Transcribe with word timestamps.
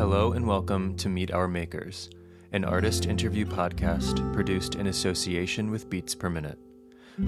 Hello 0.00 0.32
and 0.32 0.46
welcome 0.46 0.96
to 0.96 1.10
Meet 1.10 1.30
Our 1.30 1.46
Makers, 1.46 2.08
an 2.52 2.64
artist 2.64 3.04
interview 3.04 3.44
podcast 3.44 4.32
produced 4.32 4.76
in 4.76 4.86
association 4.86 5.70
with 5.70 5.90
Beats 5.90 6.14
Per 6.14 6.30
Minute. 6.30 6.58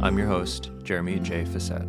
I'm 0.01 0.17
your 0.17 0.27
host, 0.27 0.71
Jeremy 0.83 1.19
J. 1.19 1.45
Facette. 1.45 1.87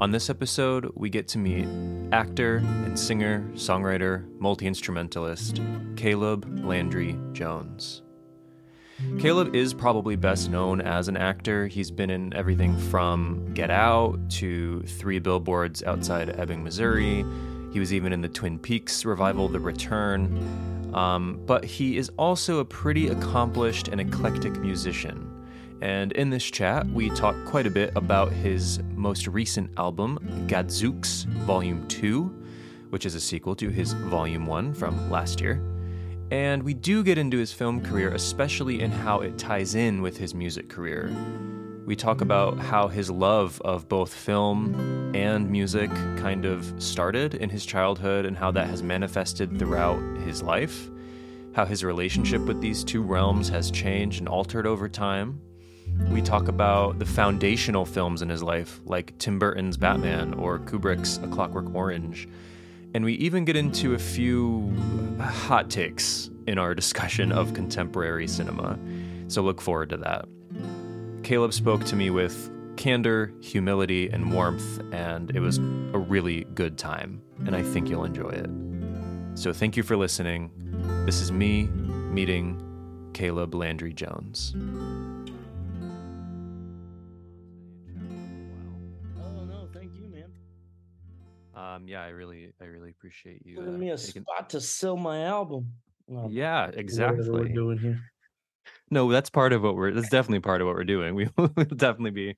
On 0.00 0.10
this 0.10 0.28
episode, 0.28 0.90
we 0.96 1.08
get 1.08 1.28
to 1.28 1.38
meet 1.38 1.68
actor 2.10 2.56
and 2.56 2.98
singer, 2.98 3.48
songwriter, 3.54 4.26
multi 4.40 4.66
instrumentalist 4.66 5.60
Caleb 5.94 6.64
Landry 6.64 7.16
Jones. 7.32 8.02
Caleb 9.20 9.54
is 9.54 9.72
probably 9.72 10.16
best 10.16 10.50
known 10.50 10.80
as 10.80 11.06
an 11.06 11.16
actor. 11.16 11.68
He's 11.68 11.92
been 11.92 12.10
in 12.10 12.34
everything 12.34 12.76
from 12.76 13.54
Get 13.54 13.70
Out 13.70 14.18
to 14.30 14.82
Three 14.82 15.20
Billboards 15.20 15.84
Outside 15.84 16.40
Ebbing, 16.40 16.64
Missouri. 16.64 17.24
He 17.76 17.80
was 17.80 17.92
even 17.92 18.14
in 18.14 18.22
the 18.22 18.28
Twin 18.30 18.58
Peaks 18.58 19.04
revival, 19.04 19.48
The 19.48 19.60
Return. 19.60 20.90
Um, 20.94 21.42
but 21.44 21.62
he 21.62 21.98
is 21.98 22.10
also 22.16 22.60
a 22.60 22.64
pretty 22.64 23.08
accomplished 23.08 23.88
and 23.88 24.00
eclectic 24.00 24.56
musician. 24.56 25.30
And 25.82 26.12
in 26.12 26.30
this 26.30 26.44
chat, 26.44 26.86
we 26.86 27.10
talk 27.10 27.36
quite 27.44 27.66
a 27.66 27.70
bit 27.70 27.92
about 27.94 28.32
his 28.32 28.80
most 28.94 29.26
recent 29.26 29.70
album, 29.76 30.46
Gadzooks 30.46 31.24
Volume 31.44 31.86
2, 31.88 32.22
which 32.88 33.04
is 33.04 33.14
a 33.14 33.20
sequel 33.20 33.54
to 33.56 33.68
his 33.68 33.92
Volume 33.92 34.46
1 34.46 34.72
from 34.72 35.10
last 35.10 35.42
year. 35.42 35.60
And 36.30 36.62
we 36.62 36.72
do 36.72 37.04
get 37.04 37.18
into 37.18 37.36
his 37.36 37.52
film 37.52 37.82
career, 37.82 38.14
especially 38.14 38.80
in 38.80 38.90
how 38.90 39.20
it 39.20 39.36
ties 39.36 39.74
in 39.74 40.00
with 40.00 40.16
his 40.16 40.34
music 40.34 40.70
career. 40.70 41.14
We 41.86 41.94
talk 41.94 42.20
about 42.20 42.58
how 42.58 42.88
his 42.88 43.12
love 43.12 43.62
of 43.64 43.88
both 43.88 44.12
film 44.12 45.14
and 45.14 45.48
music 45.48 45.88
kind 46.18 46.44
of 46.44 46.74
started 46.82 47.36
in 47.36 47.48
his 47.48 47.64
childhood 47.64 48.26
and 48.26 48.36
how 48.36 48.50
that 48.50 48.66
has 48.66 48.82
manifested 48.82 49.56
throughout 49.56 50.00
his 50.24 50.42
life, 50.42 50.90
how 51.54 51.64
his 51.64 51.84
relationship 51.84 52.42
with 52.42 52.60
these 52.60 52.82
two 52.82 53.02
realms 53.02 53.48
has 53.50 53.70
changed 53.70 54.18
and 54.18 54.28
altered 54.28 54.66
over 54.66 54.88
time. 54.88 55.40
We 56.10 56.20
talk 56.22 56.48
about 56.48 56.98
the 56.98 57.06
foundational 57.06 57.86
films 57.86 58.20
in 58.20 58.30
his 58.30 58.42
life, 58.42 58.80
like 58.84 59.16
Tim 59.18 59.38
Burton's 59.38 59.76
Batman 59.76 60.34
or 60.34 60.58
Kubrick's 60.58 61.18
A 61.18 61.28
Clockwork 61.28 61.72
Orange. 61.72 62.28
And 62.94 63.04
we 63.04 63.12
even 63.14 63.44
get 63.44 63.54
into 63.54 63.94
a 63.94 63.98
few 63.98 64.74
hot 65.20 65.70
takes 65.70 66.30
in 66.48 66.58
our 66.58 66.74
discussion 66.82 67.30
of 67.30 67.54
contemporary 67.54 68.26
cinema. 68.26 68.76
So 69.28 69.42
look 69.42 69.60
forward 69.60 69.90
to 69.90 69.98
that. 69.98 70.26
Caleb 71.26 71.52
spoke 71.52 71.82
to 71.86 71.96
me 71.96 72.10
with 72.10 72.52
candor, 72.76 73.32
humility, 73.40 74.08
and 74.08 74.32
warmth, 74.32 74.80
and 74.92 75.28
it 75.34 75.40
was 75.40 75.58
a 75.58 75.98
really 75.98 76.44
good 76.54 76.78
time, 76.78 77.20
and 77.46 77.56
I 77.56 77.64
think 77.64 77.88
you'll 77.88 78.04
enjoy 78.04 78.28
it. 78.28 78.48
So 79.36 79.52
thank 79.52 79.76
you 79.76 79.82
for 79.82 79.96
listening. 79.96 80.52
This 81.04 81.20
is 81.20 81.32
me 81.32 81.64
meeting 81.64 83.10
Caleb 83.12 83.56
Landry 83.56 83.92
Jones. 83.92 84.54
Oh 89.20 89.44
no, 89.46 89.68
thank 89.74 89.90
you, 89.96 90.06
man. 90.06 90.30
Um, 91.56 91.88
yeah, 91.88 92.02
I 92.04 92.10
really, 92.10 92.52
I 92.60 92.66
really 92.66 92.90
appreciate 92.90 93.44
you. 93.44 93.56
Giving 93.56 93.74
uh, 93.74 93.78
me 93.78 93.90
a 93.90 93.96
taking- 93.98 94.22
spot 94.22 94.48
to 94.50 94.60
sell 94.60 94.96
my 94.96 95.24
album. 95.24 95.72
Well, 96.06 96.28
Yeah, 96.30 96.66
whatever 96.66 96.76
We're 96.76 96.80
exactly. 96.80 97.52
doing 97.52 97.78
here. 97.78 98.00
No, 98.90 99.10
that's 99.10 99.30
part 99.30 99.52
of 99.52 99.62
what 99.62 99.74
we're. 99.74 99.92
That's 99.92 100.08
definitely 100.08 100.40
part 100.40 100.60
of 100.60 100.66
what 100.66 100.76
we're 100.76 100.84
doing. 100.84 101.14
We 101.14 101.28
will 101.36 101.48
definitely 101.48 102.12
be 102.12 102.36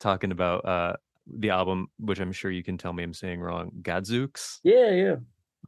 talking 0.00 0.32
about 0.32 0.64
uh 0.66 0.96
the 1.38 1.50
album, 1.50 1.88
which 1.98 2.18
I'm 2.20 2.32
sure 2.32 2.50
you 2.50 2.64
can 2.64 2.78
tell 2.78 2.92
me 2.92 3.02
I'm 3.02 3.14
saying 3.14 3.40
wrong. 3.40 3.70
Gadzooks. 3.82 4.60
Yeah, 4.64 4.90
yeah. 4.90 5.16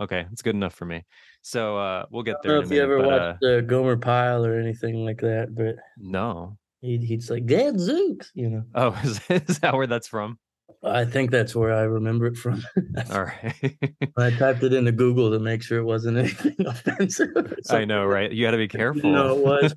Okay, 0.01 0.27
it's 0.33 0.43
good 0.43 0.57
enough 0.57 0.75
for 0.75 0.87
me. 0.87 1.05
So 1.43 1.79
uh 1.79 2.07
we'll 2.11 2.23
get 2.25 2.37
I 2.37 2.39
there. 2.43 2.63
don't 2.63 2.65
in 2.65 2.69
know 2.71 2.75
if 2.75 2.81
you 2.81 2.89
minute, 2.89 3.03
ever 3.03 3.11
but, 3.11 3.23
uh, 3.23 3.37
watched 3.41 3.45
uh, 3.45 3.61
Gomer 3.63 3.97
Pyle 3.97 4.45
or 4.45 4.59
anything 4.59 5.05
like 5.05 5.21
that, 5.21 5.55
but 5.55 5.77
no. 5.99 6.59
he'd 6.81 7.03
he'd 7.05 7.23
say 7.23 7.41
Gadzooks, 7.41 8.33
you 8.35 8.51
know. 8.51 8.65
Oh, 8.75 8.99
is, 9.05 9.21
is 9.31 9.59
that 9.61 9.75
where 9.75 9.87
that's 9.87 10.09
from? 10.09 10.39
I 10.83 11.05
think 11.05 11.31
that's 11.31 11.55
where 11.55 11.73
I 11.73 11.83
remember 11.83 12.27
it 12.27 12.37
from. 12.37 12.63
All 13.11 13.25
right. 13.25 13.77
I 14.19 14.31
typed 14.31 14.63
it 14.63 14.73
into 14.73 14.93
Google 14.93 15.31
to 15.31 15.39
make 15.39 15.63
sure 15.63 15.79
it 15.79 15.85
wasn't 15.85 16.19
anything 16.19 16.57
offensive. 16.67 17.31
I 17.71 17.85
know, 17.85 18.05
right? 18.05 18.31
You 18.31 18.45
got 18.45 18.53
to 18.53 18.59
be 18.59 18.69
careful. 18.69 19.11
know 19.11 19.37
it 19.37 19.45
was. 19.45 19.75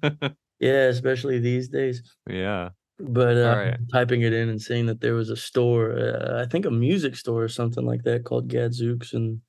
Yeah, 0.60 0.88
especially 0.88 1.40
these 1.40 1.70
days. 1.70 2.02
yeah. 2.30 2.70
But 3.00 3.38
uh, 3.38 3.42
Alright. 3.42 3.78
typing 3.94 4.24
it 4.24 4.34
in 4.34 4.50
and 4.50 4.60
seeing 4.60 4.88
that 4.88 5.02
there 5.02 5.14
was 5.14 5.30
a 5.30 5.36
store, 5.36 5.92
uh, 5.92 6.42
I 6.44 6.50
think 6.50 6.66
a 6.66 6.72
music 6.72 7.16
store 7.16 7.44
or 7.44 7.48
something 7.48 7.86
like 7.86 8.02
that 8.04 8.24
called 8.24 8.48
Gadzooks, 8.48 9.14
and 9.14 9.40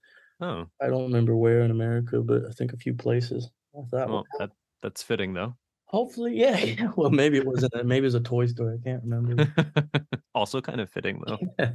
Oh, 0.40 0.66
I 0.80 0.86
don't 0.86 1.04
remember 1.04 1.34
where 1.34 1.62
in 1.62 1.70
America, 1.70 2.20
but 2.20 2.42
I 2.48 2.52
think 2.52 2.72
a 2.72 2.76
few 2.76 2.94
places. 2.94 3.50
I 3.76 3.82
thought, 3.90 4.08
well, 4.08 4.26
that 4.38 4.50
that's 4.82 5.02
fitting 5.02 5.34
though. 5.34 5.56
Hopefully, 5.88 6.36
yeah, 6.38 6.56
yeah. 6.64 6.92
Well, 6.96 7.10
maybe 7.10 7.36
it 7.38 7.46
wasn't. 7.46 7.74
a- 7.74 7.84
Maybe 7.84 8.04
it 8.04 8.08
was 8.08 8.14
a 8.14 8.20
toy 8.20 8.46
store. 8.46 8.74
I 8.80 8.82
can't 8.82 9.02
remember. 9.04 9.52
also 10.34 10.60
kind 10.60 10.80
of 10.80 10.88
fitting 10.90 11.20
though. 11.26 11.38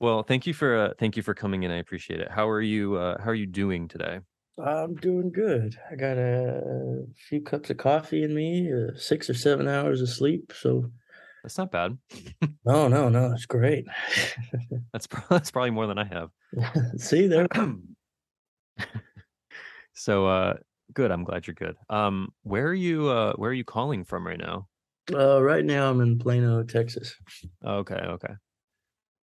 Well, 0.00 0.22
thank 0.24 0.46
you 0.46 0.52
for 0.52 0.76
uh, 0.76 0.90
thank 0.98 1.16
you 1.16 1.22
for 1.22 1.34
coming 1.34 1.62
in. 1.62 1.70
I 1.70 1.76
appreciate 1.76 2.20
it. 2.20 2.28
How 2.30 2.48
are 2.48 2.60
you 2.60 2.96
uh 2.96 3.16
how 3.22 3.30
are 3.30 3.34
you 3.34 3.46
doing 3.46 3.86
today? 3.88 4.18
I'm 4.62 4.96
doing 4.96 5.30
good. 5.30 5.76
I 5.90 5.94
got 5.94 6.18
a 6.18 7.04
few 7.28 7.40
cups 7.40 7.70
of 7.70 7.76
coffee 7.78 8.22
in 8.24 8.34
me, 8.34 8.70
uh, 8.72 8.90
six 8.98 9.30
or 9.30 9.34
seven 9.34 9.66
hours 9.68 10.02
of 10.02 10.08
sleep. 10.10 10.52
So, 10.54 10.90
That's 11.42 11.56
not 11.56 11.70
bad. 11.70 11.96
no, 12.66 12.88
no, 12.88 13.08
no, 13.08 13.32
it's 13.32 13.46
great. 13.46 13.86
That's 14.92 15.06
pro- 15.06 15.24
that's 15.30 15.50
probably 15.52 15.70
more 15.70 15.86
than 15.86 15.96
I 15.98 16.04
have. 16.04 16.30
See 16.98 17.26
there. 17.28 17.46
so 19.94 20.26
uh 20.26 20.54
good, 20.94 21.10
I'm 21.10 21.24
glad 21.24 21.46
you're 21.46 21.54
good. 21.54 21.76
Um 21.90 22.34
where 22.42 22.66
are 22.68 22.74
you 22.74 23.08
uh 23.08 23.34
where 23.34 23.50
are 23.50 23.54
you 23.54 23.64
calling 23.64 24.04
from 24.04 24.26
right 24.26 24.38
now? 24.38 24.68
Uh, 25.12 25.42
right 25.42 25.64
now, 25.64 25.90
I'm 25.90 26.00
in 26.00 26.18
Plano, 26.18 26.62
Texas. 26.62 27.14
Okay, 27.64 27.94
okay. 27.96 28.34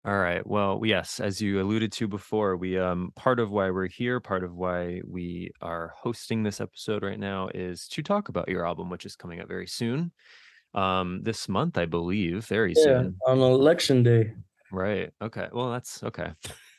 All 0.04 0.18
right. 0.18 0.44
Well, 0.44 0.80
yes, 0.84 1.20
as 1.20 1.40
you 1.40 1.60
alluded 1.62 1.92
to 1.92 2.08
before, 2.08 2.56
we 2.56 2.76
um 2.76 3.12
part 3.14 3.38
of 3.38 3.50
why 3.52 3.70
we're 3.70 3.86
here, 3.86 4.18
part 4.20 4.42
of 4.42 4.54
why 4.56 5.00
we 5.06 5.52
are 5.60 5.94
hosting 5.96 6.42
this 6.42 6.60
episode 6.60 7.04
right 7.04 7.20
now 7.20 7.48
is 7.54 7.86
to 7.88 8.02
talk 8.02 8.28
about 8.28 8.48
your 8.48 8.66
album, 8.66 8.90
which 8.90 9.06
is 9.06 9.14
coming 9.14 9.40
up 9.40 9.46
very 9.48 9.68
soon. 9.68 10.12
Um 10.74 11.22
this 11.24 11.48
month, 11.48 11.78
I 11.78 11.86
believe, 11.86 12.46
very 12.46 12.74
Yeah, 12.74 13.04
soon. 13.04 13.22
on 13.26 13.38
election 13.40 14.02
day. 14.02 14.34
Right. 14.70 15.12
Okay. 15.20 15.48
Well, 15.52 15.70
that's 15.70 16.02
okay. 16.02 16.32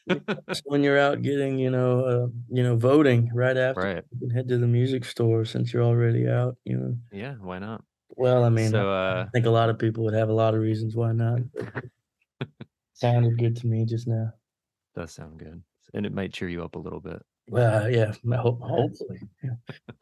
So 0.52 0.62
when 0.66 0.84
you're 0.84 1.00
out 1.00 1.22
getting, 1.22 1.58
you 1.60 1.70
know, 1.70 2.06
uh, 2.06 2.28
you 2.50 2.64
know, 2.64 2.76
voting 2.76 3.30
right 3.34 3.56
after, 3.58 3.82
right. 3.82 4.04
you 4.12 4.20
can 4.20 4.30
head 4.30 4.48
to 4.50 4.58
the 4.58 4.68
music 4.68 5.06
store 5.06 5.46
since 5.46 5.72
you're 5.74 5.84
already 5.84 6.28
out. 6.28 6.58
You 6.66 6.78
know, 6.78 6.98
Yeah, 7.12 7.36
why 7.36 7.60
not? 7.60 7.84
well, 8.10 8.44
I 8.44 8.50
mean, 8.50 8.70
so 8.72 8.90
I 8.92 9.24
uh 9.24 9.26
think 9.34 9.46
a 9.46 9.50
lot 9.50 9.70
of 9.70 9.80
people 9.80 10.04
would 10.04 10.14
have 10.14 10.30
a 10.30 10.34
lot 10.34 10.54
of 10.54 10.62
reasons 10.62 10.96
why 10.96 11.12
not. 11.14 11.40
Sounded 12.94 13.38
good 13.38 13.56
to 13.58 13.68
me 13.68 13.86
just 13.86 14.08
now. 14.08 14.34
does 14.96 15.12
sound 15.12 15.40
good. 15.40 15.64
And 15.94 16.06
it 16.06 16.14
might 16.14 16.34
cheer 16.34 16.50
you 16.50 16.64
up 16.64 16.76
a 16.76 16.80
little 16.80 17.00
bit. 17.00 17.22
Well, 17.48 17.90
yeah, 17.90 18.14
hopefully. 18.26 19.20
Yeah. 19.44 19.56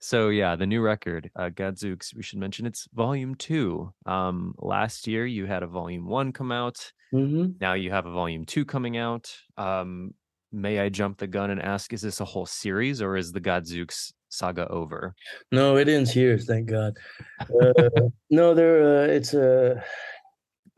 So 0.00 0.30
yeah, 0.30 0.56
the 0.56 0.66
new 0.66 0.80
record, 0.80 1.30
uh, 1.36 1.50
Gadzooks. 1.50 2.14
We 2.14 2.22
should 2.22 2.38
mention 2.38 2.66
it's 2.66 2.88
Volume 2.94 3.34
Two. 3.34 3.92
Um, 4.06 4.54
last 4.58 5.06
year 5.06 5.26
you 5.26 5.44
had 5.46 5.62
a 5.62 5.66
Volume 5.66 6.06
One 6.06 6.32
come 6.32 6.50
out. 6.50 6.90
hmm 7.12 7.48
Now 7.60 7.74
you 7.74 7.90
have 7.90 8.06
a 8.06 8.12
Volume 8.12 8.46
Two 8.46 8.64
coming 8.64 8.96
out. 8.96 9.30
Um, 9.58 10.14
may 10.52 10.80
I 10.80 10.88
jump 10.88 11.18
the 11.18 11.26
gun 11.26 11.50
and 11.50 11.60
ask, 11.60 11.92
is 11.92 12.00
this 12.00 12.20
a 12.20 12.24
whole 12.24 12.46
series 12.46 13.02
or 13.02 13.16
is 13.16 13.30
the 13.30 13.40
Gadzooks 13.40 14.12
saga 14.30 14.66
over? 14.68 15.14
No, 15.52 15.76
it 15.76 15.88
ends 15.88 16.12
here, 16.12 16.38
thank 16.38 16.70
God. 16.70 16.96
Uh, 17.40 17.72
no, 18.30 18.54
there. 18.54 19.02
Uh, 19.02 19.06
it's 19.06 19.34
a. 19.34 19.84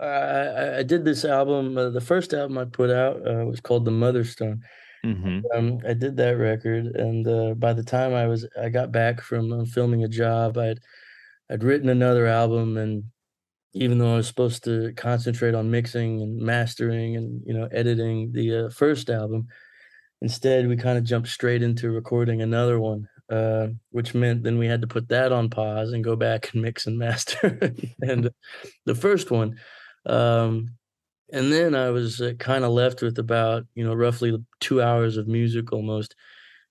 I 0.00 0.04
I 0.04 0.78
I 0.78 0.82
did 0.82 1.04
this 1.04 1.25
album. 1.25 1.78
Uh, 1.78 1.90
the 1.90 2.00
first 2.00 2.34
album 2.34 2.58
I 2.58 2.64
put 2.64 2.90
out 2.90 3.16
uh, 3.25 3.44
was 3.44 3.60
called 3.60 3.84
The 3.84 3.92
Mother 3.92 4.25
Stone. 4.25 4.62
Mm-hmm. 5.04 5.40
um, 5.54 5.81
I 5.87 5.94
did 5.94 6.16
that 6.19 6.38
record, 6.38 6.87
and 6.87 7.26
uh, 7.26 7.54
by 7.54 7.72
the 7.72 7.82
time 7.82 8.14
I 8.14 8.26
was, 8.26 8.46
I 8.60 8.69
got 8.69 8.93
back 8.93 9.20
from 9.20 9.52
uh, 9.52 9.64
filming 9.64 10.04
a 10.04 10.08
job. 10.08 10.56
I'd, 10.56 10.78
I'd 11.50 11.64
written 11.64 11.88
another 11.88 12.26
album, 12.26 12.76
and 12.76 13.04
even 13.75 13.99
though 13.99 14.12
I 14.12 14.16
was 14.16 14.28
supposed 14.28 14.62
to 14.64 14.93
concentrate 14.93 15.54
on 15.54 15.70
mixing 15.70 16.22
and 16.22 16.38
mastering 16.38 17.16
and 17.16 17.43
you 17.44 17.52
know 17.52 17.69
editing 17.72 18.31
the 18.32 18.66
uh, 18.66 18.70
first 18.70 19.10
album, 19.10 19.49
instead 20.20 20.69
we 20.69 20.76
kind 20.76 20.99
of 20.99 21.04
jumped 21.04 21.28
straight 21.28 21.64
into 21.64 21.90
recording 21.90 22.40
another 22.40 22.78
one, 22.78 23.08
uh, 23.28 23.69
which 23.90 24.14
meant 24.14 24.44
then 24.44 24.58
we 24.58 24.66
had 24.66 24.82
to 24.82 24.87
put 24.87 25.08
that 25.08 25.32
on 25.32 25.50
pause 25.50 25.93
and 25.93 26.04
go 26.04 26.14
back 26.14 26.52
and 26.52 26.62
mix 26.62 26.87
and 26.87 26.96
master. 26.96 27.72
and 28.02 28.31
the 28.87 28.94
first 28.94 29.32
one. 29.32 29.58
Um, 30.06 30.75
and 31.32 31.52
then 31.52 31.75
I 31.75 31.90
was 31.90 32.20
uh, 32.20 32.34
kind 32.38 32.64
of 32.64 32.73
left 32.73 33.02
with 33.02 33.19
about 33.19 33.64
you 33.75 33.84
know 33.84 33.94
roughly 33.94 34.37
two 34.61 34.82
hours 34.82 35.17
of 35.17 35.29
music 35.29 35.73
almost, 35.73 36.14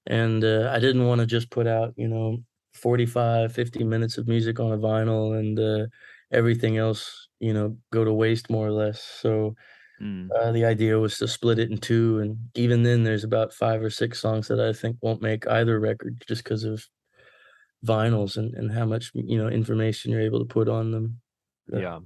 and 0.07 0.43
uh, 0.43 0.71
I 0.73 0.79
didn't 0.79 1.07
want 1.07 1.21
to 1.21 1.27
just 1.27 1.51
put 1.51 1.67
out 1.67 1.93
you 1.97 2.07
know 2.07 2.39
45, 2.73 3.53
50 3.53 3.83
minutes 3.83 4.17
of 4.17 4.27
music 4.27 4.59
on 4.59 4.71
a 4.73 4.77
vinyl 4.77 5.37
and 5.39 5.59
uh, 5.59 5.87
everything 6.31 6.77
else 6.77 7.29
you 7.39 7.53
know 7.53 7.77
go 7.91 8.05
to 8.05 8.13
waste 8.13 8.49
more 8.49 8.67
or 8.67 8.73
less. 8.73 9.01
So 9.03 9.55
Mm. 10.01 10.29
Uh, 10.35 10.51
the 10.51 10.65
idea 10.65 10.97
was 10.99 11.17
to 11.17 11.27
split 11.27 11.59
it 11.59 11.71
in 11.71 11.77
two, 11.77 12.19
and 12.19 12.37
even 12.55 12.83
then, 12.83 13.03
there's 13.03 13.23
about 13.25 13.53
five 13.53 13.81
or 13.83 13.89
six 13.89 14.19
songs 14.19 14.47
that 14.47 14.59
I 14.61 14.73
think 14.73 14.97
won't 15.01 15.21
make 15.21 15.47
either 15.47 15.79
record 15.79 16.23
just 16.27 16.43
because 16.43 16.63
of 16.63 16.87
vinyls 17.85 18.37
and, 18.37 18.53
and 18.53 18.71
how 18.71 18.85
much 18.85 19.11
you 19.13 19.37
know 19.37 19.47
information 19.47 20.11
you're 20.11 20.21
able 20.21 20.39
to 20.39 20.45
put 20.45 20.67
on 20.69 20.91
them. 20.91 21.21
Uh, 21.73 21.81
Yeah. 21.81 21.99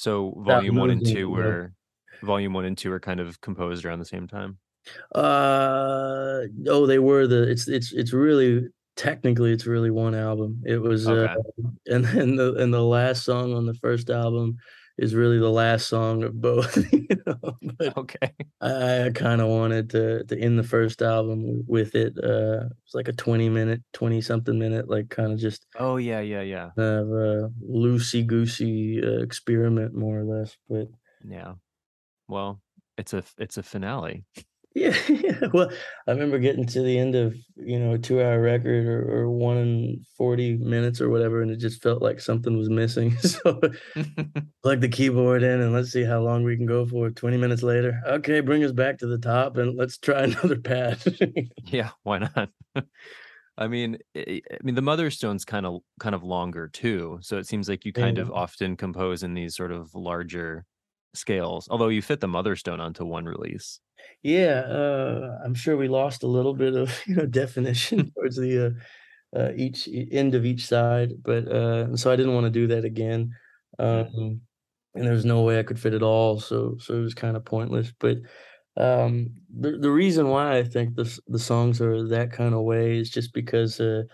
So 0.00 0.32
volume 0.38 0.76
one 0.76 0.88
and 0.88 1.06
two 1.06 1.28
were 1.28 1.74
volume 2.22 2.54
one 2.54 2.64
and 2.64 2.76
two 2.76 2.88
were 2.88 3.00
kind 3.00 3.20
of 3.20 3.38
composed 3.42 3.84
around 3.84 3.98
the 3.98 4.06
same 4.06 4.26
time. 4.26 4.56
Uh, 5.14 6.44
oh, 6.68 6.86
they 6.86 6.98
were 6.98 7.26
the. 7.26 7.42
It's 7.42 7.68
it's 7.68 7.92
it's 7.92 8.14
really 8.14 8.68
technically 8.96 9.52
it's 9.52 9.66
really 9.66 9.90
one 9.90 10.14
album. 10.14 10.62
It 10.64 10.78
was 10.78 11.06
uh, 11.06 11.34
and 11.86 12.02
then 12.02 12.36
the 12.36 12.54
and 12.54 12.72
the 12.72 12.82
last 12.82 13.24
song 13.24 13.52
on 13.52 13.66
the 13.66 13.74
first 13.74 14.08
album 14.08 14.56
is 15.00 15.14
really 15.14 15.38
the 15.38 15.50
last 15.50 15.88
song 15.88 16.22
of 16.22 16.40
both. 16.40 16.76
You 16.92 17.16
know, 17.26 17.58
but 17.62 17.96
Okay. 17.98 18.32
I, 18.60 19.06
I 19.06 19.10
kind 19.10 19.40
of 19.40 19.48
wanted 19.48 19.90
to 19.90 20.24
to 20.24 20.38
end 20.38 20.58
the 20.58 20.62
first 20.62 21.02
album 21.02 21.64
with 21.66 21.94
it. 21.94 22.12
Uh, 22.22 22.68
it's 22.84 22.94
like 22.94 23.08
a 23.08 23.12
twenty 23.12 23.48
minute, 23.48 23.82
twenty 23.92 24.20
something 24.20 24.58
minute, 24.58 24.88
like 24.88 25.08
kind 25.08 25.32
of 25.32 25.38
just 25.38 25.66
Oh 25.78 25.96
yeah, 25.96 26.20
yeah, 26.20 26.42
yeah. 26.42 26.70
uh, 26.78 27.02
a 27.02 27.50
loosey 27.68 28.24
goosey 28.26 29.02
uh, 29.02 29.22
experiment, 29.22 29.94
more 29.94 30.20
or 30.20 30.24
less. 30.24 30.56
But 30.68 30.88
Yeah. 31.26 31.54
Well, 32.28 32.60
it's 32.96 33.12
a 33.14 33.24
it's 33.38 33.58
a 33.58 33.62
finale. 33.62 34.24
Yeah, 34.74 34.96
yeah. 35.08 35.48
Well, 35.52 35.70
I 36.06 36.12
remember 36.12 36.38
getting 36.38 36.66
to 36.66 36.82
the 36.82 36.98
end 36.98 37.14
of, 37.16 37.34
you 37.56 37.78
know, 37.78 37.94
a 37.94 37.98
two-hour 37.98 38.40
record 38.40 38.86
or, 38.86 39.22
or 39.22 39.30
one 39.30 39.56
and 39.56 40.06
40 40.16 40.58
minutes 40.58 41.00
or 41.00 41.10
whatever, 41.10 41.42
and 41.42 41.50
it 41.50 41.56
just 41.56 41.82
felt 41.82 42.02
like 42.02 42.20
something 42.20 42.56
was 42.56 42.70
missing. 42.70 43.16
So 43.30 43.60
plug 44.62 44.80
the 44.80 44.88
keyboard 44.88 45.42
in 45.42 45.60
and 45.60 45.72
let's 45.72 45.90
see 45.90 46.02
how 46.02 46.20
long 46.20 46.42
we 46.42 46.56
can 46.56 46.66
go 46.66 46.84
for. 46.84 47.10
20 47.10 47.36
minutes 47.36 47.62
later, 47.62 48.00
okay, 48.06 48.40
bring 48.40 48.64
us 48.64 48.72
back 48.72 48.98
to 48.98 49.06
the 49.06 49.18
top 49.18 49.56
and 49.56 49.76
let's 49.76 49.98
try 49.98 50.22
another 50.22 50.58
pad. 50.58 50.98
yeah, 51.66 51.90
why 52.02 52.18
not? 52.18 52.50
I 53.56 53.68
mean, 53.68 53.98
I 54.16 54.42
I 54.50 54.58
mean, 54.62 54.74
the 54.74 54.82
Motherstone's 54.82 55.44
kind 55.44 55.64
of 55.64 55.80
kind 56.00 56.14
of 56.14 56.24
longer 56.24 56.68
too, 56.68 57.18
so 57.22 57.38
it 57.38 57.46
seems 57.46 57.68
like 57.68 57.84
you 57.84 57.92
kind 57.92 58.18
of 58.18 58.30
often 58.32 58.76
compose 58.76 59.22
in 59.22 59.34
these 59.34 59.54
sort 59.54 59.70
of 59.70 59.94
larger 59.94 60.64
scales. 61.14 61.68
Although 61.70 61.88
you 61.88 62.02
fit 62.02 62.20
the 62.20 62.26
Motherstone 62.26 62.80
onto 62.80 63.04
one 63.04 63.26
release. 63.26 63.80
Yeah, 64.22 64.60
uh, 64.62 65.38
I'm 65.44 65.54
sure 65.54 65.76
we 65.76 65.88
lost 65.88 66.22
a 66.22 66.26
little 66.26 66.54
bit 66.54 66.74
of, 66.74 67.00
you 67.06 67.16
know, 67.16 67.26
definition 67.26 68.10
towards 68.16 68.36
the 68.36 68.76
uh, 69.34 69.38
uh, 69.38 69.52
each 69.56 69.88
end 70.12 70.34
of 70.34 70.44
each 70.44 70.66
side, 70.66 71.22
but 71.22 71.48
uh, 71.48 71.96
so 71.96 72.12
I 72.12 72.16
didn't 72.16 72.34
want 72.34 72.44
to 72.46 72.50
do 72.50 72.66
that 72.68 72.84
again. 72.84 73.32
Um, 73.78 74.42
and 74.94 75.04
there 75.06 75.12
was 75.14 75.24
no 75.24 75.42
way 75.42 75.58
I 75.58 75.62
could 75.62 75.80
fit 75.80 75.94
it 75.94 76.02
all, 76.02 76.40
so 76.40 76.76
so 76.78 76.94
it 76.96 77.00
was 77.02 77.14
kind 77.14 77.36
of 77.36 77.44
pointless. 77.44 77.92
But 77.98 78.18
um, 78.76 79.36
the 79.50 79.78
the 79.78 79.90
reason 79.90 80.28
why 80.30 80.58
I 80.58 80.64
think 80.64 80.96
the 80.96 81.20
the 81.28 81.38
songs 81.38 81.80
are 81.80 82.06
that 82.08 82.32
kind 82.32 82.54
of 82.54 82.62
way 82.62 82.98
is 82.98 83.10
just 83.10 83.34
because 83.34 83.80
uh, 83.80 84.04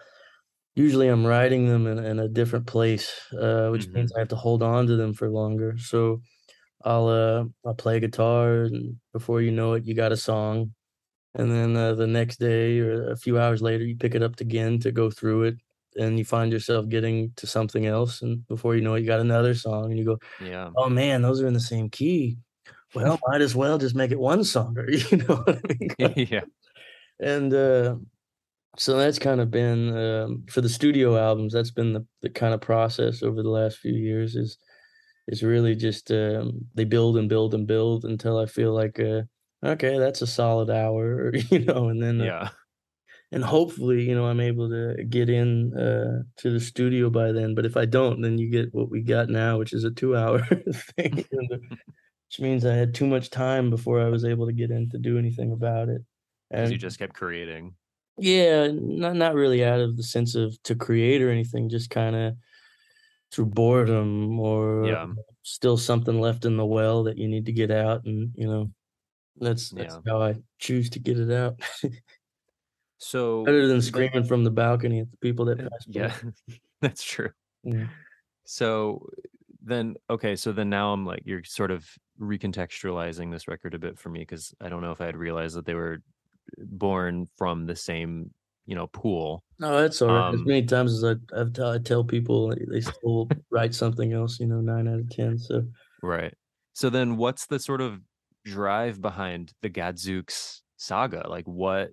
usually 0.74 1.08
I'm 1.08 1.26
writing 1.26 1.66
them 1.68 1.86
in, 1.86 1.98
in 1.98 2.18
a 2.18 2.28
different 2.28 2.66
place, 2.66 3.12
uh, 3.40 3.68
which 3.70 3.88
means 3.94 4.10
Mhm. 4.10 4.16
I 4.16 4.20
have 4.20 4.28
to 4.28 4.36
hold 4.36 4.62
on 4.62 4.86
to 4.86 4.96
them 4.96 5.14
for 5.14 5.30
longer. 5.30 5.76
So 5.78 6.20
I'll 6.86 7.08
uh 7.08 7.46
I'll 7.66 7.74
play 7.76 8.00
guitar, 8.00 8.64
and 8.64 8.96
before 9.14 9.42
you 9.42 9.52
know 9.52 9.74
it, 9.74 9.86
you 9.86 9.94
got 9.94 10.12
a 10.12 10.18
song, 10.18 10.74
and 11.34 11.50
then 11.50 11.76
uh, 11.76 11.94
the 11.94 12.06
next 12.06 12.38
day 12.40 12.78
or 12.80 13.10
a 13.12 13.16
few 13.16 13.38
hours 13.38 13.62
later, 13.62 13.84
you 13.84 13.96
pick 13.96 14.14
it 14.14 14.22
up 14.22 14.40
again 14.40 14.78
to 14.80 14.92
go 14.92 15.10
through 15.10 15.44
it, 15.44 15.56
and 15.96 16.18
you 16.18 16.24
find 16.24 16.52
yourself 16.52 16.88
getting 16.88 17.32
to 17.36 17.46
something 17.46 17.86
else, 17.86 18.22
and 18.22 18.46
before 18.48 18.76
you 18.76 18.82
know 18.82 18.94
it, 18.94 19.02
you 19.02 19.06
got 19.06 19.20
another 19.20 19.54
song, 19.54 19.86
and 19.90 19.98
you 19.98 20.04
go, 20.06 20.18
Yeah. 20.40 20.70
"Oh 20.76 20.88
man, 20.90 21.22
those 21.22 21.42
are 21.42 21.48
in 21.48 21.54
the 21.54 21.60
same 21.60 21.90
key. 21.90 22.38
Well, 22.94 23.18
might 23.28 23.42
as 23.42 23.54
well 23.56 23.78
just 23.78 23.96
make 23.96 24.12
it 24.12 24.18
one 24.20 24.44
song." 24.44 24.76
Or 24.78 24.90
you 24.90 25.18
know 25.18 25.36
what 25.36 25.60
I 26.00 26.04
mean? 26.16 26.28
yeah. 26.30 26.44
And 27.20 27.52
uh, 27.54 27.96
so 28.76 28.96
that's 28.98 29.18
kind 29.18 29.40
of 29.40 29.50
been 29.50 29.96
um, 29.96 30.44
for 30.50 30.60
the 30.60 30.68
studio 30.68 31.16
albums. 31.16 31.52
That's 31.52 31.70
been 31.70 31.92
the 31.94 32.06
the 32.22 32.30
kind 32.30 32.54
of 32.54 32.60
process 32.60 33.22
over 33.22 33.42
the 33.42 33.50
last 33.50 33.78
few 33.78 33.94
years. 33.94 34.36
Is 34.36 34.58
is 35.28 35.42
really 35.42 35.74
just 35.74 36.10
um, 36.10 36.60
they 36.74 36.84
build 36.84 37.16
and 37.16 37.28
build 37.28 37.54
and 37.54 37.66
build 37.66 38.04
until 38.04 38.38
I 38.38 38.46
feel 38.46 38.72
like 38.74 39.00
uh, 39.00 39.22
okay, 39.64 39.98
that's 39.98 40.22
a 40.22 40.26
solid 40.26 40.70
hour, 40.70 41.34
you 41.50 41.60
know, 41.60 41.88
and 41.88 42.02
then 42.02 42.20
uh, 42.20 42.24
Yeah. 42.24 42.50
and 43.32 43.44
hopefully, 43.44 44.02
you 44.08 44.14
know, 44.14 44.26
I'm 44.26 44.40
able 44.40 44.68
to 44.70 45.04
get 45.04 45.28
in 45.28 45.76
uh, 45.76 46.22
to 46.38 46.50
the 46.50 46.60
studio 46.60 47.10
by 47.10 47.32
then. 47.32 47.54
But 47.54 47.66
if 47.66 47.76
I 47.76 47.84
don't, 47.86 48.20
then 48.22 48.38
you 48.38 48.50
get 48.50 48.72
what 48.74 48.90
we 48.90 49.02
got 49.02 49.28
now, 49.28 49.58
which 49.58 49.72
is 49.72 49.84
a 49.84 49.90
two 49.90 50.16
hour 50.16 50.40
thing, 50.96 51.24
uh, 51.52 51.56
which 51.58 52.40
means 52.40 52.64
I 52.64 52.74
had 52.74 52.94
too 52.94 53.06
much 53.06 53.30
time 53.30 53.70
before 53.70 54.00
I 54.00 54.08
was 54.08 54.24
able 54.24 54.46
to 54.46 54.52
get 54.52 54.70
in 54.70 54.90
to 54.90 54.98
do 54.98 55.18
anything 55.18 55.52
about 55.52 55.88
it. 55.88 56.02
Because 56.50 56.72
you 56.72 56.78
just 56.78 56.98
kept 56.98 57.14
creating. 57.14 57.76
yeah, 58.18 58.68
not 58.72 59.16
not 59.16 59.34
really 59.34 59.64
out 59.64 59.80
of 59.80 59.96
the 59.96 60.02
sense 60.02 60.34
of 60.34 60.60
to 60.64 60.74
create 60.74 61.22
or 61.22 61.30
anything, 61.30 61.68
just 61.68 61.90
kind 61.90 62.16
of 62.16 62.34
through 63.36 63.46
boredom 63.48 64.40
or 64.40 64.98
Yeah. 64.98 65.14
still 65.44 65.78
something 65.78 66.20
left 66.20 66.46
in 66.46 66.58
the 66.58 66.66
well 66.66 67.04
that 67.04 67.18
you 67.18 67.28
need 67.28 67.46
to 67.46 67.52
get 67.54 67.70
out, 67.72 68.06
and 68.06 68.32
you 68.36 68.48
know 68.48 68.72
that's 69.36 69.72
that's 69.72 69.98
Yeah. 69.98 70.00
how 70.06 70.22
I 70.22 70.36
choose 70.60 70.90
to 70.92 71.00
get 71.00 71.18
it 71.20 71.32
out, 71.32 71.60
So 72.98 73.44
better 73.44 73.66
than 73.68 73.80
screaming 73.80 74.24
from 74.24 74.44
the 74.44 74.50
balcony 74.50 75.00
at 75.00 75.10
the 75.10 75.16
people 75.18 75.44
that 75.46 75.58
uh, 75.58 75.68
pass 75.70 75.86
by. 75.94 76.08
yeah, 76.08 76.16
that's 76.80 77.02
true. 77.04 77.32
Yeah. 77.64 77.88
So 78.44 79.08
then 79.62 79.96
okay, 80.10 80.36
so 80.36 80.52
then 80.52 80.70
now 80.70 80.92
I'm 80.92 81.04
like 81.04 81.22
you're 81.24 81.44
sort 81.44 81.70
of 81.70 81.88
recontextualizing 82.20 83.30
this 83.32 83.48
record 83.48 83.74
a 83.74 83.78
bit 83.78 83.98
for 83.98 84.08
me 84.08 84.20
because 84.20 84.54
I 84.60 84.68
don't 84.68 84.82
know 84.82 84.92
if 84.92 85.00
I 85.00 85.06
had 85.06 85.16
realized 85.16 85.56
that 85.56 85.66
they 85.66 85.74
were 85.74 85.98
born 86.58 87.26
from 87.36 87.66
the 87.66 87.76
same, 87.76 88.32
you 88.66 88.74
know, 88.74 88.86
pool. 88.88 89.44
No, 89.58 89.80
that's 89.80 90.02
all 90.02 90.10
right. 90.10 90.24
As 90.32 90.40
Um 90.40 90.44
many 90.44 90.66
times 90.66 90.92
as 90.92 91.04
I 91.04 91.40
I've 91.40 91.52
tell 91.52 91.78
tell 91.80 92.04
people, 92.04 92.54
they 92.70 92.80
still 92.80 93.28
write 93.50 93.74
something 93.74 94.12
else, 94.12 94.38
you 94.38 94.46
know, 94.46 94.60
9 94.60 94.86
out 94.88 95.00
of 95.00 95.10
10, 95.10 95.38
so 95.38 95.66
right. 96.02 96.34
So 96.74 96.90
then 96.90 97.16
what's 97.16 97.46
the 97.46 97.58
sort 97.58 97.80
of 97.80 98.00
drive 98.44 99.00
behind 99.00 99.52
the 99.62 99.68
Gadzooks 99.68 100.62
saga? 100.76 101.26
Like 101.28 101.46
what 101.46 101.90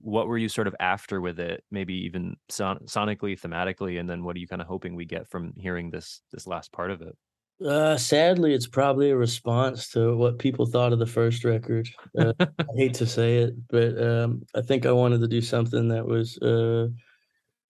what 0.00 0.28
were 0.28 0.38
you 0.38 0.48
sort 0.48 0.68
of 0.68 0.76
after 0.80 1.20
with 1.20 1.40
it? 1.40 1.64
Maybe 1.70 1.94
even 2.06 2.36
son- 2.50 2.80
sonically, 2.86 3.40
thematically, 3.40 4.00
and 4.00 4.08
then 4.08 4.24
what 4.24 4.36
are 4.36 4.40
you 4.40 4.48
kind 4.48 4.62
of 4.62 4.68
hoping 4.68 4.94
we 4.96 5.06
get 5.06 5.28
from 5.28 5.54
hearing 5.56 5.90
this 5.90 6.22
this 6.32 6.46
last 6.46 6.72
part 6.72 6.90
of 6.90 7.02
it? 7.02 7.16
Uh, 7.64 7.96
sadly, 7.96 8.52
it's 8.52 8.66
probably 8.66 9.10
a 9.10 9.16
response 9.16 9.88
to 9.90 10.14
what 10.16 10.38
people 10.38 10.66
thought 10.66 10.92
of 10.92 10.98
the 10.98 11.06
first 11.06 11.42
record. 11.44 11.88
Uh, 12.18 12.32
I 12.38 12.66
hate 12.76 12.94
to 12.94 13.06
say 13.06 13.38
it, 13.38 13.54
but 13.68 14.00
um, 14.02 14.42
I 14.54 14.60
think 14.60 14.84
I 14.84 14.92
wanted 14.92 15.20
to 15.20 15.28
do 15.28 15.40
something 15.40 15.88
that 15.88 16.06
was 16.06 16.36
uh, 16.38 16.88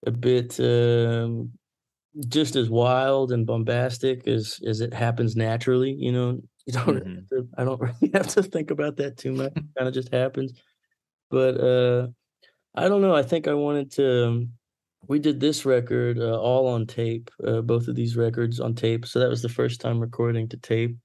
a 0.04 0.10
bit 0.10 0.58
um, 0.58 1.52
just 2.28 2.56
as 2.56 2.68
wild 2.68 3.30
and 3.30 3.46
bombastic 3.46 4.26
as 4.26 4.58
as 4.66 4.80
it 4.80 4.92
happens 4.92 5.37
naturally. 5.37 5.92
You 5.92 6.12
know, 6.12 6.40
you 6.66 6.72
don't. 6.72 7.02
Hmm 7.02 7.14
have 7.14 7.28
to, 7.28 7.49
I 7.56 7.64
don't 7.64 7.80
really 8.02 8.10
have 8.14 8.28
to 8.28 8.42
think 8.42 8.72
about 8.72 8.96
that 8.96 9.16
too 9.16 9.32
much. 9.32 9.54
Kind 9.54 9.88
of 9.88 9.94
just 9.94 10.12
happens. 10.12 10.52
But 11.30 11.60
uh, 11.60 12.08
I 12.75 12.88
don't 12.88 13.02
know. 13.02 13.14
I 13.14 13.22
think 13.22 13.46
I 13.46 13.54
wanted 13.54 13.92
to. 13.92 14.26
um, 14.26 14.52
we 15.08 15.18
did 15.18 15.40
this 15.40 15.64
record 15.64 16.18
uh, 16.18 16.38
all 16.38 16.66
on 16.68 16.86
tape, 16.86 17.30
uh, 17.46 17.60
both 17.60 17.88
of 17.88 17.94
these 17.94 18.16
records 18.16 18.60
on 18.60 18.75
tape. 18.75 19.06
So 19.06 19.18
that 19.18 19.28
was 19.28 19.42
the 19.42 19.48
first 19.48 19.80
time 19.80 20.00
recording 20.00 20.48
to 20.48 20.56
tape 20.56 20.96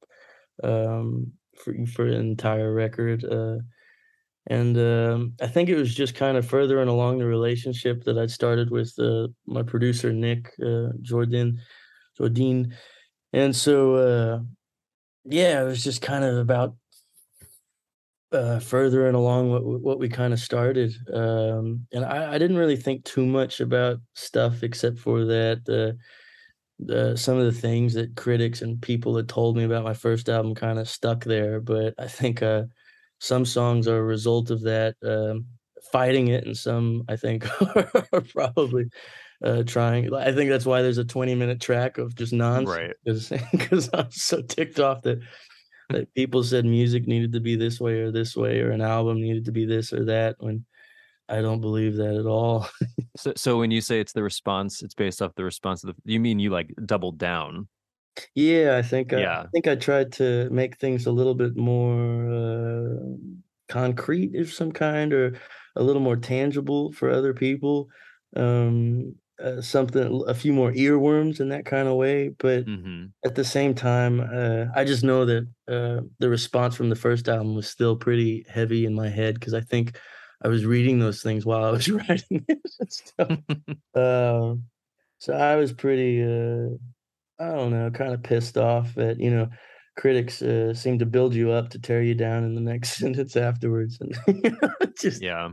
um, 0.64 1.32
for 1.58 1.74
for 1.88 2.06
an 2.06 2.14
entire 2.14 2.74
record. 2.74 3.24
Uh, 3.24 3.58
and 4.48 4.78
um, 4.78 5.34
I 5.42 5.48
think 5.48 5.70
it 5.70 5.78
was 5.78 5.94
just 5.94 6.16
kind 6.16 6.36
of 6.36 6.48
furthering 6.48 6.88
along 6.88 7.20
the 7.20 7.26
relationship 7.26 8.04
that 8.06 8.18
I'd 8.18 8.32
started 8.32 8.72
with 8.72 8.94
uh, 8.98 9.28
my 9.46 9.62
producer 9.62 10.12
Nick 10.12 10.52
uh, 10.62 10.90
Jodoin, 11.02 11.60
Jodoin. 12.18 12.74
And 13.34 13.56
so 13.56 13.96
uh, 13.96 14.40
yeah, 15.26 15.62
it 15.62 15.66
was 15.66 15.84
just 15.84 16.02
kind 16.02 16.24
of 16.24 16.38
about 16.38 16.76
uh, 18.32 18.60
furthering 18.60 19.16
along 19.16 19.52
what 19.52 19.64
what 19.64 20.00
we 20.00 20.10
kind 20.10 20.34
of 20.34 20.40
started. 20.40 20.94
Um, 21.14 21.86
and 21.94 22.06
I, 22.06 22.34
I 22.34 22.38
didn't 22.38 22.58
really 22.58 22.78
think 22.78 23.04
too 23.06 23.26
much 23.26 23.60
about 23.60 23.98
stuff 24.14 24.64
except 24.64 25.00
for 25.00 25.26
that. 25.26 25.60
Uh, 25.68 25.98
the 26.80 27.16
some 27.16 27.38
of 27.38 27.46
the 27.46 27.60
things 27.60 27.94
that 27.94 28.16
critics 28.16 28.62
and 28.62 28.82
people 28.82 29.16
had 29.16 29.30
told 29.30 29.56
me 29.56 29.64
about 29.64 29.84
my 29.84 29.94
first 29.94 30.30
album 30.30 30.56
kind 30.56 30.80
of 30.80 30.90
stuck 30.90 31.24
there. 31.24 31.60
But 31.62 31.94
I 32.00 32.08
think 32.08 32.42
uh, 32.42 32.64
some 33.20 33.46
songs 33.46 33.88
are 33.88 34.00
a 34.00 34.04
result 34.04 34.50
of 34.50 34.62
that 34.64 34.96
um, 35.04 35.46
fighting 35.92 36.30
it, 36.30 36.46
and 36.46 36.58
some 36.58 37.04
I 37.08 37.18
think 37.18 37.46
are 38.14 38.22
probably 38.34 38.86
uh, 39.44 39.64
trying. 39.64 40.14
I 40.14 40.32
think 40.32 40.50
that's 40.50 40.66
why 40.66 40.82
there's 40.82 40.98
a 40.98 41.06
20 41.06 41.36
minute 41.36 41.62
track 41.62 41.98
of 41.98 42.16
just 42.16 42.34
nonsense 42.34 42.70
Right. 42.78 42.96
because 43.54 43.90
I'm 43.94 44.12
so 44.12 44.42
ticked 44.42 44.80
off 44.80 45.04
that 45.04 45.20
people 46.16 46.44
said 46.44 46.66
music 46.66 47.08
needed 47.08 47.34
to 47.34 47.40
be 47.40 47.56
this 47.56 47.80
way 47.80 48.02
or 48.02 48.12
this 48.12 48.36
way, 48.36 48.60
or 48.60 48.72
an 48.72 48.82
album 48.82 49.22
needed 49.22 49.46
to 49.46 49.52
be 49.52 49.66
this 49.66 49.94
or 49.94 50.06
that. 50.06 50.36
When 50.40 50.66
I 51.30 51.42
don't 51.42 51.62
believe 51.62 51.96
that 51.98 52.16
at 52.16 52.26
all. 52.26 52.68
So, 53.18 53.34
so 53.36 53.60
when 53.60 53.72
you 53.72 53.82
say 53.82 54.00
it's 54.00 54.14
the 54.14 54.24
response, 54.24 54.82
it's 54.82 54.94
based 54.94 55.22
off 55.22 55.36
the 55.36 55.44
response 55.44 55.84
of 55.84 55.94
the. 55.94 56.12
You 56.14 56.20
mean 56.20 56.40
you 56.40 56.50
like 56.50 56.74
doubled 56.86 57.18
down? 57.18 57.68
Yeah, 58.36 58.78
I 58.78 58.82
think 58.82 59.12
I, 59.12 59.20
Yeah. 59.20 59.40
I 59.42 59.48
think 59.52 59.68
I 59.68 59.76
tried 59.76 60.14
to 60.14 60.50
make 60.50 60.78
things 60.78 61.06
a 61.06 61.12
little 61.12 61.36
bit 61.36 61.58
more 61.58 62.32
uh, 62.32 62.96
concrete 63.68 64.38
of 64.38 64.52
some 64.52 64.72
kind, 64.72 65.12
or 65.12 65.38
a 65.76 65.84
little 65.84 66.02
more 66.02 66.16
tangible 66.16 66.94
for 66.94 67.10
other 67.10 67.34
people. 67.34 67.90
Um, 68.38 69.16
uh, 69.42 69.62
something, 69.62 70.24
a 70.28 70.34
few 70.34 70.54
more 70.54 70.72
earworms 70.72 71.40
in 71.40 71.50
that 71.50 71.66
kind 71.66 71.88
of 71.88 71.96
way. 71.96 72.30
But 72.30 72.66
hmm 72.66 73.06
at 73.24 73.36
the 73.36 73.44
same 73.46 73.76
time, 73.76 74.20
uh, 74.20 74.66
I 74.76 74.84
just 74.84 75.04
know 75.04 75.26
that 75.26 75.48
uh, 75.68 76.02
the 76.20 76.30
response 76.30 76.76
from 76.76 76.90
the 76.90 76.96
first 76.96 77.30
album 77.30 77.54
was 77.54 77.70
still 77.70 77.96
pretty 77.96 78.46
heavy 78.50 78.86
in 78.86 78.96
my 78.96 79.10
head 79.10 79.36
because 79.36 79.54
I 79.54 79.62
think 79.62 80.00
I 80.44 80.48
was 80.48 80.66
reading 80.66 81.00
those 81.00 81.22
things 81.22 81.46
while 81.46 81.64
I 81.64 81.70
was 81.72 81.90
writing 81.92 82.46
it. 82.48 83.14
Uh, 83.94 84.56
so 85.20 85.34
I 85.34 85.56
was 85.56 85.74
pretty. 85.74 86.24
Uh, 86.24 86.78
I 87.40 87.48
don't 87.56 87.72
know, 87.72 87.90
kind 87.90 88.14
of 88.14 88.22
pissed 88.22 88.58
off 88.58 88.94
that, 88.96 89.20
you 89.20 89.32
know, 89.32 89.50
critics, 89.98 90.42
uh, 90.44 90.74
seem 90.76 91.00
to 91.00 91.06
build 91.08 91.34
you 91.34 91.52
up 91.52 91.70
to 91.70 91.80
tear 91.80 92.04
you 92.04 92.14
down 92.14 92.44
in 92.44 92.54
the 92.54 92.62
next 92.62 92.94
sentence 92.98 93.36
afterwards, 93.36 94.00
and, 94.00 94.16
just 95.00 95.22
yeah. 95.22 95.50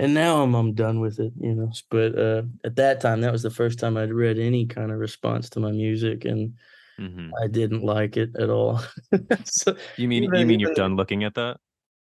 And 0.00 0.14
now 0.14 0.42
I'm 0.42 0.54
I'm 0.56 0.74
done 0.74 1.00
with 1.00 1.20
it, 1.20 1.34
you 1.40 1.54
know, 1.54 1.72
but, 1.90 2.18
uh, 2.18 2.42
at 2.64 2.76
that 2.76 3.00
time, 3.02 3.22
that 3.22 3.32
was 3.32 3.44
the 3.44 3.50
first 3.52 3.78
time 3.80 3.96
I'd 3.98 4.12
read 4.14 4.38
any 4.40 4.66
kind 4.66 4.92
of 4.92 4.98
response 5.00 5.50
to 5.52 5.60
my 5.60 5.72
music, 5.72 6.26
and 6.26 6.54
hmm 6.98 7.30
I 7.42 7.48
didn't 7.48 7.84
like 7.84 8.16
it 8.18 8.30
at 8.38 8.50
all. 8.50 8.80
So, 9.46 9.76
You 9.96 10.08
mean 10.08 10.24
you 10.34 10.46
mean 10.46 10.58
you're 10.60 10.70
done 10.74 10.96
looking 10.96 11.22
at 11.24 11.34
that? 11.34 11.60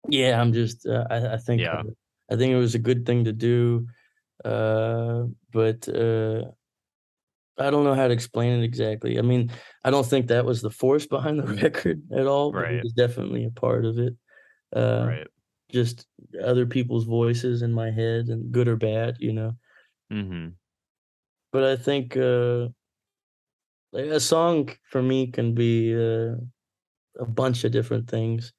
Yeah, 0.09 0.41
I'm 0.41 0.53
just, 0.53 0.87
uh, 0.87 1.07
I 1.11 1.35
I 1.35 1.37
think, 1.39 1.63
Yeah. 1.63 1.81
uh, 1.81 1.91
I 2.31 2.37
think 2.37 2.53
it 2.53 2.57
was 2.59 2.75
a 2.75 2.79
good 2.79 3.05
thing 3.07 3.25
to 3.25 3.33
do, 3.33 3.87
uh, 4.45 5.25
but, 5.53 5.89
uh 5.89 6.53
I 7.59 7.71
don't 7.71 7.85
know 7.85 7.95
how 7.95 8.07
to 8.07 8.15
explain 8.15 8.61
it 8.61 8.65
exactly. 8.65 9.19
I 9.19 9.23
mean, 9.23 9.51
I 9.85 9.91
don't 9.91 10.07
think 10.07 10.29
that 10.29 10.45
was 10.45 10.63
the 10.63 10.71
force 10.71 11.07
behind 11.07 11.41
the 11.41 11.47
record 11.63 12.03
at 12.13 12.27
all. 12.27 12.53
Right. 12.53 12.65
but 12.67 12.71
it 12.75 12.83
was 12.83 12.93
definitely 12.93 13.45
a 13.45 13.51
part 13.51 13.85
of 13.85 13.99
it. 13.99 14.15
Uh, 14.75 15.07
Right. 15.07 15.27
Just 15.71 16.07
other 16.43 16.67
people's 16.67 17.05
voices 17.05 17.63
in 17.63 17.73
my 17.73 17.91
head 17.91 18.29
and 18.29 18.53
good 18.53 18.69
or 18.69 18.77
bad, 18.77 19.17
you 19.21 19.33
know. 19.33 19.53
hmm 20.11 20.59
But 21.53 21.65
I 21.65 21.77
think 21.77 22.17
uh, 22.17 22.69
like 23.93 24.07
a 24.07 24.21
song 24.21 24.71
for 24.91 25.03
me 25.03 25.27
can 25.31 25.55
be 25.55 25.95
uh, 25.95 26.37
a 27.19 27.27
bunch 27.27 27.65
of 27.65 27.73
different 27.73 28.09
things. 28.11 28.55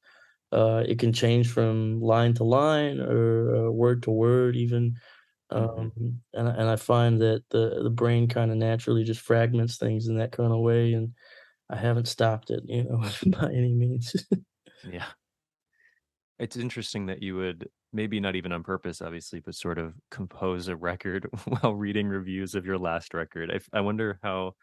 Uh, 0.52 0.84
it 0.88 1.00
can 1.00 1.14
change 1.14 1.52
from 1.52 2.02
line 2.02 2.34
to 2.36 2.44
line 2.46 3.00
or 3.02 3.56
uh, 3.68 3.72
word 3.72 4.04
to 4.04 4.12
word, 4.12 4.56
even. 4.56 4.96
hmm 5.56 5.90
Um, 5.90 6.22
and 6.34 6.50
I- 6.50 6.54
and 6.56 6.70
I 6.70 6.78
find 6.78 7.22
that 7.22 7.44
the 7.52 7.84
the 7.84 7.92
brain 7.92 8.28
kind 8.30 8.52
of 8.52 8.58
naturally 8.58 9.04
just 9.06 9.22
fragments 9.22 9.78
things 9.78 10.08
in 10.08 10.18
that 10.18 10.32
kind 10.34 10.54
of 10.54 10.62
way, 10.62 10.94
and 10.94 11.14
I 11.70 11.78
haven't 11.78 12.08
stopped 12.08 12.52
it, 12.52 12.64
you 12.68 12.86
know, 12.86 13.00
by 13.40 13.54
any 13.54 13.74
means. 13.76 14.16
Yeah. 14.84 15.14
It's 16.40 16.56
interesting 16.58 17.08
that 17.08 17.22
you 17.22 17.36
would 17.36 17.70
maybe 17.92 18.20
not 18.20 18.36
even 18.36 18.52
on 18.52 18.64
purpose, 18.64 19.02
obviously, 19.02 19.40
but 19.42 19.56
sort 19.56 19.78
of 19.78 19.96
compose 20.12 20.68
a 20.68 20.76
record 20.76 21.28
while 21.62 21.76
reading 21.76 22.08
reviews 22.08 22.56
of 22.56 22.66
your 22.66 22.78
last 22.78 23.14
record. 23.14 23.52
I 23.74 23.82
wonder 23.82 24.20
how 24.24 24.56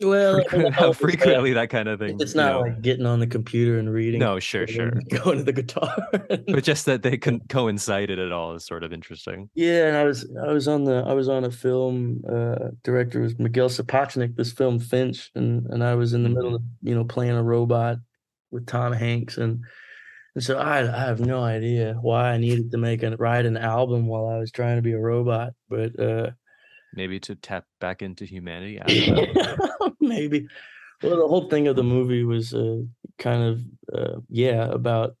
Well, 0.00 0.42
how 0.72 0.92
frequently 0.92 1.52
that 1.54 1.70
kind 1.70 1.88
of 1.88 1.98
thing, 1.98 2.20
it's 2.20 2.34
you 2.34 2.44
not 2.44 2.44
know. 2.44 2.60
like 2.60 2.80
getting 2.82 3.06
on 3.06 3.20
the 3.20 3.26
computer 3.26 3.78
and 3.78 3.92
reading 3.92 4.20
No, 4.20 4.38
sure, 4.40 4.66
sure. 4.66 4.90
going 5.10 5.38
to 5.38 5.44
the 5.44 5.52
guitar. 5.52 5.96
But 6.50 6.64
just 6.64 6.86
that 6.86 7.02
they 7.02 7.16
con- 7.18 7.40
coincided 7.48 8.18
at 8.18 8.32
all 8.32 8.54
is 8.54 8.64
sort 8.66 8.84
of 8.84 8.92
interesting. 8.92 9.50
Yeah, 9.54 9.88
and 9.88 9.96
I 9.96 10.04
was 10.04 10.30
I 10.46 10.52
was 10.52 10.68
on 10.68 10.84
the 10.84 10.96
I 11.06 11.12
was 11.12 11.28
on 11.28 11.44
a 11.44 11.50
film, 11.50 12.22
uh, 12.28 12.70
director 12.84 13.20
was 13.20 13.38
Miguel 13.38 13.68
Sapochnik, 13.68 14.36
this 14.36 14.52
film 14.52 14.78
Finch, 14.78 15.30
and 15.34 15.66
and 15.66 15.82
I 15.82 15.94
was 15.96 16.12
in 16.14 16.22
the 16.22 16.28
middle 16.28 16.54
hmm 16.54 16.54
of, 16.54 16.62
you 16.82 16.94
know, 16.94 17.04
playing 17.04 17.32
a 17.36 17.42
robot 17.42 17.98
with 18.52 18.66
Tom 18.66 18.92
Hanks, 18.92 19.38
and 19.38 19.64
and 20.34 20.44
so 20.44 20.58
I 20.58 20.80
I 20.80 21.00
have 21.06 21.20
no 21.20 21.42
idea 21.42 21.94
why 22.00 22.32
I 22.32 22.38
needed 22.38 22.70
to 22.72 22.78
make 22.78 23.02
and 23.02 23.18
write 23.18 23.46
an 23.46 23.56
album 23.56 24.06
while 24.06 24.26
I 24.26 24.38
was 24.38 24.50
trying 24.52 24.76
to 24.76 24.82
be 24.82 24.92
a 24.92 24.98
robot, 25.00 25.52
but, 25.68 25.98
uh 25.98 26.30
Maybe 26.92 27.20
to 27.20 27.36
tap 27.36 27.66
back 27.80 28.02
into 28.02 28.24
humanity. 28.24 28.80
I 28.80 28.84
don't 28.86 29.34
know. 29.34 29.96
Maybe. 30.00 30.48
Well, 31.02 31.16
the 31.18 31.28
whole 31.28 31.48
thing 31.48 31.68
of 31.68 31.76
the 31.76 31.84
movie 31.84 32.24
was, 32.24 32.52
uh, 32.52 32.78
kind 33.18 33.42
of, 33.44 33.62
uh, 33.92 34.20
yeah, 34.28 34.64
about 34.64 35.16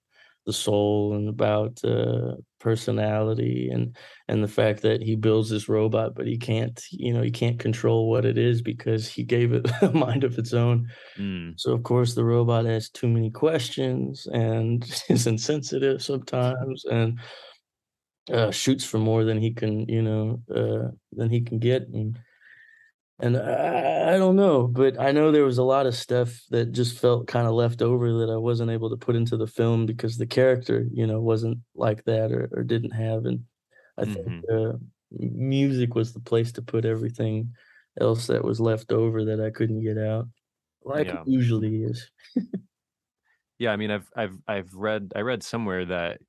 the 0.46 0.52
soul 0.52 1.14
and 1.14 1.28
about, 1.28 1.82
uh, 1.84 2.34
personality 2.60 3.68
and 3.72 3.96
and 4.28 4.44
the 4.44 4.48
fact 4.48 4.82
that 4.82 5.02
he 5.02 5.16
builds 5.16 5.50
this 5.50 5.68
robot, 5.68 6.14
but 6.14 6.26
he 6.26 6.38
can't, 6.38 6.80
you 6.92 7.12
know, 7.12 7.22
he 7.22 7.30
can't 7.30 7.58
control 7.58 8.08
what 8.10 8.24
it 8.24 8.38
is 8.38 8.62
because 8.62 9.08
he 9.08 9.24
gave 9.24 9.52
it 9.52 9.66
a 9.82 9.90
mind 9.92 10.24
of 10.24 10.38
its 10.38 10.52
own. 10.54 10.88
Mm, 11.18 11.54
So, 11.58 11.72
of 11.72 11.82
course, 11.82 12.14
the 12.14 12.24
robot 12.24 12.66
asks 12.66 12.90
too 12.90 13.08
many 13.08 13.30
questions 13.30 14.26
and 14.32 14.84
is 15.08 15.26
insensitive 15.26 16.02
sometimes 16.02 16.84
and, 16.84 17.18
uh, 18.32 18.50
shoots 18.50 18.84
for 18.84 18.98
more 18.98 19.24
than 19.24 19.38
he 19.38 19.52
can, 19.52 19.88
you 19.88 20.02
know, 20.02 20.42
uh, 20.54 20.90
than 21.12 21.30
he 21.30 21.40
can 21.40 21.58
get, 21.58 21.88
and 21.88 22.18
and 23.22 23.36
I 23.36 24.14
I 24.14 24.18
don't 24.18 24.36
know, 24.36 24.66
but 24.66 24.98
I 24.98 25.12
know 25.12 25.30
there 25.32 25.44
was 25.44 25.58
a 25.58 25.62
lot 25.64 25.86
of 25.86 25.94
stuff 25.94 26.42
that 26.50 26.72
just 26.72 26.98
felt 26.98 27.28
kinda 27.28 27.50
left 27.52 27.82
over 27.82 28.12
that 28.18 28.30
I 28.30 28.36
wasn't 28.36 28.70
able 28.70 28.90
to 28.90 28.96
put 28.96 29.16
into 29.16 29.36
the 29.36 29.46
film 29.46 29.86
because 29.86 30.16
the 30.18 30.26
character, 30.26 30.86
you 30.92 31.06
know, 31.06 31.20
wasn't 31.20 31.58
like 31.74 32.04
that 32.04 32.32
or 32.32 32.48
or 32.52 32.64
didn't 32.64 32.92
have, 32.92 33.24
and 33.26 33.44
I 33.98 34.06
think, 34.06 34.34
hmm 34.34 34.40
uh, 34.52 34.74
music 35.12 35.94
was 35.94 36.12
the 36.14 36.20
place 36.20 36.52
to 36.52 36.62
put 36.62 36.84
everything 36.84 37.52
else 38.00 38.26
that 38.28 38.44
was 38.44 38.60
left 38.60 38.92
over 38.92 39.24
that 39.26 39.40
I 39.40 39.50
couldn't 39.50 39.82
get 39.82 39.98
out, 39.98 40.26
like 40.84 41.14
it 41.14 41.22
usually 41.26 41.82
is. 41.84 42.10
Yeah. 43.58 43.72
I 43.72 43.76
mean, 43.76 43.90
I've 43.90 44.10
I've 44.16 44.38
I've 44.48 44.74
read 44.74 45.12
I 45.16 45.20
read 45.20 45.42
somewhere 45.42 45.84
that 45.86 46.20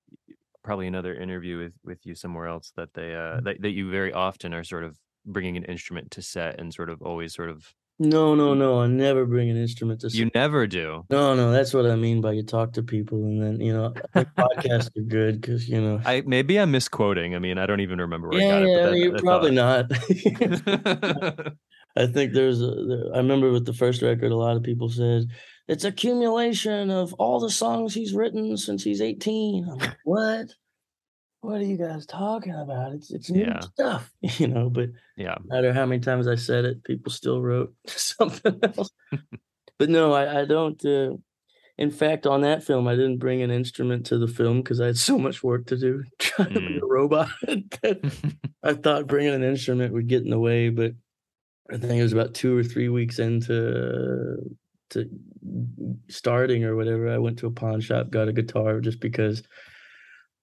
probably 0.63 0.88
another 0.88 1.15
interview 1.15 1.60
with 1.60 1.74
with 1.83 2.05
you 2.05 2.15
somewhere 2.15 2.48
else 2.48 2.71
that 2.77 2.93
they 2.93 3.15
uh 3.15 3.41
that, 3.41 3.62
that 3.62 3.71
you 3.71 3.91
very 3.91 4.13
often 4.13 4.53
are 4.53 4.63
sort 4.65 4.83
of 4.86 5.00
bringing 5.25 5.57
an 5.57 5.63
instrument 5.65 6.11
to 6.11 6.21
set 6.21 6.59
and 6.59 6.73
sort 6.73 6.89
of 6.89 7.01
always 7.01 7.33
sort 7.33 7.49
of 7.49 7.73
No, 7.99 8.33
no, 8.35 8.53
no, 8.53 8.81
I 8.81 8.87
never 8.87 9.25
bring 9.25 9.49
an 9.49 9.57
instrument 9.57 10.01
to 10.01 10.07
s 10.07 10.15
you 10.15 10.29
never 10.33 10.65
do. 10.67 11.05
No, 11.09 11.35
no, 11.35 11.51
that's 11.51 11.73
what 11.73 11.85
I 11.85 11.95
mean 11.95 12.21
by 12.21 12.31
you 12.33 12.43
talk 12.43 12.73
to 12.73 12.83
people 12.83 13.23
and 13.23 13.41
then, 13.41 13.59
you 13.61 13.73
know, 13.73 13.93
I 14.15 14.23
podcasts 14.23 14.89
are 14.97 15.01
good 15.03 15.41
because 15.41 15.67
you 15.69 15.81
know 15.81 15.99
I 16.05 16.21
maybe 16.25 16.59
I'm 16.59 16.71
misquoting. 16.71 17.35
I 17.35 17.39
mean, 17.39 17.57
I 17.57 17.65
don't 17.65 17.79
even 17.81 17.99
remember 17.99 18.27
where 18.29 18.37
I 18.37 18.41
Yeah, 18.41 18.57
it, 18.59 18.71
but 18.73 18.83
yeah, 18.83 18.89
that 18.89 18.97
you're 18.97 19.17
I 19.17 19.21
probably 19.21 19.51
thought. 19.51 19.51
not. 19.51 19.91
I 21.95 22.07
think 22.07 22.33
there's 22.33 22.61
a 22.61 23.11
I 23.13 23.17
remember 23.17 23.51
with 23.51 23.65
the 23.65 23.73
first 23.73 24.01
record, 24.01 24.31
a 24.31 24.35
lot 24.37 24.55
of 24.57 24.63
people 24.63 24.89
said, 24.89 25.25
"It's 25.67 25.83
accumulation 25.83 26.89
of 26.89 27.13
all 27.15 27.39
the 27.39 27.49
songs 27.49 27.93
he's 27.93 28.13
written 28.13 28.57
since 28.57 28.83
he's 28.83 29.01
18." 29.01 29.67
I'm 29.69 29.79
like, 29.79 29.97
"What? 30.03 30.55
What 31.41 31.60
are 31.60 31.63
you 31.65 31.75
guys 31.77 32.05
talking 32.05 32.53
about? 32.53 32.93
It's 32.93 33.12
it's 33.12 33.31
new 33.31 33.45
yeah. 33.45 33.60
stuff," 33.60 34.12
you 34.21 34.48
know, 34.48 34.69
but 34.69 34.89
Yeah. 35.17 35.38
no 35.39 35.55
matter 35.55 35.74
how 35.74 35.86
many 35.88 36.00
times 36.01 36.27
I 36.27 36.36
said 36.36 36.65
it, 36.65 36.83
people 36.83 37.12
still 37.12 37.41
wrote 37.41 37.74
something 37.88 38.60
else. 38.63 38.91
But 39.79 39.89
no, 39.89 40.13
I 40.13 40.41
I 40.41 40.45
don't, 40.45 40.83
uh 40.86 41.17
in 41.77 41.91
fact, 41.91 42.27
on 42.27 42.41
that 42.41 42.63
film, 42.63 42.88
I 42.88 42.95
didn't 42.95 43.17
bring 43.19 43.41
an 43.41 43.51
instrument 43.51 44.05
to 44.07 44.17
the 44.19 44.27
film 44.27 44.62
because 44.62 44.81
I 44.81 44.88
had 44.88 44.98
so 44.98 45.17
much 45.19 45.43
work 45.43 45.67
to 45.67 45.77
do 45.77 46.03
trying 46.19 46.53
to 46.55 46.62
be 46.62 46.75
Mm. 46.75 46.81
a 46.81 46.86
robot 46.88 47.29
I 48.63 48.74
thought 48.75 49.07
bringing 49.07 49.33
an 49.33 49.43
instrument 49.43 49.93
would 49.93 50.07
get 50.07 50.24
in 50.24 50.29
the 50.31 50.39
way, 50.39 50.69
but 50.69 50.93
I 51.71 51.77
think 51.77 51.93
it 52.00 52.03
was 52.03 52.13
about 52.13 52.33
2 52.36 52.57
or 52.57 52.63
3 52.63 52.89
weeks 52.89 53.19
into 53.19 54.38
to 54.91 55.10
starting 56.10 56.63
or 56.65 56.75
whatever, 56.75 57.10
I 57.10 57.17
went 57.19 57.39
to 57.39 57.48
a 57.48 57.51
pawn 57.51 57.81
shop, 57.81 58.10
got 58.12 58.27
a 58.29 58.33
guitar 58.33 58.81
just 58.81 59.00
because 59.01 59.43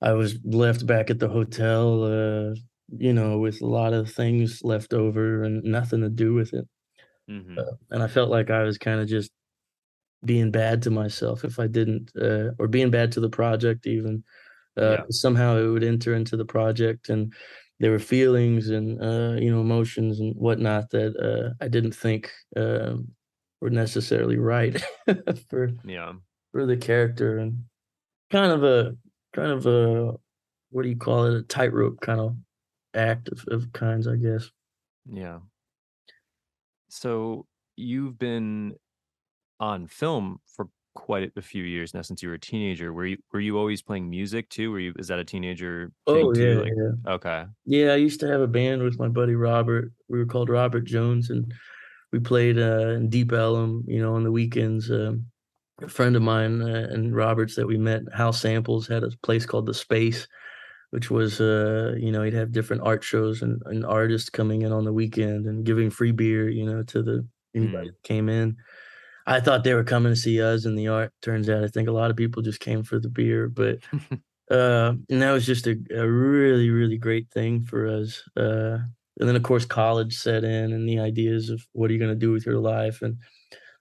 I 0.02 0.12
was 0.12 0.38
left 0.44 0.86
back 0.86 1.10
at 1.10 1.18
the 1.20 1.28
hotel, 1.28 2.04
uh, 2.04 2.54
you 2.88 3.12
know, 3.12 3.38
with 3.38 3.60
a 3.62 3.66
lot 3.66 3.92
of 3.94 4.10
things 4.12 4.60
left 4.64 4.94
over 4.94 5.42
and 5.44 5.62
nothing 5.64 6.00
to 6.02 6.10
do 6.10 6.34
with 6.34 6.52
it. 6.54 6.66
hmm 7.28 7.58
Uh, 7.58 7.72
and 7.90 8.02
I 8.02 8.08
felt 8.08 8.30
like 8.30 8.50
I 8.50 8.62
was 8.64 8.78
kinda 8.78 9.06
just 9.06 9.30
being 10.24 10.50
bad 10.50 10.82
to 10.82 10.90
myself 10.90 11.44
if 11.44 11.58
I 11.60 11.66
didn't, 11.68 12.10
uh 12.20 12.50
or 12.58 12.68
being 12.68 12.90
bad 12.90 13.12
to 13.12 13.20
the 13.20 13.30
project 13.30 13.86
even. 13.86 14.24
Uh, 14.76 14.96
Yeah. 14.96 15.06
somehow 15.10 15.58
it 15.58 15.68
would 15.68 15.84
enter 15.84 16.14
into 16.14 16.36
the 16.36 16.44
project, 16.46 17.08
and 17.10 17.34
there 17.80 17.90
were 17.92 17.98
feelings 18.00 18.70
and, 18.70 19.02
uh, 19.02 19.36
you 19.40 19.50
know, 19.50 19.60
emotions 19.60 20.20
and 20.20 20.34
whatnot 20.36 20.90
that, 20.92 21.16
uh, 21.18 21.54
I 21.64 21.68
didn't 21.68 21.92
think, 21.94 22.32
um, 22.56 23.08
were 23.60 23.70
necessarily 23.70 24.38
right 24.38 24.82
for 25.50 25.70
Yeah. 25.82 26.18
for 26.52 26.66
the 26.66 26.76
character, 26.76 27.38
and 27.38 27.64
kind 28.30 28.52
of 28.52 28.64
a 28.64 28.96
kind 29.34 29.52
of 29.52 29.66
a 29.66 30.12
what 30.70 30.82
do 30.82 30.88
you 30.88 30.96
call 30.96 31.26
it? 31.26 31.34
A 31.34 31.42
tightrope 31.42 32.00
kind 32.00 32.20
of 32.20 32.36
act 32.94 33.28
of 33.28 33.44
of 33.48 33.72
kinds, 33.72 34.06
I 34.06 34.16
guess. 34.16 34.50
Yeah. 35.10 35.40
So 36.88 37.46
you've 37.76 38.18
been 38.18 38.74
on 39.60 39.86
film 39.86 40.40
for 40.46 40.68
quite 40.94 41.30
a 41.36 41.42
few 41.42 41.62
years 41.62 41.94
now 41.94 42.02
since 42.02 42.22
you 42.22 42.28
were 42.28 42.34
a 42.34 42.40
teenager. 42.40 42.92
Were 42.92 43.06
you 43.06 43.18
were 43.32 43.40
you 43.40 43.58
always 43.58 43.82
playing 43.82 44.08
music 44.10 44.48
too? 44.48 44.70
Were 44.70 44.80
you 44.80 44.94
is 44.98 45.08
that 45.08 45.18
a 45.18 45.24
teenager 45.24 45.92
thing 46.06 46.26
Oh, 46.26 46.34
yeah, 46.34 46.58
Like 46.58 46.72
yeah. 46.76 47.12
okay. 47.12 47.44
Yeah, 47.66 47.92
I 47.92 47.96
used 47.96 48.20
to 48.20 48.26
have 48.28 48.40
a 48.40 48.46
band 48.46 48.82
with 48.82 48.98
my 48.98 49.08
buddy 49.08 49.34
Robert. 49.34 49.92
We 50.08 50.18
were 50.18 50.26
called 50.26 50.48
Robert 50.48 50.84
Jones, 50.84 51.30
and 51.30 51.52
we 52.12 52.18
played 52.18 52.58
uh, 52.58 52.88
in 52.88 53.08
Deep 53.10 53.32
Ellum, 53.32 53.84
you 53.86 54.00
know, 54.00 54.14
on 54.14 54.24
the 54.24 54.32
weekends. 54.32 54.90
Um, 54.90 55.26
a 55.82 55.88
friend 55.88 56.16
of 56.16 56.22
mine 56.22 56.62
uh, 56.62 56.88
and 56.90 57.14
Roberts 57.14 57.54
that 57.56 57.66
we 57.66 57.78
met, 57.78 58.02
Hal 58.14 58.32
Samples, 58.32 58.86
had 58.86 59.04
a 59.04 59.10
place 59.22 59.46
called 59.46 59.66
the 59.66 59.74
Space, 59.74 60.26
which 60.90 61.10
was, 61.10 61.40
uh, 61.40 61.94
you 61.98 62.10
know, 62.10 62.22
he'd 62.22 62.34
have 62.34 62.52
different 62.52 62.82
art 62.82 63.04
shows 63.04 63.42
and, 63.42 63.60
and 63.66 63.84
artists 63.84 64.30
coming 64.30 64.62
in 64.62 64.72
on 64.72 64.84
the 64.84 64.92
weekend 64.92 65.46
and 65.46 65.64
giving 65.64 65.90
free 65.90 66.12
beer, 66.12 66.48
you 66.48 66.64
know, 66.64 66.82
to 66.84 67.02
the 67.02 67.26
anybody 67.54 67.88
mm. 67.88 67.92
that 67.92 68.02
came 68.02 68.28
in. 68.28 68.56
I 69.26 69.40
thought 69.40 69.62
they 69.62 69.74
were 69.74 69.84
coming 69.84 70.12
to 70.12 70.16
see 70.16 70.40
us 70.42 70.64
and 70.64 70.78
the 70.78 70.88
art. 70.88 71.12
Turns 71.20 71.50
out, 71.50 71.62
I 71.62 71.68
think 71.68 71.88
a 71.88 71.92
lot 71.92 72.10
of 72.10 72.16
people 72.16 72.42
just 72.42 72.60
came 72.60 72.82
for 72.82 72.98
the 72.98 73.10
beer, 73.10 73.48
but 73.48 73.78
uh, 74.50 74.94
and 75.10 75.22
that 75.22 75.32
was 75.32 75.44
just 75.44 75.66
a, 75.66 75.76
a 75.94 76.08
really, 76.08 76.70
really 76.70 76.96
great 76.96 77.30
thing 77.30 77.62
for 77.62 77.86
us. 77.86 78.22
Uh, 78.36 78.78
and 79.20 79.28
then, 79.28 79.36
of 79.36 79.42
course, 79.42 79.64
college 79.64 80.14
set 80.14 80.44
in, 80.44 80.72
and 80.72 80.88
the 80.88 81.00
ideas 81.00 81.50
of 81.50 81.60
what 81.72 81.90
are 81.90 81.92
you 81.92 81.98
going 81.98 82.12
to 82.12 82.16
do 82.16 82.32
with 82.32 82.46
your 82.46 82.58
life. 82.58 83.02
And 83.02 83.18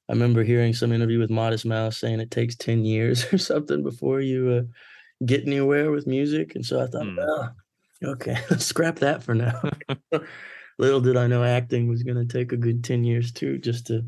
I 0.09 0.13
remember 0.13 0.43
hearing 0.43 0.73
some 0.73 0.91
interview 0.91 1.19
with 1.19 1.29
Modest 1.29 1.65
Mouse 1.65 1.97
saying 1.97 2.19
it 2.19 2.31
takes 2.31 2.55
ten 2.55 2.85
years 2.85 3.25
or 3.33 3.37
something 3.37 3.83
before 3.83 4.21
you 4.21 4.49
uh, 4.49 5.25
get 5.25 5.45
anywhere 5.45 5.91
with 5.91 6.07
music. 6.07 6.55
And 6.55 6.65
so 6.65 6.81
I 6.81 6.87
thought, 6.87 7.03
mm. 7.03 7.17
oh, 7.19 8.11
okay, 8.11 8.37
let's 8.49 8.65
scrap 8.65 8.97
that 8.99 9.23
for 9.23 9.35
now. 9.35 9.61
Little 10.79 11.01
did 11.01 11.17
I 11.17 11.25
know 11.25 11.43
acting 11.43 11.87
was 11.87 12.03
going 12.03 12.17
to 12.17 12.31
take 12.31 12.51
a 12.51 12.57
good 12.57 12.83
ten 12.83 13.03
years 13.03 13.31
too, 13.31 13.57
just 13.57 13.87
to 13.87 14.05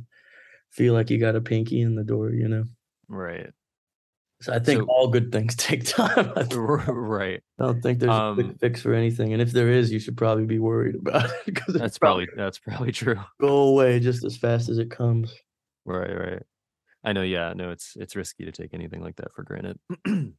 feel 0.70 0.94
like 0.94 1.10
you 1.10 1.18
got 1.18 1.36
a 1.36 1.42
pinky 1.42 1.82
in 1.82 1.96
the 1.96 2.04
door, 2.04 2.30
you 2.32 2.48
know? 2.48 2.66
Right. 3.08 3.50
So 4.42 4.54
I 4.54 4.60
think 4.60 4.82
so, 4.82 4.86
all 4.86 5.10
good 5.10 5.34
things 5.34 5.56
take 5.56 5.84
time. 5.84 6.32
right. 6.88 7.42
I 7.60 7.64
don't 7.64 7.82
think 7.82 8.00
there's 8.00 8.12
um, 8.12 8.40
a 8.40 8.44
quick 8.44 8.60
fix 8.60 8.82
for 8.82 8.94
anything, 8.94 9.34
and 9.34 9.42
if 9.42 9.52
there 9.52 9.70
is, 9.70 9.92
you 9.92 10.00
should 10.00 10.16
probably 10.16 10.46
be 10.46 10.60
worried 10.60 10.96
about 10.96 11.26
it 11.26 11.46
because 11.46 11.74
that's 11.74 11.98
probably, 11.98 12.26
probably 12.28 12.44
that's 12.44 12.60
probably 12.60 12.92
true. 12.94 13.20
Go 13.42 13.58
away 13.64 14.00
just 14.00 14.24
as 14.24 14.38
fast 14.38 14.70
as 14.70 14.78
it 14.78 14.90
comes. 14.90 15.36
Right, 15.90 16.12
right. 16.14 16.44
I 17.04 17.14
know. 17.14 17.24
Yeah, 17.24 17.54
no, 17.54 17.72
it's 17.72 17.96
it's 17.98 18.16
risky 18.16 18.46
to 18.46 18.52
take 18.54 18.74
anything 18.74 19.02
like 19.02 19.18
that 19.18 19.34
for 19.34 19.44
granted. 19.44 19.80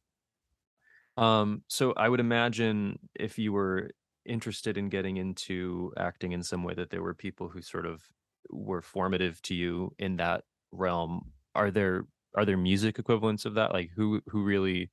um, 1.17 1.63
so 1.67 1.93
I 1.93 2.09
would 2.09 2.19
imagine 2.19 2.99
if 3.15 3.37
you 3.37 3.53
were 3.53 3.91
interested 4.25 4.77
in 4.77 4.89
getting 4.89 5.17
into 5.17 5.93
acting 5.97 6.31
in 6.31 6.43
some 6.43 6.63
way, 6.63 6.73
that 6.75 6.89
there 6.89 7.01
were 7.03 7.13
people 7.15 7.49
who 7.49 7.61
sort 7.61 7.85
of 7.85 8.07
were 8.49 8.81
formative 8.81 9.41
to 9.43 9.55
you 9.55 9.93
in 9.99 10.17
that 10.17 10.45
realm 10.71 11.31
are 11.55 11.69
there 11.69 12.05
are 12.35 12.45
there 12.45 12.57
music 12.57 12.97
equivalents 12.97 13.45
of 13.45 13.53
that 13.55 13.71
like 13.73 13.89
who 13.91 14.21
who 14.27 14.43
really 14.43 14.89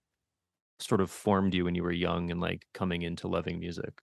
sort 0.81 1.01
of 1.01 1.11
formed 1.11 1.55
you 1.55 1.65
when 1.65 1.75
you 1.75 1.83
were 1.83 1.93
young 1.93 2.31
and 2.31 2.41
like 2.41 2.67
coming 2.75 3.03
into 3.03 3.29
loving 3.29 3.59
music 3.61 4.03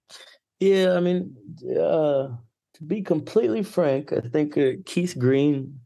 yeah 0.60 0.94
i 0.96 1.00
mean 1.00 1.36
uh 1.80 2.28
to 2.74 2.84
be 2.86 3.02
completely 3.02 3.64
frank 3.64 4.12
i 4.14 4.22
think 4.22 4.58
uh, 4.58 4.72
keith 4.86 5.18
green 5.18 5.80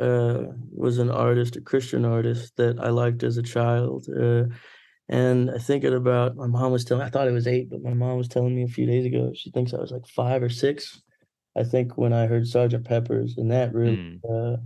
uh 0.00 0.44
was 0.72 0.98
an 0.98 1.10
artist 1.10 1.56
a 1.56 1.60
christian 1.60 2.04
artist 2.04 2.52
that 2.56 2.78
i 2.80 2.88
liked 2.88 3.22
as 3.22 3.36
a 3.36 3.42
child 3.42 4.06
uh 4.20 4.44
and 5.06 5.50
I 5.50 5.58
think 5.58 5.84
at 5.84 5.92
about 5.92 6.34
my 6.34 6.46
mom 6.46 6.72
was 6.72 6.82
telling 6.82 7.02
me, 7.02 7.06
I 7.06 7.10
thought 7.10 7.28
it 7.28 7.32
was 7.32 7.46
eight, 7.46 7.68
but 7.68 7.82
my 7.82 7.92
mom 7.92 8.16
was 8.16 8.26
telling 8.26 8.56
me 8.56 8.62
a 8.62 8.68
few 8.68 8.86
days 8.86 9.04
ago 9.04 9.32
she 9.34 9.50
thinks 9.50 9.74
I 9.74 9.78
was 9.78 9.90
like 9.90 10.06
five 10.06 10.42
or 10.42 10.48
six 10.48 11.02
I 11.56 11.64
think 11.64 11.96
when 11.96 12.12
I 12.12 12.26
heard 12.26 12.46
Sergeant 12.46 12.84
Pepper's, 12.84 13.38
and 13.38 13.50
that 13.50 13.72
really 13.72 13.96
mm. 13.96 14.20
uh, 14.28 14.56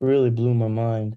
really 0.00 0.30
blew 0.30 0.54
my 0.54 0.68
mind. 0.68 1.16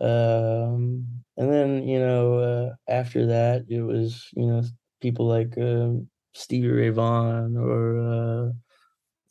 Um, 0.00 1.06
and 1.36 1.52
then 1.52 1.88
you 1.88 1.98
know 1.98 2.38
uh, 2.38 2.74
after 2.88 3.26
that, 3.26 3.64
it 3.68 3.82
was 3.82 4.28
you 4.34 4.46
know 4.46 4.62
people 5.00 5.26
like 5.26 5.56
uh, 5.58 5.88
Stevie 6.34 6.68
Ray 6.68 6.90
Vaughan 6.90 7.56
or 7.56 7.98
uh, 7.98 8.52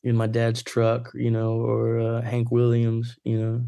in 0.05 0.15
my 0.15 0.27
dad's 0.27 0.61
truck, 0.61 1.11
you 1.15 1.31
know, 1.31 1.59
or 1.59 1.99
uh, 1.99 2.21
Hank 2.21 2.51
Williams, 2.51 3.17
you 3.23 3.41
know. 3.41 3.65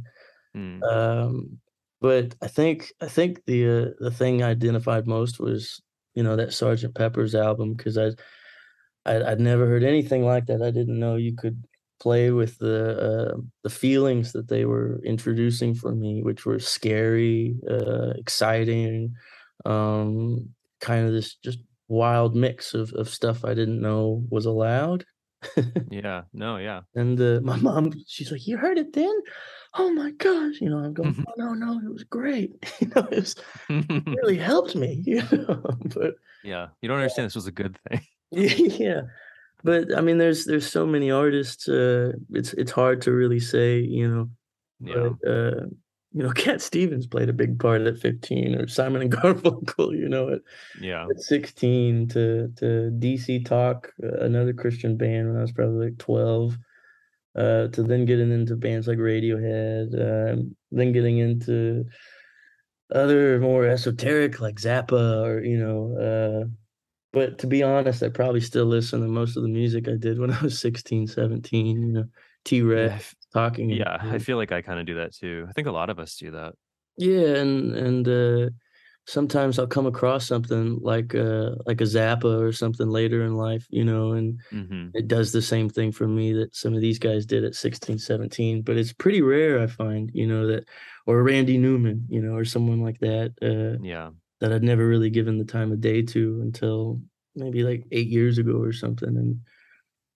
Mm. 0.56 0.84
Um, 0.84 1.58
but 2.00 2.36
I 2.42 2.48
think 2.48 2.94
I 3.02 3.08
think 3.08 3.44
the 3.46 3.68
uh, 3.68 3.90
the 4.00 4.12
thing 4.12 4.44
I 4.44 4.52
identified 4.52 5.08
most 5.08 5.40
was 5.40 5.82
you 6.14 6.24
know 6.24 6.36
that 6.36 6.54
Sergeant 6.54 6.96
Pepper's 6.96 7.34
album 7.34 7.74
because 7.74 7.98
I 7.98 8.12
I, 9.06 9.18
would 9.30 9.40
never 9.40 9.66
heard 9.66 9.84
anything 9.84 10.24
like 10.24 10.46
that. 10.46 10.62
I 10.62 10.70
didn't 10.70 11.00
know 11.00 11.16
you 11.16 11.36
could 11.36 11.64
play 12.00 12.30
with 12.30 12.60
the 12.60 13.34
uh, 13.34 13.38
the 13.64 13.72
feelings 13.72 14.32
that 14.34 14.48
they 14.48 14.66
were 14.66 15.00
introducing 15.04 15.74
for 15.74 15.96
me, 15.96 16.22
which 16.22 16.46
were 16.46 16.60
scary, 16.60 17.58
uh, 17.68 18.12
exciting, 18.12 19.16
um, 19.66 20.50
kind 20.82 21.08
of 21.08 21.14
this 21.14 21.36
just 21.36 21.60
wild 21.88 22.36
mix 22.36 22.76
of 22.76 22.94
of 22.94 23.10
stuff 23.10 23.44
I 23.44 23.56
didn't 23.56 23.82
know 23.82 24.24
was 24.30 24.46
allowed. 24.46 25.04
yeah. 25.92 26.24
No. 26.34 26.58
Yeah. 26.58 26.82
And 26.96 27.20
uh, 27.20 27.40
my 27.44 27.56
mom, 27.62 27.94
she's 28.08 28.32
like, 28.32 28.48
"You 28.48 28.58
heard 28.58 28.78
it 28.78 28.94
then." 28.94 29.14
Oh 29.74 29.92
my 29.92 30.12
gosh! 30.12 30.62
You 30.62 30.70
know, 30.70 30.80
I'm 30.80 30.94
going. 30.94 31.26
oh, 31.28 31.34
no, 31.38 31.54
no, 31.54 31.80
it 31.80 31.92
was 31.92 32.04
great. 32.04 32.52
you 32.80 32.88
know, 32.96 33.08
it, 33.12 33.20
was, 33.20 33.36
it 33.70 34.06
really 34.08 34.38
helped 34.38 34.76
me. 34.76 35.04
You 35.06 35.22
know, 35.32 35.64
but 35.94 36.16
yeah, 36.44 36.68
you 36.82 36.90
don't 36.90 36.98
understand. 36.98 37.28
This 37.28 37.36
was 37.36 37.48
a 37.48 37.52
good 37.52 37.78
thing. 37.90 38.02
yeah 38.32 39.04
but 39.64 39.96
i 39.98 40.02
mean 40.02 40.18
there's 40.18 40.44
there's 40.46 40.70
so 40.70 40.86
many 40.86 41.10
artists 41.10 41.70
uh 41.70 42.12
it's 42.32 42.54
it's 42.54 42.72
hard 42.72 43.02
to 43.02 43.12
really 43.12 43.40
say 43.40 43.80
you 43.80 44.08
know 44.08 44.30
yeah. 44.80 45.10
But, 45.22 45.30
uh 45.30 45.66
you 46.14 46.24
know 46.24 46.32
cat 46.36 46.62
stevens 46.62 47.08
played 47.08 47.30
a 47.30 47.34
big 47.34 47.60
part 47.60 47.82
at 47.82 47.98
15 47.98 48.56
or 48.56 48.68
simon 48.68 49.02
and 49.02 49.12
garfunkel 49.14 49.98
you 49.98 50.08
know 50.08 50.30
at, 50.30 50.42
yeah. 50.82 51.06
at 51.10 51.20
16 51.20 52.08
to 52.10 52.52
to 52.58 52.92
dc 53.00 53.46
talk 53.46 53.92
uh, 54.04 54.20
another 54.20 54.54
christian 54.54 54.98
band 54.98 55.28
when 55.28 55.38
i 55.38 55.42
was 55.42 55.52
probably 55.52 55.88
like 55.88 55.98
12 55.98 56.58
uh 57.36 57.68
to 57.68 57.84
then 57.84 58.06
getting 58.06 58.32
into 58.32 58.56
bands 58.56 58.88
like 58.88 58.98
radiohead 58.98 59.94
uh, 59.94 60.42
then 60.72 60.92
getting 60.92 61.18
into 61.18 61.86
other 62.94 63.40
more 63.40 63.66
esoteric 63.66 64.40
like 64.40 64.56
zappa 64.56 65.24
or 65.24 65.44
you 65.44 65.58
know 65.58 65.98
uh 65.98 66.48
but 67.14 67.40
to 67.40 67.48
be 67.48 67.64
honest, 67.64 68.04
I 68.04 68.10
probably 68.10 68.42
still 68.42 68.66
listen 68.66 69.02
to 69.02 69.08
most 69.08 69.38
of 69.38 69.42
the 69.42 69.50
music 69.50 69.88
I 69.88 69.96
did 69.98 70.20
when 70.20 70.30
I 70.34 70.40
was 70.42 70.60
16, 70.60 71.08
17, 71.08 71.82
you 71.82 71.92
know, 71.94 72.06
T 72.46 72.62
Rex 72.62 73.16
talking. 73.34 73.70
Yeah, 73.70 73.98
I 74.00 74.20
feel 74.20 74.38
like 74.38 74.52
I 74.52 74.62
kind 74.62 74.80
of 74.80 74.86
do 74.86 74.96
that 74.96 75.16
too. 75.16 75.46
I 75.50 75.52
think 75.54 75.68
a 75.68 75.72
lot 75.72 75.90
of 75.90 76.00
us 76.00 76.16
do 76.18 76.32
that. 76.32 76.54
Yeah, 76.98 77.36
and 77.36 77.76
and 77.76 78.08
uh 78.08 78.50
sometimes 79.06 79.58
I'll 79.58 79.68
come 79.68 79.86
across 79.86 80.28
something 80.28 80.80
like 80.82 81.16
uh 81.16 81.52
like 81.66 81.82
a 81.82 81.86
Zappa 81.86 82.42
or 82.42 82.52
something 82.52 82.88
later 82.88 83.24
in 83.24 83.36
life, 83.36 83.66
you 83.70 83.86
know, 83.86 84.14
and 84.14 84.40
mm-hmm. 84.52 84.90
it 84.94 85.08
does 85.08 85.32
the 85.32 85.42
same 85.42 85.70
thing 85.70 85.92
for 85.92 86.08
me 86.08 86.34
that 86.34 86.56
some 86.56 86.74
of 86.74 86.82
these 86.82 87.00
guys 87.00 87.26
did 87.26 87.44
at 87.44 87.56
16, 87.56 88.00
17. 88.00 88.64
But 88.64 88.78
it's 88.78 88.94
pretty 88.94 89.22
rare 89.22 89.62
I 89.62 89.68
find, 89.68 90.12
you 90.14 90.28
know, 90.28 90.48
that 90.48 90.68
or 91.06 91.24
Randy 91.24 91.58
Newman, 91.58 92.06
you 92.10 92.22
know, 92.22 92.36
or 92.36 92.46
someone 92.46 92.82
like 92.82 93.00
that. 93.00 93.34
Uh 93.42 93.82
yeah 93.84 94.10
that 94.40 94.54
I'd 94.54 94.64
never 94.64 94.88
really 94.88 95.10
given 95.10 95.38
the 95.38 95.46
time 95.46 95.72
of 95.72 95.82
day 95.82 96.02
to 96.02 96.40
until 96.42 97.02
maybe 97.36 97.64
like 97.64 97.86
eight 97.92 98.08
years 98.08 98.38
ago 98.38 98.62
or 98.62 98.72
something. 98.72 99.10
And 99.10 99.40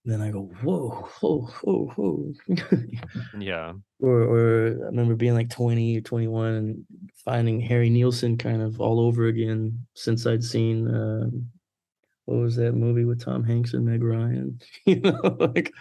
then 0.04 0.22
I 0.22 0.32
go, 0.32 0.50
whoa, 0.64 1.08
whoa, 1.20 1.50
whoa, 1.62 1.92
whoa. 1.96 2.34
yeah. 3.40 3.74
Or, 4.04 4.24
or 4.24 4.68
I 4.82 4.86
remember 4.88 5.14
being 5.16 5.36
like 5.36 5.52
20 5.52 6.00
or 6.00 6.02
21 6.02 6.54
and 6.54 6.86
finding 7.24 7.60
Harry 7.60 7.88
Nilsson 7.88 8.36
kind 8.36 8.64
of 8.64 8.82
all 8.82 9.00
over 9.00 9.28
again 9.28 9.86
since 9.94 10.26
I'd 10.26 10.44
seen, 10.44 10.88
um, 10.88 11.46
what 12.26 12.38
was 12.38 12.56
that 12.56 12.74
movie 12.74 13.06
with 13.06 13.24
Tom 13.24 13.44
Hanks 13.44 13.76
and 13.76 13.86
Meg 13.86 14.02
Ryan? 14.02 14.60
you 14.88 15.02
know, 15.02 15.38
like, 15.40 15.72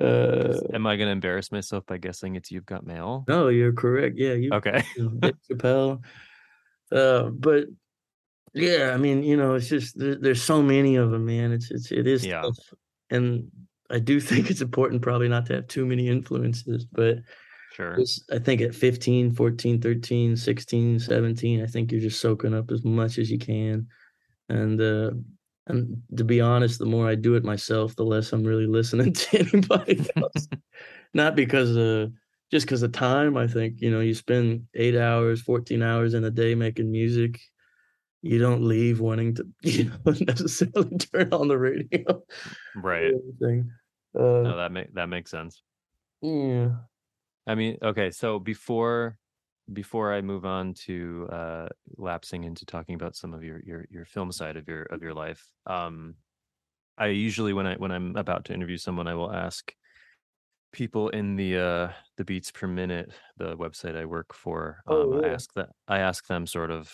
uh, 0.00 0.54
Am 0.72 0.86
I 0.86 0.94
going 0.94 1.08
to 1.08 1.12
embarrass 1.12 1.50
myself 1.50 1.84
by 1.84 1.98
guessing 1.98 2.36
it's 2.36 2.52
You've 2.52 2.64
Got 2.64 2.86
Mail? 2.86 3.24
No, 3.26 3.48
you're 3.48 3.72
correct. 3.72 4.16
Yeah. 4.16 4.34
You, 4.34 4.52
okay. 4.52 4.84
You 4.96 5.18
know, 5.20 5.32
Chappelle. 5.50 6.00
Uh, 6.92 7.30
but 7.30 7.66
yeah, 8.54 8.92
I 8.94 8.98
mean, 8.98 9.22
you 9.22 9.36
know, 9.36 9.54
it's 9.54 9.68
just 9.68 9.98
there, 9.98 10.14
there's 10.14 10.42
so 10.42 10.62
many 10.62 10.96
of 10.96 11.10
them, 11.10 11.24
man. 11.24 11.52
It's 11.52 11.70
it's 11.70 11.90
it 11.90 12.06
is 12.06 12.24
yeah. 12.24 12.42
tough, 12.42 12.58
and 13.12 13.50
I 13.90 13.98
do 13.98 14.20
think 14.28 14.50
it's 14.50 14.62
important 14.62 15.02
probably 15.02 15.28
not 15.28 15.46
to 15.46 15.54
have 15.54 15.68
too 15.68 15.86
many 15.86 16.08
influences, 16.08 16.84
but 16.84 17.18
sure. 17.74 17.98
I 18.32 18.38
think 18.38 18.60
at 18.60 18.74
15, 18.74 19.32
14, 19.32 19.80
13, 19.80 20.36
16, 20.36 20.98
17, 20.98 21.62
I 21.62 21.66
think 21.66 21.92
you're 21.92 22.00
just 22.00 22.20
soaking 22.20 22.54
up 22.54 22.70
as 22.70 22.84
much 22.84 23.18
as 23.18 23.30
you 23.30 23.38
can. 23.38 23.86
And 24.48 24.80
uh 24.80 25.12
and 25.68 26.02
to 26.16 26.24
be 26.24 26.40
honest, 26.40 26.80
the 26.80 26.86
more 26.86 27.06
I 27.06 27.14
do 27.14 27.36
it 27.36 27.44
myself, 27.44 27.94
the 27.94 28.04
less 28.04 28.32
I'm 28.32 28.42
really 28.42 28.66
listening 28.66 29.12
to 29.12 29.38
anybody 29.38 30.04
else. 30.16 30.48
not 31.14 31.36
because 31.36 31.76
uh 31.76 32.08
just 32.50 32.66
because 32.66 32.82
of 32.82 32.92
time, 32.92 33.38
I 33.38 33.46
think, 33.46 33.80
you 33.80 33.90
know, 33.90 34.00
you 34.00 34.12
spend 34.12 34.66
eight 34.74 34.94
hours, 34.94 35.40
14 35.40 35.82
hours 35.82 36.12
in 36.12 36.24
a 36.24 36.30
day 36.30 36.54
making 36.54 36.92
music. 36.92 37.40
You 38.22 38.38
don't 38.38 38.62
leave 38.62 39.00
wanting 39.00 39.34
to, 39.34 39.48
you 39.62 39.84
know, 39.84 39.98
necessarily 40.20 40.96
turn 40.98 41.32
on 41.32 41.48
the 41.48 41.58
radio. 41.58 42.22
Right. 42.76 43.14
Uh, 43.44 43.62
no, 44.14 44.56
that 44.56 44.72
make 44.72 44.94
that 44.94 45.08
makes 45.08 45.30
sense. 45.30 45.62
Yeah. 46.20 46.76
I 47.46 47.54
mean, 47.54 47.78
okay, 47.82 48.10
so 48.10 48.38
before 48.38 49.18
before 49.72 50.12
I 50.12 50.20
move 50.20 50.44
on 50.44 50.74
to 50.74 51.28
uh 51.30 51.68
lapsing 51.96 52.44
into 52.44 52.66
talking 52.66 52.94
about 52.94 53.16
some 53.16 53.34
of 53.34 53.42
your 53.42 53.60
your 53.64 53.86
your 53.90 54.04
film 54.04 54.30
side 54.32 54.56
of 54.56 54.68
your 54.68 54.82
of 54.84 55.02
your 55.02 55.14
life, 55.14 55.44
um 55.66 56.14
I 56.98 57.06
usually 57.06 57.52
when 57.52 57.66
I 57.66 57.74
when 57.76 57.90
I'm 57.90 58.16
about 58.16 58.44
to 58.46 58.54
interview 58.54 58.76
someone 58.76 59.08
I 59.08 59.14
will 59.14 59.32
ask 59.32 59.74
people 60.72 61.10
in 61.10 61.36
the 61.36 61.58
uh 61.58 61.92
the 62.16 62.24
beats 62.24 62.50
per 62.50 62.66
minute 62.66 63.12
the 63.36 63.54
website 63.58 63.94
i 63.94 64.06
work 64.06 64.32
for 64.32 64.82
Oh, 64.86 65.12
um 65.12 65.24
i 65.24 65.28
ask 65.28 65.52
that 65.52 65.68
i 65.86 65.98
ask 65.98 66.26
them 66.26 66.46
sort 66.46 66.70
of 66.70 66.90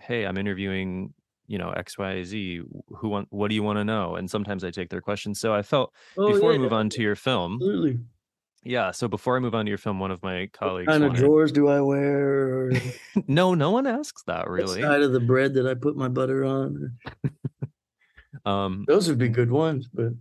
hey 0.00 0.24
i'm 0.24 0.36
interviewing 0.36 1.12
you 1.46 1.58
know 1.58 1.72
xyz 1.78 2.62
who 2.96 3.08
want 3.08 3.26
what 3.30 3.48
do 3.48 3.54
you 3.54 3.62
want 3.62 3.76
to 3.78 3.84
know 3.84 4.16
and 4.16 4.30
sometimes 4.30 4.64
i 4.64 4.70
take 4.70 4.88
their 4.88 5.00
questions 5.00 5.40
so 5.40 5.52
i 5.52 5.62
felt 5.62 5.92
Oh, 6.16 6.32
before 6.32 6.50
i 6.50 6.52
yeah, 6.52 6.58
move 6.58 6.72
on 6.72 6.88
to 6.90 7.02
your 7.02 7.16
film 7.16 7.54
absolutely. 7.54 7.98
yeah 8.62 8.90
so 8.92 9.08
before 9.08 9.36
i 9.36 9.40
move 9.40 9.54
on 9.54 9.66
to 9.66 9.68
your 9.68 9.78
film 9.78 9.98
one 9.98 10.10
of 10.10 10.22
my 10.22 10.48
colleagues. 10.52 10.86
What 10.88 10.92
kind 11.00 11.04
of 11.04 11.14
drawers 11.14 11.52
do 11.52 11.68
I 11.68 11.80
wear? 11.80 12.68
Or 12.68 12.72
no 13.26 13.54
no 13.54 13.70
one 13.70 13.86
asks 13.86 14.22
that 14.24 14.46
what 14.46 14.50
really 14.50 14.80
side 14.80 15.02
of 15.02 15.12
the 15.12 15.20
bread 15.20 15.54
that 15.54 15.66
I 15.66 15.74
put 15.74 15.96
my 15.96 16.08
butter 16.08 16.44
on? 16.44 16.96
um 18.44 18.84
Those 18.86 19.08
would 19.08 19.18
be 19.18 19.28
good 19.28 19.50
ones, 19.50 19.88
but 19.92 20.12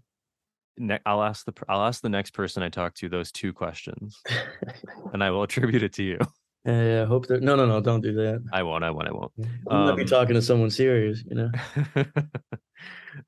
ne- 0.78 1.00
i'll 1.06 1.22
ask 1.22 1.46
the 1.46 1.54
i'll 1.68 1.84
ask 1.84 2.02
the 2.02 2.10
next 2.10 2.32
person 2.32 2.64
i 2.64 2.70
talk 2.70 2.96
to 2.96 3.10
those 3.10 3.32
two 3.32 3.54
questions 3.54 4.22
and 5.14 5.24
i 5.24 5.30
will 5.30 5.44
attribute 5.44 5.84
it 5.84 5.94
to 5.94 6.04
you 6.04 6.18
yeah, 6.66 6.84
yeah, 6.84 7.02
I 7.04 7.06
hope 7.06 7.28
that. 7.28 7.42
No, 7.42 7.56
no, 7.56 7.66
no, 7.66 7.82
don't 7.82 8.02
do 8.02 8.14
that. 8.14 8.44
i 8.52 8.62
won't 8.64 8.84
i 8.84 8.92
won't 8.92 9.08
i 9.08 9.12
won't 9.12 9.32
I'm 9.70 9.86
not 9.86 9.96
be 9.96 10.04
Um, 10.04 10.08
talking 10.08 10.36
to 10.36 10.42
someone 10.42 10.70
serious, 10.70 11.24
you 11.28 11.36
know. 11.36 11.52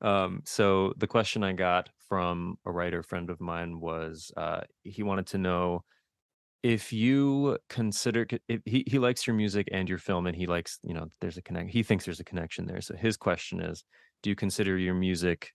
um, 0.00 0.42
so 0.44 0.92
the 0.98 1.06
question 1.06 1.42
I 1.42 1.52
got 1.52 1.88
from 2.08 2.56
a 2.66 2.70
writer 2.72 3.02
friend 3.02 3.30
of 3.30 3.40
mine 3.40 3.80
was 3.80 4.32
uh, 4.36 4.60
he 4.82 5.02
wanted 5.02 5.26
to 5.28 5.38
know 5.38 5.84
if 6.62 6.92
you 6.92 7.58
consider 7.68 8.26
if 8.48 8.60
he 8.64 8.84
he 8.86 8.98
likes 8.98 9.26
your 9.26 9.34
music 9.34 9.68
and 9.72 9.88
your 9.88 9.98
film 9.98 10.26
and 10.26 10.36
he 10.36 10.46
likes 10.46 10.78
you 10.84 10.94
know 10.94 11.08
there's 11.20 11.36
a 11.36 11.42
connect 11.42 11.70
he 11.70 11.82
thinks 11.82 12.04
there's 12.04 12.20
a 12.20 12.24
connection 12.24 12.66
there 12.66 12.80
so 12.80 12.94
his 12.94 13.16
question 13.16 13.60
is 13.60 13.82
do 14.22 14.30
you 14.30 14.36
consider 14.36 14.78
your 14.78 14.94
music 14.94 15.50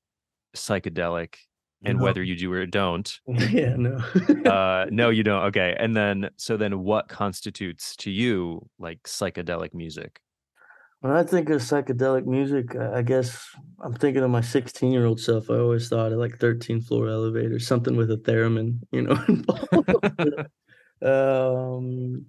psychedelic 0.53 1.35
and 1.85 1.99
No. 1.99 2.03
whether 2.03 2.23
you 2.23 2.35
do 2.35 2.51
or 2.51 2.65
don't 2.65 3.19
yeah, 3.27 3.75
no. 3.75 3.97
uh 4.45 4.85
no 4.91 5.09
you 5.09 5.23
don't 5.23 5.43
okay 5.45 5.75
and 5.79 5.95
then 5.95 6.29
so 6.37 6.57
then 6.57 6.83
what 6.83 7.07
constitutes 7.07 7.95
to 7.97 8.11
you 8.11 8.67
like 8.79 9.01
psychedelic 9.03 9.73
music 9.73 10.21
When 11.01 11.13
I 11.13 11.23
think 11.23 11.49
of 11.49 11.61
psychedelic 11.61 12.25
music, 12.25 12.75
I 12.75 13.03
guess 13.03 13.45
I'm 13.83 13.93
thinking 13.93 14.23
of 14.23 14.31
my 14.31 14.41
16 14.41 14.91
year 14.91 15.05
old 15.05 15.19
self. 15.19 15.49
I 15.49 15.55
always 15.59 15.89
thought 15.89 16.11
of 16.11 16.17
like 16.19 16.39
13 16.39 16.81
floor 16.81 17.07
elevator, 17.07 17.59
something 17.59 17.95
with 17.95 18.09
a 18.11 18.17
theremin, 18.17 18.79
you 18.91 19.03
know. 19.03 19.17
um, 21.05 22.25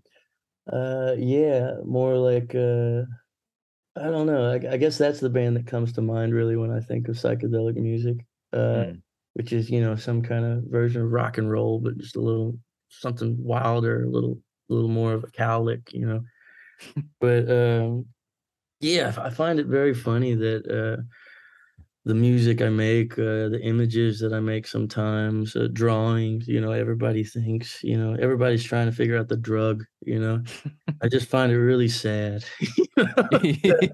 uh, 0.72 1.14
yeah, 1.18 1.72
more 1.84 2.16
like 2.16 2.54
uh, 2.54 3.04
I 3.96 4.10
don't 4.10 4.26
know. 4.26 4.52
I, 4.52 4.74
I 4.74 4.76
guess 4.76 4.98
that's 4.98 5.20
the 5.20 5.30
band 5.30 5.56
that 5.56 5.66
comes 5.66 5.92
to 5.94 6.02
mind 6.02 6.34
really 6.34 6.56
when 6.56 6.70
I 6.70 6.80
think 6.80 7.08
of 7.08 7.16
psychedelic 7.16 7.76
music, 7.76 8.18
uh, 8.52 8.84
Hmm. 8.84 8.98
Which 9.38 9.52
is 9.54 9.70
you 9.70 9.80
know 9.80 9.96
some 9.96 10.22
kind 10.22 10.44
of 10.44 10.64
version 10.64 11.02
of 11.02 11.12
rock 11.12 11.38
and 11.38 11.50
roll, 11.50 11.80
but 11.80 11.96
just 11.98 12.16
a 12.16 12.20
little 12.20 12.58
something 12.90 13.36
wilder, 13.42 14.04
a 14.04 14.08
little, 14.10 14.38
a 14.70 14.74
little 14.74 14.90
more 14.90 15.14
of 15.14 15.24
a 15.24 15.28
cowlick, 15.28 15.92
you 15.94 16.06
know. 16.06 16.22
But 17.20 17.50
um, 17.50 18.06
yeah, 18.80 19.14
I 19.18 19.30
find 19.30 19.60
it 19.60 19.66
very 19.66 19.94
funny 19.94 20.34
that 20.34 20.66
uh, 20.68 21.02
the 22.04 22.14
music 22.14 22.62
I 22.62 22.70
make, 22.70 23.12
uh, 23.18 23.48
the 23.50 23.60
images 23.62 24.18
that 24.20 24.32
I 24.32 24.40
make 24.40 24.66
sometimes, 24.66 25.54
uh, 25.54 25.68
drawings, 25.72 26.48
you 26.48 26.60
know, 26.60 26.72
everybody 26.72 27.22
thinks, 27.22 27.82
you 27.84 27.98
know, 27.98 28.16
everybody's 28.20 28.64
trying 28.64 28.86
to 28.86 28.96
figure 28.96 29.18
out 29.18 29.28
the 29.28 29.36
drug, 29.36 29.84
you 30.00 30.18
know. 30.18 30.42
I 31.02 31.08
just 31.08 31.28
find 31.28 31.52
it 31.52 31.58
really 31.58 31.88
sad 31.88 32.44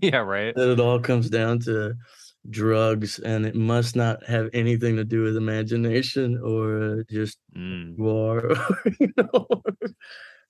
yeah 0.00 0.16
right 0.18 0.54
that 0.54 0.72
it 0.72 0.80
all 0.80 0.98
comes 0.98 1.28
down 1.28 1.58
to 1.60 1.94
drugs 2.50 3.18
and 3.20 3.46
it 3.46 3.54
must 3.54 3.96
not 3.96 4.24
have 4.26 4.50
anything 4.52 4.96
to 4.96 5.04
do 5.04 5.22
with 5.22 5.36
imagination 5.36 6.38
or 6.42 6.82
uh, 6.82 7.02
just 7.10 7.38
Mm, 7.56 7.98
you 7.98 8.06
or, 8.08 8.54
you 9.00 9.12
know, 9.16 9.46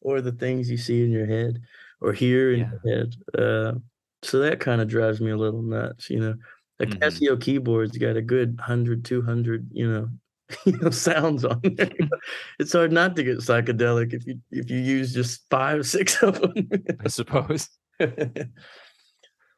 or 0.00 0.20
the 0.20 0.32
things 0.32 0.70
you 0.70 0.76
see 0.76 1.02
in 1.04 1.10
your 1.10 1.26
head 1.26 1.60
or 2.00 2.12
hear 2.12 2.52
in 2.52 2.60
Yeah. 2.60 2.70
your 2.70 2.96
head. 2.96 3.14
Uh, 3.38 3.74
so 4.22 4.38
that 4.40 4.60
kind 4.60 4.80
of 4.80 4.88
drives 4.88 5.20
me 5.20 5.30
a 5.30 5.36
little 5.36 5.62
nuts, 5.62 6.10
you 6.10 6.20
know. 6.20 6.34
A 6.80 6.86
Mhm. 6.86 6.86
Casio 6.86 7.40
keyboard's 7.40 7.96
got 7.98 8.16
a 8.16 8.22
good 8.22 8.58
100, 8.58 9.04
200, 9.04 9.68
you 9.72 9.88
know, 9.90 10.08
you 10.66 10.78
know, 10.78 10.90
sounds 10.90 11.44
on 11.44 11.60
there. 11.78 11.90
it's 12.58 12.72
hard 12.72 12.92
not 12.92 13.16
to 13.16 13.22
get 13.22 13.38
psychedelic 13.38 14.12
if 14.12 14.26
you 14.26 14.40
if 14.50 14.70
you 14.70 14.78
use 14.78 15.14
just 15.14 15.42
five, 15.50 15.86
six 15.86 16.22
of 16.22 16.40
them. 16.40 16.68
I 17.00 17.08
suppose. 17.08 17.68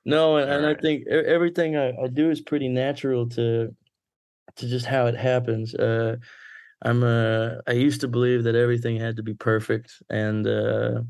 No, 0.07 0.39
and, 0.39 0.51
and 0.51 0.67
I 0.67 0.75
think 0.81 1.07
everything 1.09 1.77
I, 1.77 1.91
I 1.91 2.09
do 2.09 2.31
is 2.31 2.41
pretty 2.41 2.69
natural 2.69 3.29
to 3.31 3.75
to 4.57 4.69
just 4.69 4.87
how 4.87 5.07
it 5.07 5.17
happens. 5.17 5.75
Uh, 5.75 6.17
I'm 6.83 7.05
uh, 7.05 7.57
I 7.67 7.73
used 7.73 8.01
to 8.03 8.09
believe 8.09 8.45
that 8.45 8.55
everything 8.57 8.97
had 8.99 9.17
to 9.17 9.23
be 9.25 9.35
perfect 9.35 10.03
and 10.11 10.47
uh, 10.47 11.03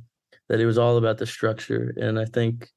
that 0.49 0.61
it 0.61 0.67
was 0.67 0.79
all 0.79 0.99
about 0.99 1.19
the 1.19 1.27
structure. 1.27 1.95
And 2.01 2.19
I 2.19 2.27
think 2.27 2.71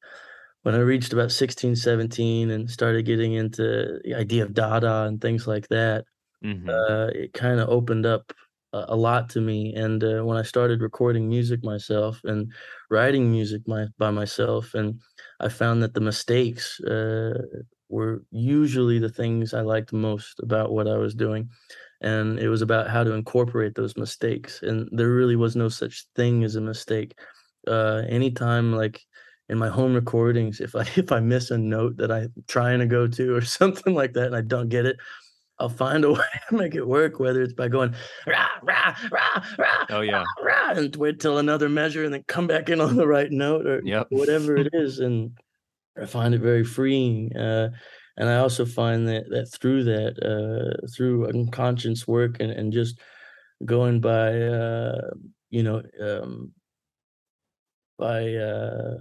when 0.63 0.75
I 0.75 0.79
reached 0.79 1.13
about 1.13 1.31
16, 1.31 1.75
17 1.75 2.51
and 2.51 2.69
started 2.69 3.05
getting 3.05 3.33
into 3.33 4.01
the 4.03 4.15
idea 4.15 4.43
of 4.43 4.53
Dada 4.53 5.03
and 5.05 5.21
things 5.21 5.47
like 5.47 5.67
that, 5.69 6.05
Mhm. 6.41 6.89
uh, 6.89 7.09
it 7.13 7.33
kind 7.33 7.59
of 7.59 7.69
opened 7.69 8.05
up 8.05 8.33
a, 8.73 8.95
lot 8.95 9.29
to 9.29 9.41
me. 9.41 9.73
And 9.75 10.03
uh, 10.03 10.21
when 10.21 10.37
I 10.37 10.43
started 10.43 10.81
recording 10.81 11.27
music 11.27 11.63
myself 11.63 12.21
and 12.23 12.51
writing 12.89 13.31
music 13.31 13.61
my, 13.67 13.87
by 13.97 14.11
myself, 14.11 14.73
and 14.73 15.01
I 15.39 15.49
found 15.49 15.81
that 15.83 15.93
the 15.93 16.01
mistakes 16.01 16.79
uh, 16.81 17.41
were 17.89 18.23
usually 18.31 18.99
the 18.99 19.09
things 19.09 19.53
I 19.53 19.61
liked 19.61 19.93
most 19.93 20.39
about 20.39 20.71
what 20.71 20.87
I 20.87 20.97
was 20.97 21.15
doing. 21.15 21.49
And 22.01 22.39
it 22.39 22.49
was 22.49 22.61
about 22.61 22.89
how 22.89 23.03
to 23.03 23.13
incorporate 23.13 23.75
those 23.75 23.97
mistakes. 23.97 24.61
And 24.61 24.87
there 24.91 25.09
really 25.09 25.35
was 25.35 25.55
no 25.55 25.67
such 25.67 26.05
thing 26.15 26.43
as 26.43 26.55
a 26.55 26.61
mistake. 26.61 27.17
Uh, 27.67 28.03
anytime, 28.07 28.73
like 28.73 29.01
in 29.49 29.57
my 29.57 29.67
home 29.67 29.93
recordings, 29.93 30.61
if 30.61 30.75
I 30.75 30.81
if 30.95 31.11
I 31.11 31.19
miss 31.19 31.51
a 31.51 31.57
note 31.57 31.97
that 31.97 32.11
I'm 32.11 32.31
trying 32.47 32.79
to 32.79 32.85
go 32.85 33.07
to 33.07 33.35
or 33.35 33.41
something 33.59 33.93
like 33.93 34.13
that, 34.13 34.27
and 34.27 34.35
I 34.35 34.41
don't 34.41 34.69
get 34.69 34.85
it, 34.85 34.97
I'll 35.59 35.69
find 35.69 36.03
a 36.05 36.11
way 36.13 36.25
to 36.49 36.55
make 36.55 36.75
it 36.75 36.87
work, 36.87 37.19
whether 37.19 37.41
it's 37.41 37.53
by 37.53 37.67
going 37.67 37.93
rah 38.25 38.47
rah 38.63 38.95
rah 39.11 39.43
rah 39.57 39.85
Oh 39.89 40.01
yeah. 40.01 40.23
rah 40.41 40.71
and 40.71 40.95
wait 40.95 41.19
till 41.19 41.37
another 41.37 41.69
measure 41.69 42.03
and 42.05 42.13
then 42.13 42.23
come 42.27 42.47
back 42.47 42.69
in 42.69 42.79
on 42.81 42.95
the 42.95 43.07
right 43.07 43.31
note 43.31 43.65
or 43.65 43.81
Yep. 43.83 44.07
whatever 44.09 44.57
it 44.57 44.69
is. 44.73 44.99
And 44.99 45.37
I 46.01 46.05
find 46.05 46.33
it 46.33 46.41
very 46.41 46.63
freeing. 46.63 47.35
Uh, 47.35 47.71
and 48.17 48.29
I 48.29 48.37
also 48.37 48.65
find 48.65 49.07
that 49.07 49.29
that 49.29 49.47
through 49.47 49.85
that, 49.85 50.15
uh, 50.23 50.87
through 50.95 51.27
unconscious 51.27 52.07
work 52.07 52.37
and, 52.39 52.51
and 52.51 52.73
just 52.73 52.99
going 53.65 53.99
by, 54.01 54.41
uh, 54.41 55.11
you 55.49 55.63
know, 55.63 55.81
um, 56.01 56.53
by 57.97 58.33
uh, 58.35 58.97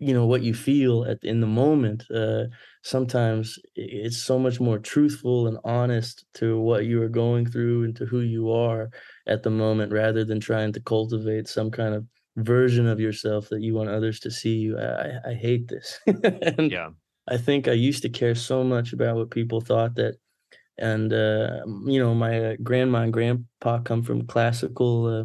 you 0.00 0.14
know 0.14 0.26
what 0.26 0.42
you 0.42 0.54
feel 0.54 1.04
at 1.04 1.18
in 1.22 1.40
the 1.40 1.46
moment 1.46 2.04
uh 2.10 2.44
sometimes 2.82 3.58
it's 3.76 4.16
so 4.16 4.38
much 4.38 4.58
more 4.60 4.78
truthful 4.78 5.46
and 5.46 5.58
honest 5.64 6.24
to 6.34 6.58
what 6.60 6.86
you 6.86 7.02
are 7.02 7.08
going 7.08 7.46
through 7.46 7.84
and 7.84 7.96
to 7.96 8.06
who 8.06 8.20
you 8.20 8.50
are 8.50 8.90
at 9.26 9.42
the 9.42 9.50
moment 9.50 9.92
rather 9.92 10.24
than 10.24 10.40
trying 10.40 10.72
to 10.72 10.80
cultivate 10.80 11.46
some 11.48 11.70
kind 11.70 11.94
of 11.94 12.06
version 12.36 12.86
of 12.86 13.00
yourself 13.00 13.48
that 13.50 13.60
you 13.62 13.74
want 13.74 13.90
others 13.90 14.18
to 14.20 14.30
see 14.30 14.56
you 14.56 14.78
i, 14.78 15.18
I 15.30 15.34
hate 15.34 15.68
this 15.68 16.00
and 16.06 16.72
Yeah. 16.72 16.90
i 17.28 17.36
think 17.36 17.68
i 17.68 17.72
used 17.72 18.02
to 18.02 18.08
care 18.08 18.34
so 18.34 18.64
much 18.64 18.92
about 18.92 19.16
what 19.16 19.30
people 19.30 19.60
thought 19.60 19.96
that 19.96 20.16
and 20.78 21.12
uh 21.12 21.62
you 21.86 21.98
know 22.00 22.14
my 22.14 22.52
uh, 22.52 22.56
grandma 22.62 23.02
and 23.02 23.12
grandpa 23.12 23.80
come 23.82 24.02
from 24.02 24.26
classical 24.26 25.06
uh, 25.06 25.24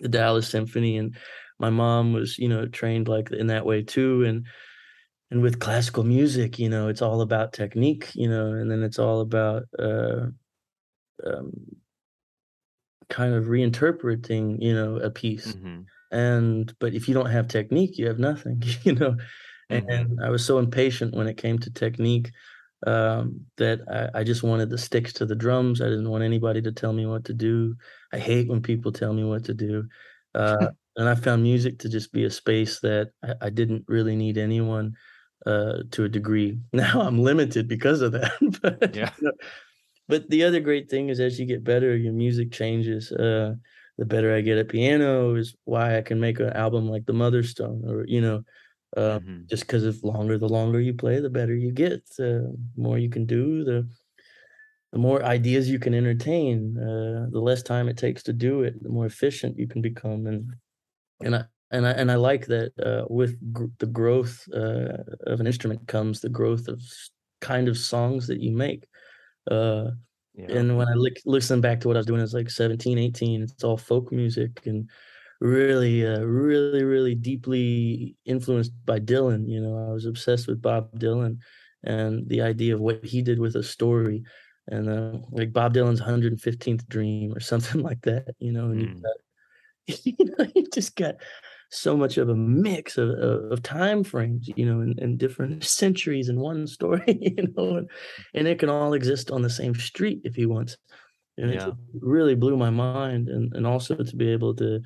the 0.00 0.08
dallas 0.08 0.48
symphony 0.48 0.96
and 0.96 1.16
my 1.62 1.70
mom 1.70 2.14
was 2.14 2.38
you 2.38 2.48
know 2.48 2.66
trained 2.68 3.08
like 3.08 3.32
in 3.32 3.48
that 3.48 3.66
way 3.66 3.82
too 3.82 4.24
and 4.24 4.46
and 5.30 5.42
with 5.42 5.60
classical 5.60 6.04
music 6.04 6.58
you 6.58 6.68
know 6.68 6.88
it's 6.88 7.02
all 7.02 7.20
about 7.22 7.52
technique 7.54 8.10
you 8.14 8.28
know 8.28 8.52
and 8.52 8.70
then 8.70 8.82
it's 8.82 8.98
all 9.00 9.20
about 9.20 9.64
uh 9.78 10.26
um, 11.24 11.52
kind 13.08 13.34
of 13.34 13.44
reinterpreting 13.46 14.56
you 14.62 14.72
know 14.74 14.96
a 14.96 15.10
piece 15.10 15.54
Mhm. 15.54 15.90
and 16.12 16.76
but 16.80 16.94
if 16.94 17.08
you 17.08 17.14
don't 17.14 17.30
have 17.30 17.48
technique 17.48 17.98
you 17.98 18.06
have 18.06 18.18
nothing 18.18 18.62
you 18.84 18.94
know 18.94 19.16
and, 19.70 19.82
Mhm. 19.90 20.22
i 20.22 20.30
was 20.30 20.46
so 20.46 20.58
impatient 20.58 21.14
when 21.14 21.26
it 21.28 21.36
came 21.38 21.58
to 21.58 21.70
technique 21.72 22.30
um 22.86 23.46
that 23.58 23.80
I, 23.90 24.20
I 24.20 24.24
just 24.24 24.42
wanted 24.44 24.70
the 24.70 24.78
sticks 24.78 25.12
to 25.14 25.26
the 25.26 25.36
drums 25.36 25.80
i 25.82 25.86
didn't 25.86 26.10
want 26.10 26.24
anybody 26.24 26.62
to 26.62 26.72
tell 26.72 26.92
me 26.92 27.06
what 27.06 27.24
to 27.26 27.34
do 27.34 27.76
i 28.12 28.18
hate 28.18 28.48
when 28.48 28.62
people 28.62 28.92
tell 28.92 29.14
me 29.14 29.24
what 29.24 29.44
to 29.46 29.54
do 29.54 29.88
uh 30.34 30.70
and 30.96 31.08
i 31.08 31.14
found 31.14 31.42
music 31.42 31.78
to 31.78 31.88
just 31.88 32.12
be 32.12 32.24
a 32.24 32.30
space 32.30 32.80
that 32.80 33.10
i, 33.24 33.34
I 33.42 33.50
didn't 33.50 33.84
really 33.88 34.16
need 34.16 34.38
anyone 34.38 34.94
uh 35.46 35.82
to 35.92 36.04
a 36.04 36.08
degree 36.08 36.58
now 36.72 37.02
i'm 37.02 37.18
limited 37.22 37.68
because 37.68 38.00
of 38.02 38.12
that 38.12 38.32
but 38.62 38.92
Yeah. 38.92 39.12
you 39.16 39.26
know, 39.28 39.32
but 40.08 40.28
the 40.30 40.44
other 40.44 40.60
great 40.60 40.90
thing 40.90 41.08
is 41.08 41.20
as 41.20 41.38
you 41.38 41.46
get 41.46 41.64
better, 41.64 41.96
your 41.96 42.12
music 42.12 42.52
changes. 42.52 43.12
Uh, 43.12 43.54
the 43.98 44.04
better 44.04 44.34
I 44.34 44.40
get 44.40 44.58
at 44.58 44.68
piano 44.68 45.34
is 45.36 45.54
why 45.64 45.96
I 45.98 46.02
can 46.02 46.18
make 46.20 46.40
an 46.40 46.50
album 46.50 46.88
like 46.88 47.06
The 47.06 47.12
Mother 47.12 47.42
Stone, 47.42 47.84
or 47.86 48.04
you 48.06 48.20
know, 48.20 48.42
uh, 48.96 49.20
Mhm. 49.20 49.50
just 49.50 49.66
because 49.66 49.84
of 49.84 50.02
longer, 50.02 50.38
the 50.38 50.48
longer 50.48 50.80
you 50.80 50.94
play, 50.94 51.20
the 51.20 51.30
better 51.30 51.54
you 51.54 51.72
get. 51.72 52.02
The 52.16 52.56
more 52.76 52.98
you 52.98 53.10
can 53.10 53.26
do, 53.26 53.64
the 53.64 53.88
the 54.92 54.98
more 54.98 55.22
ideas 55.24 55.70
you 55.70 55.78
can 55.78 55.94
entertain, 55.94 56.76
uh, 56.78 57.26
the 57.30 57.40
less 57.40 57.62
time 57.62 57.88
it 57.88 57.96
takes 57.96 58.22
to 58.24 58.32
do 58.32 58.62
it, 58.62 58.82
the 58.82 58.90
more 58.90 59.06
efficient 59.06 59.58
you 59.58 59.66
can 59.66 59.80
become. 59.80 60.26
And 60.26 60.52
and 61.24 61.36
I 61.36 61.44
and 61.70 61.86
I 61.86 61.90
and 61.92 62.10
I 62.10 62.16
like 62.16 62.46
that 62.46 62.72
uh, 62.84 63.04
with 63.08 63.36
gr- 63.52 63.66
the 63.78 63.86
growth 63.86 64.46
uh, 64.54 64.98
of 65.26 65.40
an 65.40 65.46
instrument 65.46 65.86
comes 65.88 66.20
the 66.20 66.28
growth 66.28 66.68
of 66.68 66.82
kind 67.40 67.68
of 67.68 67.78
songs 67.78 68.26
that 68.28 68.40
you 68.40 68.52
make. 68.52 68.86
Uh, 69.50 69.90
yeah. 70.34 70.46
And 70.50 70.78
when 70.78 70.88
I 70.88 70.94
look, 70.94 71.14
listen 71.26 71.60
back 71.60 71.80
to 71.80 71.88
what 71.88 71.96
I 71.96 72.00
was 72.00 72.06
doing, 72.06 72.22
it's 72.22 72.32
like 72.32 72.48
17, 72.48 72.96
18. 72.98 73.42
It's 73.42 73.64
all 73.64 73.76
folk 73.76 74.10
music 74.12 74.62
and 74.64 74.88
really, 75.40 76.06
uh, 76.06 76.20
really, 76.20 76.84
really 76.84 77.14
deeply 77.14 78.16
influenced 78.24 78.72
by 78.86 78.98
Dylan. 78.98 79.46
You 79.46 79.60
know, 79.60 79.88
I 79.90 79.92
was 79.92 80.06
obsessed 80.06 80.46
with 80.46 80.62
Bob 80.62 80.98
Dylan 80.98 81.38
and 81.84 82.26
the 82.28 82.40
idea 82.40 82.74
of 82.74 82.80
what 82.80 83.04
he 83.04 83.20
did 83.20 83.38
with 83.38 83.56
a 83.56 83.62
story 83.62 84.22
and 84.68 84.88
uh, 84.88 85.18
like 85.30 85.52
Bob 85.52 85.74
Dylan's 85.74 86.00
115th 86.00 86.86
Dream 86.88 87.34
or 87.34 87.40
something 87.40 87.82
like 87.82 88.00
that, 88.02 88.34
you 88.38 88.52
know, 88.52 88.66
and 88.66 88.80
mm. 88.80 88.88
you've 88.88 89.02
got, 89.02 89.16
you 90.04 90.14
know, 90.18 90.46
you 90.54 90.66
just 90.72 90.96
got 90.96 91.16
so 91.70 91.96
much 91.96 92.18
of 92.18 92.28
a 92.28 92.34
mix 92.34 92.98
of, 92.98 93.10
of, 93.10 93.52
of 93.52 93.62
time 93.62 94.04
frames, 94.04 94.50
you 94.56 94.66
know, 94.66 94.80
and, 94.80 94.98
and, 94.98 95.18
different 95.18 95.64
centuries 95.80 96.28
in 96.28 96.38
one 96.38 96.66
story, 96.66 97.02
you 97.36 97.52
know, 97.56 97.76
and, 97.76 97.90
and, 98.34 98.46
it 98.46 98.58
can 98.58 98.68
all 98.68 98.92
exist 98.92 99.30
on 99.30 99.42
the 99.42 99.50
same 99.50 99.74
street 99.74 100.20
if 100.24 100.34
he 100.34 100.46
wants. 100.46 100.76
And 101.38 101.54
yeah. 101.54 101.68
it 101.68 101.74
really 102.00 102.34
blew 102.34 102.58
my 102.58 102.68
mind. 102.68 103.28
And, 103.28 103.54
and 103.54 103.66
also 103.66 103.96
to 103.96 104.16
be 104.16 104.28
able 104.30 104.54
to 104.56 104.80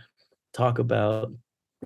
talk 0.54 0.78
about, 0.78 1.32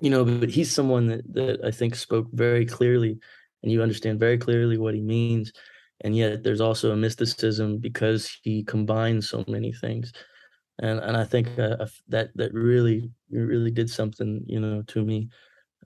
you 0.01 0.11
know, 0.11 0.23
but 0.23 0.49
he's 0.49 0.71
someone 0.71 1.07
that, 1.07 1.33
that 1.33 1.65
I 1.65 1.71
think 1.71 1.95
spoke 1.95 2.27
very 2.31 2.65
clearly 2.65 3.17
and 3.63 3.71
you 3.71 3.81
understand 3.81 4.19
very 4.19 4.37
clearly 4.37 4.77
what 4.77 4.93
he 4.93 5.01
means 5.01 5.51
and 6.01 6.15
yet 6.15 6.43
there's 6.43 6.61
also 6.61 6.91
a 6.91 6.97
mysticism 6.97 7.77
because 7.77 8.37
he 8.43 8.63
combines 8.63 9.29
so 9.29 9.43
many 9.47 9.71
things 9.71 10.11
and 10.79 10.99
and 10.99 11.17
i 11.17 11.23
think 11.23 11.47
uh, 11.59 11.85
that 12.07 12.29
that 12.35 12.53
really 12.53 13.09
really 13.29 13.71
did 13.71 13.89
something 13.89 14.43
you 14.47 14.59
know 14.59 14.81
to 14.87 15.03
me 15.03 15.29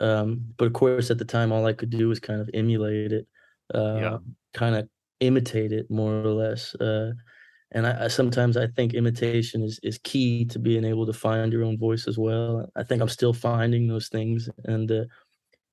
um, 0.02 0.42
but 0.58 0.66
of 0.66 0.74
course 0.74 1.10
at 1.10 1.18
the 1.18 1.26
time 1.26 1.52
all 1.52 1.66
i 1.66 1.74
could 1.74 1.90
do 1.90 2.10
was 2.10 2.20
kind 2.20 2.42
of 2.42 2.50
emulate 2.54 3.12
it 3.12 3.28
uh, 3.74 3.96
yeah. 3.96 4.18
kind 4.54 4.76
of 4.76 4.88
imitate 5.22 5.72
it 5.72 5.90
more 5.90 6.14
or 6.14 6.32
less 6.32 6.76
uh, 6.76 7.12
and 7.72 7.88
I, 7.88 8.06
I, 8.06 8.08
sometimes 8.10 8.58
i 8.58 8.68
think 8.68 8.94
imitation 8.94 9.64
is 9.64 9.80
is 9.84 9.98
key 10.00 10.46
to 10.46 10.60
being 10.60 10.84
able 10.84 11.06
to 11.06 11.14
find 11.14 11.52
your 11.54 11.64
own 11.64 11.78
voice 11.78 12.08
as 12.08 12.18
well 12.18 12.70
i 12.76 12.84
think 12.84 13.02
i'm 13.02 13.10
still 13.10 13.34
finding 13.34 13.88
those 13.88 14.10
things 14.10 14.50
and 14.66 14.92
uh, 14.92 15.06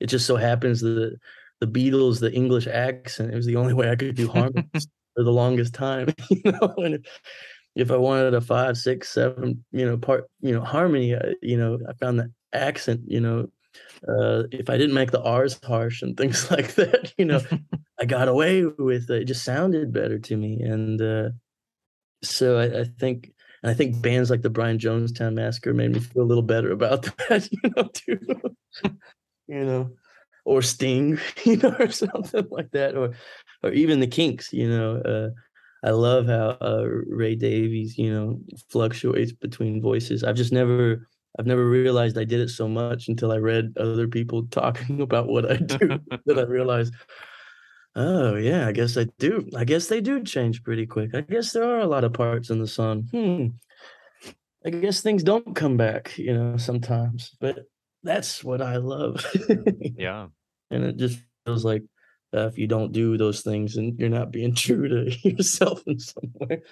it 0.01 0.07
just 0.07 0.27
so 0.27 0.37
happens 0.37 0.81
that 0.81 1.19
the 1.63 1.67
Beatles, 1.69 2.19
the 2.19 2.33
English 2.33 2.67
accent. 2.67 3.33
It 3.33 3.37
was 3.37 3.47
the 3.47 3.55
only 3.55 3.73
way 3.73 3.89
I 3.89 3.95
could 3.95 4.17
do 4.17 4.27
harmonies 4.27 4.67
for 5.15 5.23
the 5.23 5.31
longest 5.31 5.75
time. 5.75 6.13
You 6.29 6.51
know, 6.51 6.75
and 6.79 7.07
if, 7.75 7.91
I 7.91 7.97
wanted 7.97 8.35
a 8.35 8.41
five, 8.41 8.77
six, 8.77 9.09
seven, 9.09 9.65
you 9.73 9.87
know, 9.87 9.97
part, 9.97 10.29
you 10.41 10.53
know, 10.53 10.63
harmony, 10.63 11.15
I, 11.15 11.35
you 11.41 11.57
know, 11.57 11.79
I 11.89 11.93
found 11.95 12.19
the 12.19 12.31
accent, 12.53 13.03
you 13.07 13.21
know, 13.21 13.49
uh, 14.09 14.45
if 14.51 14.69
I 14.69 14.77
didn't 14.77 14.95
make 14.95 15.11
the 15.11 15.23
R's 15.23 15.59
harsh 15.65 16.03
and 16.03 16.17
things 16.19 16.51
like 16.51 16.75
that, 16.75 17.13
you 17.17 17.25
know, 17.25 17.41
I 18.01 18.05
got 18.05 18.29
away 18.29 18.65
with 18.65 19.11
it. 19.11 19.23
It 19.23 19.25
just 19.27 19.45
sounded 19.45 19.93
better 19.93 20.19
to 20.19 20.37
me. 20.37 20.61
And 20.61 21.01
uh, 21.01 21.31
so 22.23 22.59
I, 22.59 22.81
I 22.81 22.85
think, 22.85 23.33
and 23.63 23.71
I 23.71 23.75
think 23.75 24.03
bands 24.03 24.29
like 24.29 24.43
the 24.43 24.51
Brian 24.51 24.79
Jonestown 24.79 25.35
Massacre 25.35 25.73
made 25.73 25.93
me 25.93 26.01
feel 26.01 26.23
a 26.23 26.25
little 26.25 26.43
better 26.43 26.73
about 26.73 27.03
that, 27.29 27.49
you 27.51 27.71
know, 27.77 27.89
too. 27.93 28.19
you 29.47 29.65
know 29.65 29.91
or 30.45 30.63
Sting, 30.63 31.19
you 31.45 31.57
know, 31.57 31.75
or 31.79 31.91
something 31.91 32.47
like 32.51 32.71
that, 32.73 32.97
or 32.97 33.13
or 33.63 33.71
even 33.71 34.01
the 34.01 34.07
Kinks, 34.07 34.53
you 34.53 34.69
know. 34.69 34.97
Uh, 34.97 35.31
I 35.85 35.91
love 35.91 36.27
how 36.27 36.57
uh, 36.61 36.87
Ray 37.07 37.35
Davies, 37.35 37.99
you 37.99 38.13
know, 38.13 38.41
fluctuates 38.71 39.33
between 39.33 39.83
voices. 39.83 40.23
I've 40.23 40.37
just 40.37 40.53
never, 40.53 41.09
I've 41.39 41.47
never 41.47 41.69
realized 41.69 42.17
I 42.17 42.25
did 42.25 42.41
it 42.41 42.51
so 42.51 42.69
much 42.69 43.09
until 43.09 43.33
I 43.33 43.39
read 43.39 43.75
other 43.77 44.07
people 44.07 44.47
talking 44.51 45.01
about 45.01 45.29
what 45.29 45.51
I 45.51 45.57
do 45.57 45.79
that 46.27 46.39
I 46.39 46.43
realized, 46.43 46.95
oh 47.97 48.37
yeah, 48.37 48.69
I 48.69 48.73
guess 48.73 48.97
I 48.97 49.07
do. 49.19 49.49
I 49.57 49.65
guess 49.65 49.89
they 49.89 50.01
do 50.01 50.23
change 50.23 50.63
pretty 50.63 50.87
quick. 50.87 51.15
I 51.15 51.23
guess 51.23 51.53
there 51.53 51.65
are 51.65 51.81
a 51.81 51.87
lot 51.87 52.05
of 52.05 52.13
parts 52.13 52.51
in 52.51 52.61
the 52.61 52.69
song. 52.69 53.09
Hmm. 53.11 53.47
I 54.65 54.71
guess 54.71 55.01
things 55.01 55.25
don't 55.25 55.57
come 55.57 55.77
back, 55.77 56.17
you 56.17 56.33
know, 56.33 56.57
sometimes. 56.57 57.35
But 57.41 57.65
that's 58.05 58.45
what 58.45 58.63
I 58.63 58.77
love. 58.77 59.25
yeah. 59.97 60.29
And 60.71 60.85
it 60.85 60.97
just 60.97 61.19
feels 61.45 61.67
like 61.67 61.83
uh, 62.35 62.47
if 62.47 62.59
you 62.59 62.67
don't 62.67 62.93
do 62.93 63.17
those 63.17 63.43
things 63.43 63.77
and 63.77 63.99
you're 63.99 64.09
not 64.09 64.31
being 64.31 64.55
true 64.65 64.89
to 64.89 65.29
yourself 65.29 65.83
in 65.87 65.99
some 65.99 66.33
way. 66.35 66.63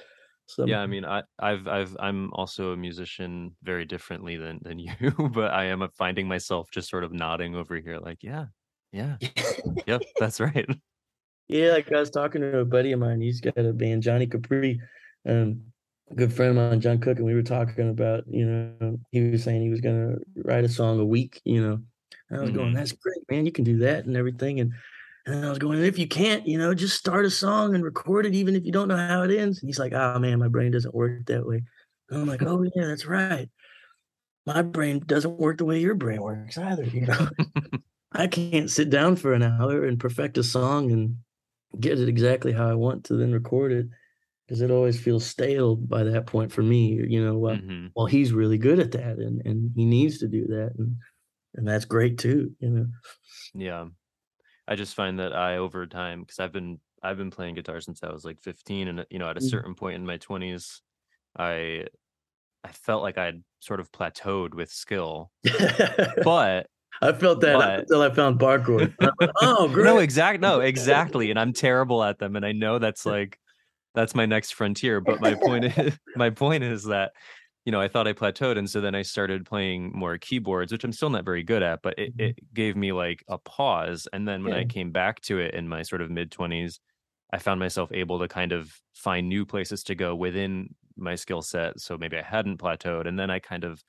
So 0.46 0.66
yeah, 0.66 0.81
I 0.81 0.87
mean, 0.87 1.05
I, 1.05 1.23
I've, 1.38 1.68
I've, 1.68 1.96
I'm 2.01 2.33
also 2.33 2.73
a 2.73 2.77
musician 2.77 3.55
very 3.62 3.85
differently 3.85 4.37
than 4.37 4.59
than 4.62 4.79
you, 4.81 4.92
but 5.33 5.53
I 5.53 5.66
am 5.66 5.87
finding 5.96 6.27
myself 6.27 6.68
just 6.73 6.90
sort 6.90 7.05
of 7.05 7.12
nodding 7.12 7.55
over 7.55 7.77
here, 7.77 7.99
like, 7.99 8.23
yeah, 8.23 8.46
yeah, 8.92 9.16
yep, 9.87 10.03
that's 10.18 10.40
right. 10.40 10.68
Yeah, 11.46 11.73
like 11.73 11.92
I 11.92 12.01
was 12.01 12.11
talking 12.11 12.40
to 12.40 12.59
a 12.59 12.64
buddy 12.64 12.92
of 12.92 13.01
mine. 13.01 13.20
He's 13.20 13.40
got 13.40 13.59
a 13.59 13.73
band, 13.73 14.03
Johnny 14.03 14.27
Capri. 14.27 14.81
Um, 15.29 15.62
a 16.11 16.14
good 16.14 16.33
friend 16.33 16.51
of 16.51 16.57
mine, 16.57 16.81
John 16.81 16.99
Cook, 16.99 17.18
and 17.18 17.27
we 17.27 17.35
were 17.35 17.42
talking 17.42 17.88
about, 17.88 18.25
you 18.27 18.44
know, 18.46 18.99
he 19.12 19.31
was 19.31 19.44
saying 19.44 19.62
he 19.62 19.70
was 19.70 19.81
gonna 19.81 20.16
write 20.37 20.64
a 20.64 20.68
song 20.68 20.99
a 20.99 21.05
week, 21.05 21.40
you 21.44 21.62
know. 21.62 21.81
And 22.29 22.38
I 22.38 22.40
was 22.40 22.51
mm-hmm. 22.51 22.59
going, 22.59 22.75
That's 22.75 22.92
great, 22.92 23.18
man, 23.31 23.46
you 23.46 23.53
can 23.53 23.64
do 23.64 23.79
that 23.79 24.07
and 24.07 24.16
everything. 24.16 24.61
And 24.61 24.73
and 25.27 25.45
I 25.45 25.49
was 25.49 25.59
going, 25.59 25.83
if 25.83 25.99
you 25.99 26.09
can't, 26.09 26.47
you 26.47 26.59
know, 26.59 26.75
just 26.75 26.97
start 26.97 27.25
a 27.25 27.31
song 27.31 27.75
and 27.75 27.85
record 27.85 28.27
it, 28.27 28.35
even 28.35 28.57
if 28.57 28.65
you 28.65 28.73
don't 28.73 28.89
know 28.89 28.97
how 28.97 29.23
it 29.23 29.31
ends. 29.31 29.61
And 29.61 29.69
he's 29.69 29.79
like, 29.79 29.93
oh 29.93 30.19
man, 30.19 30.39
my 30.39 30.49
brain 30.49 30.73
doesn't 30.73 30.95
work 30.95 31.27
that 31.27 31.47
way. 31.47 31.63
And 32.09 32.23
I'm 32.23 32.29
like, 32.29 32.43
oh 32.43 32.63
yeah, 32.75 32.87
that's 32.87 33.07
right. 33.07 33.49
My 34.47 34.63
brain 34.63 35.03
doesn't 35.05 35.39
work 35.39 35.59
the 35.59 35.65
way 35.65 35.81
your 35.81 35.95
brain 35.95 36.23
works 36.23 36.57
either, 36.57 36.85
you 36.85 37.07
know. 37.07 37.29
I 38.13 38.27
can't 38.27 38.71
sit 38.71 38.91
down 38.91 39.17
for 39.17 39.35
an 39.35 39.43
hour 39.43 39.85
and 39.85 40.01
perfect 40.01 40.39
a 40.39 40.43
song 40.43 40.91
and 40.91 41.17
get 41.79 42.01
it 42.01 42.09
exactly 42.09 42.53
how 42.53 42.69
I 42.69 42.75
want 42.75 43.05
to 43.05 43.15
then 43.15 43.33
record 43.33 43.73
it 43.73 43.87
because 44.47 44.63
it 44.63 44.71
always 44.73 44.99
feels 44.99 45.25
stale 45.25 45.77
by 45.77 46.03
that 46.03 46.27
point 46.27 46.51
for 46.51 46.63
me. 46.63 47.01
You 47.07 47.25
know, 47.25 47.39
well, 47.39 47.57
mm-hmm. 47.57 47.89
well, 47.95 48.07
he's 48.07 48.33
really 48.33 48.59
good 48.59 48.81
at 48.81 48.91
that, 48.93 49.19
and 49.19 49.41
and 49.45 49.71
he 49.77 49.85
needs 49.85 50.19
to 50.19 50.29
do 50.29 50.47
that, 50.49 50.73
and 50.77 50.97
and 51.55 51.69
that's 51.69 51.85
great 51.85 52.19
too. 52.19 52.51
You 52.59 52.71
know. 52.71 52.87
Yeah, 53.55 53.87
I 54.71 54.77
just 54.77 54.95
find 54.95 55.19
that 55.19 55.35
I 55.35 55.57
over 55.57 55.85
time 55.87 56.21
because 56.21 56.39
I've 56.39 56.53
been 56.53 56.79
I've 57.03 57.17
been 57.17 57.31
playing 57.31 57.57
guitar 57.57 57.81
since 57.81 58.03
I 58.05 58.13
was 58.13 58.25
like 58.25 58.41
15, 58.41 58.89
and 58.89 59.07
you 59.11 59.19
know, 59.19 59.29
at 59.29 59.37
a 59.37 59.41
mm-hmm. 59.41 59.49
certain 59.49 59.75
point 59.75 59.97
in 59.97 60.07
my 60.07 60.17
20s, 60.17 60.81
I 61.37 61.87
I 62.63 62.69
felt 62.69 63.03
like 63.03 63.19
I'd 63.19 63.43
sort 63.59 63.81
of 63.81 63.91
plateaued 63.91 64.55
with 64.55 64.71
skill, 64.71 65.33
but 66.23 66.69
I 67.03 67.13
felt 67.13 67.41
that 67.41 67.59
but... 67.59 67.81
until 67.81 68.03
I 68.03 68.11
found 68.11 68.39
barchord. 68.39 68.95
oh, 69.41 69.69
great. 69.73 69.85
No, 69.85 69.99
exact. 69.99 70.41
No, 70.41 70.61
exactly. 70.61 71.31
And 71.31 71.39
I'm 71.39 71.53
terrible 71.53 72.05
at 72.05 72.19
them, 72.19 72.37
and 72.37 72.47
I 72.47 72.53
know 72.53 72.79
that's 72.79 73.05
like 73.05 73.39
that's 73.95 74.15
my 74.15 74.27
next 74.27 74.55
frontier. 74.55 75.01
But 75.01 75.21
my 75.21 75.35
point 75.35 75.65
is, 75.65 75.99
my 76.17 76.31
point 76.31 76.63
is 76.63 76.85
that 76.85 77.13
you 77.64 77.73
know 77.73 77.81
I 77.81 77.88
thought 77.88 78.09
I 78.09 78.12
plateaued, 78.12 78.59
and 78.59 78.68
so 78.68 78.81
then 78.81 78.94
I 78.94 79.03
started 79.03 79.46
playing 79.46 79.92
more 79.94 80.18
keyboards, 80.18 80.73
which 80.73 80.85
I'm 80.85 80.92
still 80.92 81.11
not 81.11 81.25
very 81.25 81.42
good 81.42 81.62
at. 81.62 81.83
But 81.83 81.99
it, 81.99 82.16
mm-hmm. 82.16 82.29
it 82.29 82.55
gave 82.55 82.77
me 82.77 82.92
like 82.92 83.25
a 83.29 83.38
pause, 83.38 84.09
and 84.12 84.27
then 84.27 84.44
when 84.44 84.55
yeah. 84.55 84.61
I 84.61 84.64
came 84.64 84.90
back 84.90 85.20
to 85.23 85.38
it 85.38 85.55
in 85.55 85.68
my 85.68 85.83
sort 85.83 86.03
of 86.03 86.11
mid 86.11 86.31
twenties, 86.31 86.81
I 87.33 87.38
found 87.38 87.61
myself 87.61 87.90
able 87.92 88.18
to 88.20 88.29
kind 88.29 88.53
of 88.53 88.73
find 88.94 89.29
new 89.29 89.44
places 89.44 89.83
to 89.85 89.94
go 89.94 90.14
within 90.14 90.75
my 90.96 91.14
skill 91.14 91.42
set. 91.42 91.81
So 91.81 91.96
maybe 91.99 92.16
I 92.16 92.23
hadn't 92.23 92.59
plateaued, 92.59 93.07
and 93.07 93.18
then 93.18 93.31
I 93.31 93.38
kind 93.38 93.64
of 93.64 93.83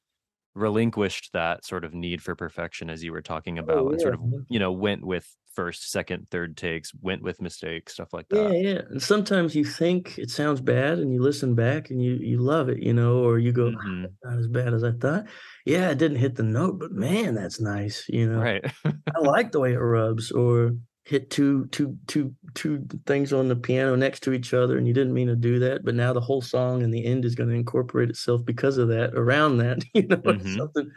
relinquished 0.53 1.31
that 1.33 1.65
sort 1.65 1.85
of 1.85 1.93
need 1.93 2.21
for 2.21 2.35
perfection 2.35 2.89
as 2.89 3.03
you 3.03 3.11
were 3.11 3.21
talking 3.21 3.57
oh, 3.59 3.63
about 3.63 3.77
oh, 3.77 3.85
yeah. 3.85 3.91
and 3.91 4.01
sort 4.01 4.13
of 4.13 4.21
you 4.49 4.59
know 4.59 4.71
went 4.71 5.05
with 5.05 5.27
first, 5.53 5.91
second, 5.91 6.27
third 6.29 6.57
takes, 6.57 6.91
went 7.01 7.21
with 7.21 7.41
mistakes, 7.41 7.93
stuff 7.93 8.13
like 8.13 8.27
that. 8.29 8.53
Yeah, 8.53 8.73
yeah. 8.73 8.81
And 8.89 9.01
sometimes 9.01 9.55
you 9.55 9.63
think 9.63 10.17
it 10.17 10.29
sounds 10.29 10.61
bad 10.61 10.99
and 10.99 11.13
you 11.13 11.21
listen 11.21 11.55
back 11.55 11.89
and 11.89 12.01
you 12.01 12.13
you 12.13 12.37
love 12.37 12.69
it, 12.69 12.79
you 12.79 12.93
know, 12.93 13.23
or 13.23 13.39
you 13.39 13.51
go, 13.51 13.67
ah, 13.67 13.85
mm-hmm. 13.85 14.05
not 14.23 14.39
as 14.39 14.47
bad 14.47 14.73
as 14.73 14.83
I 14.83 14.91
thought. 14.91 15.25
Yeah, 15.65 15.89
I 15.89 15.93
didn't 15.93 16.17
hit 16.17 16.35
the 16.35 16.43
note, 16.43 16.79
but 16.79 16.91
man, 16.91 17.35
that's 17.35 17.59
nice, 17.59 18.05
you 18.07 18.29
know. 18.29 18.39
Right. 18.39 18.63
I 18.85 19.19
like 19.19 19.51
the 19.51 19.59
way 19.59 19.73
it 19.73 19.77
rubs, 19.77 20.31
or 20.31 20.71
hit 21.03 21.29
two 21.29 21.65
two 21.67 21.97
two 22.07 22.33
two 22.53 22.85
things 23.05 23.33
on 23.33 23.47
the 23.47 23.55
piano 23.55 23.95
next 23.95 24.21
to 24.21 24.33
each 24.33 24.53
other 24.53 24.77
and 24.77 24.87
you 24.87 24.93
didn't 24.93 25.13
mean 25.13 25.27
to 25.27 25.35
do 25.35 25.57
that 25.57 25.83
but 25.83 25.95
now 25.95 26.13
the 26.13 26.21
whole 26.21 26.41
song 26.41 26.83
and 26.83 26.93
the 26.93 27.05
end 27.05 27.25
is 27.25 27.33
going 27.33 27.49
to 27.49 27.55
incorporate 27.55 28.09
itself 28.09 28.45
because 28.45 28.77
of 28.77 28.87
that 28.87 29.13
around 29.15 29.57
that 29.57 29.83
you 29.93 30.05
know 30.07 30.17
mm-hmm. 30.17 30.57
something 30.57 30.91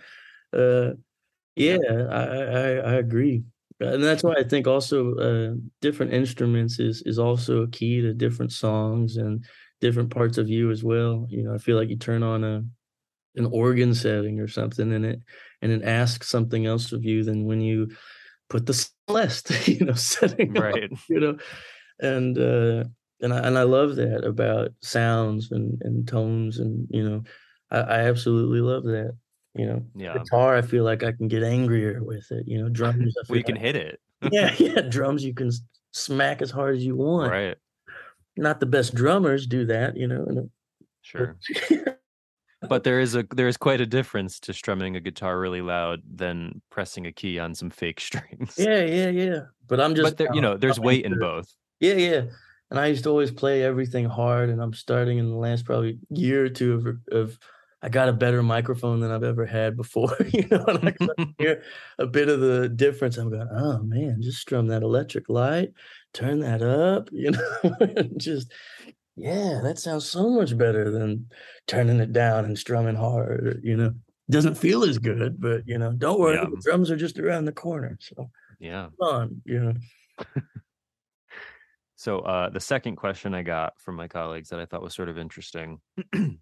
uh 0.52 0.90
yeah, 1.56 1.78
I, 2.10 2.22
I 2.22 2.70
i 2.74 2.92
agree 2.94 3.44
and 3.80 4.02
that's 4.02 4.22
why 4.22 4.34
I 4.34 4.44
think 4.44 4.66
also 4.66 5.14
uh, 5.16 5.54
different 5.80 6.12
instruments 6.12 6.78
is 6.78 7.02
is 7.06 7.18
also 7.18 7.62
a 7.62 7.68
key 7.68 8.00
to 8.00 8.14
different 8.14 8.52
songs 8.52 9.16
and 9.16 9.44
different 9.80 10.10
parts 10.10 10.38
of 10.38 10.48
you 10.48 10.70
as 10.70 10.84
well. 10.84 11.26
You 11.28 11.42
know, 11.42 11.54
I 11.54 11.58
feel 11.58 11.76
like 11.76 11.88
you 11.88 11.96
turn 11.96 12.22
on 12.22 12.44
a 12.44 12.64
an 13.36 13.46
organ 13.46 13.94
setting 13.94 14.38
or 14.38 14.46
something, 14.46 14.92
and 14.92 15.04
it 15.04 15.20
and 15.60 15.72
it 15.72 15.82
asks 15.82 16.28
something 16.28 16.66
else 16.66 16.92
of 16.92 17.04
you 17.04 17.24
than 17.24 17.46
when 17.46 17.60
you 17.60 17.90
put 18.48 18.64
the 18.66 18.88
celeste, 19.08 19.68
you 19.68 19.84
know, 19.86 19.94
setting 19.94 20.52
right. 20.54 20.84
Up, 20.84 20.98
you 21.08 21.20
know, 21.20 21.38
and 22.00 22.38
uh, 22.38 22.84
and 23.20 23.32
I 23.32 23.38
and 23.46 23.58
I 23.58 23.62
love 23.62 23.96
that 23.96 24.24
about 24.24 24.72
sounds 24.80 25.50
and 25.50 25.80
and 25.82 26.06
tones 26.06 26.58
and 26.58 26.86
you 26.90 27.08
know, 27.08 27.22
I, 27.70 27.78
I 27.80 27.98
absolutely 28.00 28.60
love 28.60 28.84
that. 28.84 29.16
You 29.54 29.66
know, 29.66 29.86
Yeah. 29.94 30.18
guitar, 30.18 30.56
I 30.56 30.62
feel 30.62 30.82
like 30.84 31.04
I 31.04 31.12
can 31.12 31.28
get 31.28 31.44
angrier 31.44 32.02
with 32.02 32.30
it. 32.32 32.48
You 32.48 32.62
know, 32.62 32.68
drums, 32.68 33.14
I 33.16 33.32
Well, 33.32 33.42
can 33.44 33.56
hit 33.56 33.76
it. 33.76 34.00
yeah, 34.32 34.52
yeah, 34.58 34.80
drums 34.82 35.24
you 35.24 35.34
can 35.34 35.50
smack 35.92 36.42
as 36.42 36.50
hard 36.50 36.76
as 36.76 36.84
you 36.84 36.96
want. 36.96 37.30
Right. 37.30 37.56
Not 38.36 38.58
the 38.58 38.66
best 38.66 38.94
drummers 38.96 39.46
do 39.46 39.64
that, 39.66 39.96
you 39.96 40.08
know. 40.08 40.24
and 40.24 40.50
Sure. 41.02 41.36
But 42.68 42.84
there 42.84 43.00
is 43.00 43.14
a 43.14 43.24
there 43.34 43.48
is 43.48 43.56
quite 43.56 43.80
a 43.80 43.86
difference 43.86 44.40
to 44.40 44.52
strumming 44.52 44.96
a 44.96 45.00
guitar 45.00 45.38
really 45.38 45.62
loud 45.62 46.02
than 46.08 46.60
pressing 46.70 47.06
a 47.06 47.12
key 47.12 47.38
on 47.38 47.54
some 47.54 47.70
fake 47.70 48.00
strings. 48.08 48.54
yeah, 48.58 48.84
yeah, 48.84 49.08
yeah. 49.08 49.40
But 49.66 49.80
I'm 49.80 49.94
just, 49.94 50.04
but 50.04 50.16
there, 50.18 50.34
you 50.34 50.40
uh, 50.40 50.42
know, 50.42 50.56
there's 50.56 50.78
I'm 50.78 50.84
weight 50.84 51.04
in 51.04 51.18
both. 51.18 51.52
Yeah, 51.80 51.94
yeah. 51.94 52.22
And 52.70 52.80
I 52.80 52.86
used 52.86 53.04
to 53.04 53.10
always 53.10 53.30
play 53.30 53.62
everything 53.62 54.06
hard, 54.06 54.50
and 54.50 54.60
I'm 54.60 54.72
starting 54.72 55.18
in 55.18 55.28
the 55.28 55.36
last 55.36 55.64
probably 55.64 55.98
year 56.10 56.44
or 56.44 56.48
two 56.48 56.74
of 56.74 57.16
of 57.16 57.38
I 57.84 57.90
got 57.90 58.08
a 58.08 58.14
better 58.14 58.42
microphone 58.42 59.00
than 59.00 59.10
I've 59.10 59.22
ever 59.22 59.44
had 59.44 59.76
before. 59.76 60.16
you 60.32 60.48
know, 60.50 60.64
and 60.64 60.88
I 60.88 60.90
can 60.92 61.34
hear 61.38 61.62
a 61.98 62.06
bit 62.06 62.30
of 62.30 62.40
the 62.40 62.66
difference. 62.70 63.18
I'm 63.18 63.28
going, 63.28 63.48
oh 63.52 63.82
man, 63.82 64.22
just 64.22 64.40
strum 64.40 64.68
that 64.68 64.82
electric 64.82 65.28
light, 65.28 65.74
turn 66.14 66.40
that 66.40 66.62
up, 66.62 67.10
you 67.12 67.32
know, 67.32 67.76
and 67.80 68.18
just 68.18 68.50
yeah, 69.16 69.60
that 69.62 69.78
sounds 69.78 70.06
so 70.08 70.28
much 70.28 70.56
better 70.56 70.90
than 70.90 71.30
turning 71.66 72.00
it 72.00 72.12
down 72.12 72.44
and 72.44 72.58
strumming 72.58 72.96
hard. 72.96 73.60
You 73.62 73.76
know, 73.76 73.94
doesn't 74.30 74.56
feel 74.56 74.84
as 74.84 74.98
good, 74.98 75.40
but 75.40 75.62
you 75.66 75.78
know, 75.78 75.92
don't 75.92 76.18
worry, 76.20 76.36
Yeah. 76.36 76.46
the 76.50 76.60
drums 76.62 76.90
are 76.90 76.96
just 76.96 77.18
around 77.18 77.44
the 77.44 77.52
corner. 77.52 77.96
So 78.00 78.30
yeah. 78.58 78.88
on, 79.00 79.42
you 79.44 79.60
know. 79.60 79.74
So 81.96 82.18
uh, 82.18 82.50
the 82.50 82.60
second 82.60 82.96
question 82.96 83.32
I 83.34 83.42
got 83.42 83.80
from 83.80 83.94
my 83.96 84.08
colleagues 84.08 84.50
that 84.50 84.60
I 84.60 84.66
thought 84.66 84.82
was 84.82 84.94
sort 84.94 85.08
of 85.08 85.16
interesting. 85.16 85.80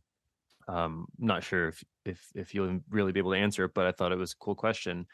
um, 0.69 1.07
not 1.19 1.45
sure 1.45 1.69
if 1.69 1.85
if 2.05 2.27
if 2.35 2.53
you'll 2.53 2.81
really 2.91 3.13
be 3.13 3.21
able 3.21 3.31
to 3.31 3.39
answer 3.39 3.65
it, 3.67 3.73
but 3.73 3.87
I 3.87 3.93
thought 3.93 4.11
it 4.11 4.19
was 4.19 4.33
a 4.33 4.37
cool 4.45 4.57
question. 4.57 5.07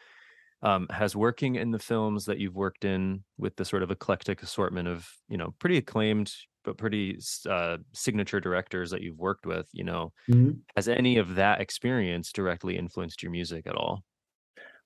Um, 0.62 0.86
has 0.90 1.14
working 1.14 1.56
in 1.56 1.70
the 1.70 1.78
films 1.78 2.24
that 2.24 2.38
you've 2.38 2.56
worked 2.56 2.86
in 2.86 3.24
with 3.36 3.56
the 3.56 3.64
sort 3.66 3.82
of 3.82 3.90
eclectic 3.90 4.42
assortment 4.42 4.88
of 4.88 5.06
you 5.28 5.36
know 5.36 5.54
pretty 5.58 5.76
acclaimed 5.76 6.32
but 6.68 6.76
pretty 6.76 7.18
uh, 7.48 7.78
signature 7.94 8.40
directors 8.40 8.90
that 8.90 9.00
you've 9.00 9.18
worked 9.18 9.46
with, 9.46 9.66
you 9.72 9.84
know, 9.84 10.12
Mhm. 10.30 10.58
has 10.76 10.86
any 10.86 11.16
of 11.16 11.36
that 11.36 11.60
experience 11.62 12.30
directly 12.30 12.76
influenced 12.76 13.22
your 13.22 13.32
music 13.32 13.66
at 13.66 13.74
all? 13.74 14.04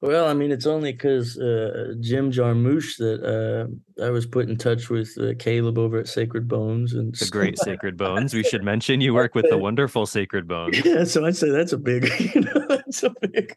Well, 0.01 0.27
I 0.29 0.35
mean, 0.35 0.51
it's 0.53 0.67
only 0.67 0.93
because 0.93 1.39
uh, 1.39 1.95
Jim 2.01 2.31
Jarmusch 2.33 2.97
that 2.99 3.21
uh, 3.25 4.05
I 4.05 4.11
was 4.11 4.27
put 4.27 4.49
in 4.49 4.57
touch 4.57 4.91
with 4.91 5.17
uh, 5.21 5.35
Caleb 5.39 5.79
over 5.79 5.99
at 5.99 6.09
Sacred 6.09 6.47
Bones, 6.49 6.93
and 6.95 7.15
The 7.15 7.29
great 7.31 7.59
Sacred 7.59 7.97
Bones. 7.97 8.33
We 8.35 8.43
should 8.45 8.63
mention 8.65 9.01
you 9.01 9.13
work 9.21 9.35
with 9.35 9.49
the 9.49 9.59
wonderful 9.59 10.07
Sacred 10.07 10.47
Bones. 10.49 10.81
yeah. 10.85 11.03
So 11.05 11.25
I'd 11.25 11.37
say 11.37 11.51
that's 11.51 11.73
a 11.73 11.79
big, 11.79 12.09
you 12.35 12.41
know, 12.43 12.67
that's 12.69 13.03
a 13.05 13.11
big. 13.21 13.57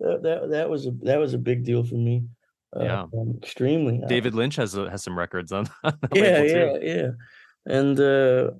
That, 0.00 0.22
that 0.22 0.48
that 0.50 0.70
was 0.70 0.86
a 0.86 0.90
that 1.02 1.18
was 1.18 1.32
a 1.34 1.38
big 1.38 1.64
deal 1.64 1.84
for 1.84 1.96
me. 1.96 2.24
Uh, 2.76 2.84
Yeah. 2.84 3.02
um, 3.04 3.38
extremely. 3.42 3.98
David 4.08 4.34
Lynch 4.34 4.56
has 4.56 4.74
a- 4.74 4.90
has 4.90 5.02
some 5.02 5.16
records 5.18 5.52
on. 5.52 5.70
on 5.84 5.98
yeah, 6.14 6.42
yeah, 6.42 6.76
yeah. 6.82 7.08
And 7.68 8.00
uh, 8.00 8.50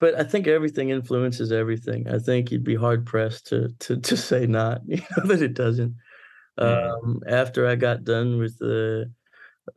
but 0.00 0.14
I 0.14 0.24
think 0.24 0.46
everything 0.46 0.88
influences 0.90 1.52
everything. 1.52 2.08
I 2.08 2.18
think 2.18 2.50
you'd 2.50 2.64
be 2.64 2.74
hard 2.76 3.04
pressed 3.06 3.46
to 3.48 3.68
to 3.80 3.96
to 4.08 4.16
say 4.16 4.46
not, 4.46 4.80
you 4.86 4.98
know, 5.16 5.26
that 5.26 5.42
it 5.42 5.54
doesn't. 5.54 5.94
Mm. 6.60 6.94
Um, 7.04 7.20
after 7.26 7.66
I 7.66 7.76
got 7.76 8.04
done 8.04 8.38
with 8.38 8.58
the 8.58 9.10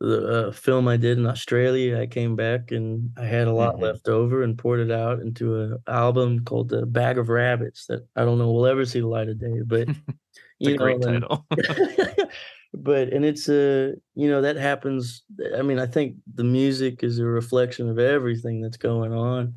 the 0.00 0.48
uh, 0.48 0.52
film 0.52 0.88
I 0.88 0.96
did 0.96 1.16
in 1.18 1.26
Australia, 1.26 1.98
I 2.00 2.06
came 2.06 2.34
back 2.36 2.72
and 2.72 3.10
I 3.16 3.24
had 3.24 3.46
a 3.46 3.52
lot 3.52 3.76
Mhm. 3.76 3.82
left 3.82 4.08
over 4.08 4.42
and 4.42 4.58
poured 4.58 4.80
it 4.80 4.90
out 4.90 5.20
into 5.20 5.60
an 5.60 5.78
album 5.86 6.44
called 6.44 6.68
"The 6.70 6.86
Bag 6.86 7.18
of 7.18 7.28
Rabbits" 7.28 7.86
that 7.86 8.06
I 8.16 8.24
don't 8.24 8.38
know 8.38 8.50
will 8.52 8.66
ever 8.66 8.84
see 8.84 9.00
the 9.00 9.06
light 9.08 9.28
of 9.28 9.38
day, 9.38 9.62
but 9.66 9.88
It's 10.58 10.68
a 10.68 10.72
you 10.72 10.76
great 10.78 10.98
know, 11.00 11.08
and- 11.08 11.22
title. 11.22 11.46
but 12.82 13.08
and 13.08 13.24
it's 13.24 13.48
a 13.48 13.94
you 14.14 14.28
know 14.28 14.42
that 14.42 14.56
happens 14.56 15.22
i 15.56 15.62
mean 15.62 15.78
i 15.78 15.86
think 15.86 16.16
the 16.34 16.44
music 16.44 17.02
is 17.02 17.18
a 17.18 17.24
reflection 17.24 17.88
of 17.88 17.98
everything 17.98 18.60
that's 18.60 18.76
going 18.76 19.12
on 19.12 19.54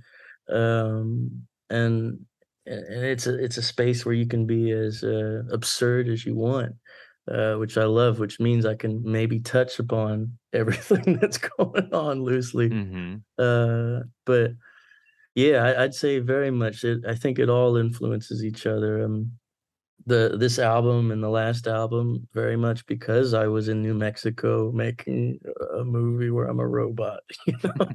um 0.50 1.30
and 1.70 2.20
and 2.66 3.04
it's 3.06 3.28
a 3.28 3.44
it's 3.44 3.58
a 3.58 3.62
space 3.62 4.06
where 4.06 4.16
you 4.16 4.26
can 4.26 4.46
be 4.46 4.72
as 4.72 5.04
uh, 5.04 5.42
absurd 5.52 6.08
as 6.08 6.26
you 6.26 6.34
want 6.36 6.74
uh 7.30 7.56
which 7.56 7.78
i 7.78 7.84
love 7.84 8.20
which 8.20 8.40
means 8.40 8.66
i 8.66 8.76
can 8.76 9.02
maybe 9.04 9.40
touch 9.40 9.80
upon 9.80 10.32
everything 10.54 11.18
that's 11.20 11.38
going 11.38 11.94
on 11.94 12.24
loosely 12.24 12.70
hmm 12.70 13.16
uh 13.38 14.00
but 14.26 14.52
yeah 15.36 15.64
I, 15.64 15.84
i'd 15.84 15.94
say 15.94 16.20
very 16.20 16.52
much 16.52 16.84
it, 16.84 17.06
i 17.08 17.16
think 17.16 17.40
it 17.40 17.50
all 17.50 17.78
influences 17.78 18.44
each 18.44 18.66
other 18.66 19.04
um 19.04 19.32
the 20.10 20.38
this 20.38 20.60
album 20.60 21.12
and 21.12 21.24
the 21.24 21.30
last 21.30 21.68
album 21.68 22.28
very 22.34 22.58
much 22.58 22.86
because 22.88 23.34
i 23.34 23.48
was 23.48 23.70
in 23.70 23.82
new 23.82 23.94
mexico 23.94 24.72
making 24.72 25.40
a 25.80 25.84
movie 25.86 26.30
where 26.32 26.48
i'm 26.48 26.60
a 26.60 26.68
robot 26.68 27.22
you 27.46 27.58
know? 27.64 27.94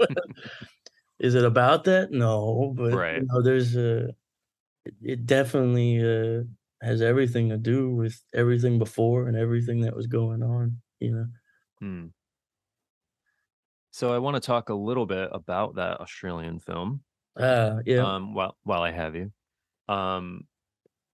is 1.18 1.34
it 1.34 1.44
about 1.44 1.84
that 1.84 2.10
no 2.10 2.72
but 2.76 3.00
Right. 3.00 3.14
you 3.14 3.26
know 3.26 3.42
there's 3.42 3.76
a 3.76 4.08
it, 4.84 4.94
it 5.02 5.26
definitely 5.26 6.00
uh 6.02 6.44
has 6.82 7.02
everything 7.02 7.48
to 7.50 7.58
do 7.58 7.90
with 7.94 8.22
everything 8.34 8.78
before 8.78 9.28
and 9.28 9.36
everything 9.36 9.80
that 9.82 9.96
was 9.96 10.06
going 10.08 10.42
on 10.42 10.80
you 11.00 11.12
know 11.14 11.26
Hmm. 11.80 12.06
So 13.90 14.12
I 14.12 14.18
want 14.18 14.34
to 14.34 14.40
talk 14.40 14.68
a 14.68 14.74
little 14.74 15.06
bit 15.06 15.28
about 15.32 15.76
that 15.76 16.00
Australian 16.00 16.58
film. 16.58 17.04
ah 17.36 17.80
yeah 17.86 18.06
Um, 18.06 18.34
while 18.34 18.56
while 18.64 18.82
I 18.82 18.92
have 18.92 19.14
you, 19.16 19.32
um, 19.88 20.48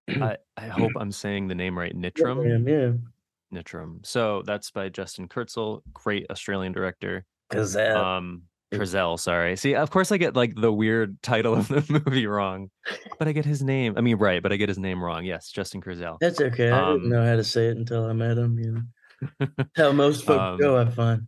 I 0.09 0.37
I 0.57 0.67
hope 0.67 0.91
I'm 0.95 1.11
saying 1.11 1.47
the 1.47 1.55
name 1.55 1.77
right. 1.77 1.95
Nitram. 1.95 2.43
man, 2.43 2.65
yeah 2.67 3.59
Nitram. 3.61 4.05
So 4.05 4.43
that's 4.45 4.69
by 4.71 4.89
Justin 4.89 5.27
Kurtzel, 5.27 5.81
great 5.93 6.25
Australian 6.29 6.71
director. 6.71 7.25
that 7.49 7.95
Um, 7.97 8.43
it- 8.71 8.79
Kurzel, 8.79 9.17
sorry. 9.19 9.55
See, 9.55 9.73
of 9.73 9.89
course 9.89 10.11
I 10.11 10.17
get 10.17 10.35
like 10.35 10.53
the 10.55 10.71
weird 10.71 11.19
title 11.23 11.55
of 11.55 11.67
the 11.67 11.83
movie 12.05 12.27
wrong, 12.27 12.69
but 13.17 13.27
I 13.27 13.31
get 13.31 13.45
his 13.45 13.63
name. 13.63 13.95
I 13.97 14.01
mean, 14.01 14.17
right, 14.17 14.43
but 14.43 14.53
I 14.53 14.57
get 14.57 14.69
his 14.69 14.77
name 14.77 15.03
wrong. 15.03 15.25
Yes, 15.25 15.49
Justin 15.49 15.81
Kurzel. 15.81 16.17
That's 16.21 16.39
okay. 16.39 16.69
I 16.69 16.79
Um, 16.91 16.97
didn't 16.99 17.09
know 17.09 17.25
how 17.25 17.35
to 17.35 17.43
say 17.43 17.67
it 17.67 17.77
until 17.77 18.05
I 18.05 18.13
met 18.13 18.37
him. 18.37 18.59
You 18.59 18.83
know, 19.41 19.47
how 19.75 19.91
most 19.93 20.23
folks 20.25 20.39
Um, 20.39 20.57
go. 20.59 20.77
I 20.77 20.85
find. 20.85 21.27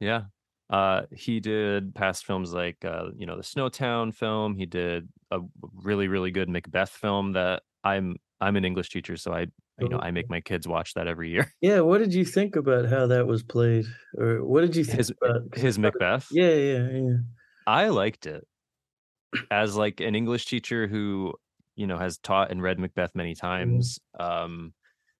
Yeah. 0.00 0.22
Uh, 0.70 1.02
he 1.12 1.40
did 1.40 1.94
past 1.94 2.24
films 2.24 2.54
like 2.54 2.82
uh, 2.84 3.06
you 3.16 3.26
know, 3.26 3.36
the 3.36 3.42
Snowtown 3.42 4.14
film. 4.14 4.54
He 4.56 4.64
did 4.64 5.08
a 5.30 5.40
really, 5.82 6.08
really 6.08 6.30
good 6.30 6.48
Macbeth 6.48 6.88
film 6.90 7.32
that 7.32 7.62
I'm 7.84 8.16
I'm 8.40 8.56
an 8.56 8.64
English 8.64 8.90
teacher, 8.90 9.16
so 9.16 9.32
I 9.32 9.46
you 9.78 9.88
know, 9.88 9.98
I 9.98 10.10
make 10.10 10.28
my 10.30 10.40
kids 10.42 10.68
watch 10.68 10.94
that 10.94 11.06
every 11.08 11.30
year. 11.30 11.52
Yeah. 11.62 11.80
What 11.80 11.98
did 11.98 12.14
you 12.14 12.24
think 12.24 12.56
about 12.56 12.86
how 12.88 13.06
that 13.08 13.26
was 13.26 13.42
played, 13.42 13.86
or 14.18 14.44
what 14.44 14.62
did 14.62 14.76
you 14.76 14.84
think 14.84 14.98
His 14.98 15.12
about 15.22 15.42
'cause 15.52 15.62
his 15.62 15.78
I 15.78 15.80
thought 15.82 15.96
it- 15.96 16.02
Macbeth. 16.02 16.26
Yeah, 16.30 16.54
yeah, 16.54 16.90
yeah. 16.90 17.16
I 17.66 17.88
liked 17.88 18.26
it. 18.26 18.46
As 19.50 19.76
like 19.76 20.00
an 20.00 20.14
English 20.14 20.46
teacher 20.46 20.86
who, 20.88 21.34
you 21.76 21.86
know, 21.86 21.98
has 21.98 22.18
taught 22.18 22.50
and 22.50 22.62
read 22.62 22.78
Macbeth 22.78 23.14
many 23.14 23.34
times. 23.34 23.98
Um, 24.18 24.74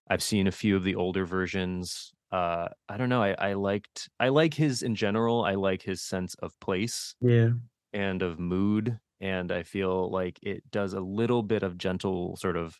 I've 0.09 0.23
seen 0.23 0.47
a 0.47 0.51
few 0.53 0.75
of 0.77 0.83
the 0.83 0.95
older 0.95 1.25
versions. 1.25 2.13
Uh, 2.31 2.69
I 2.89 2.97
don't 2.97 3.09
know. 3.09 3.23
I, 3.23 3.35
I 3.39 3.53
liked 3.53 4.09
I 4.19 4.29
like 4.29 4.53
his 4.55 4.83
in 4.83 4.95
general, 4.95 5.45
I 5.45 5.55
like 5.55 5.83
his 5.83 6.01
sense 6.03 6.35
of 6.35 6.59
place 6.61 7.15
Yeah, 7.21 7.51
and 7.93 8.21
of 8.21 8.39
mood. 8.39 8.99
And 9.21 9.51
I 9.51 9.63
feel 9.63 10.09
like 10.09 10.39
it 10.41 10.63
does 10.71 10.93
a 10.93 10.99
little 10.99 11.43
bit 11.43 11.61
of 11.63 11.77
gentle 11.77 12.35
sort 12.37 12.57
of 12.57 12.77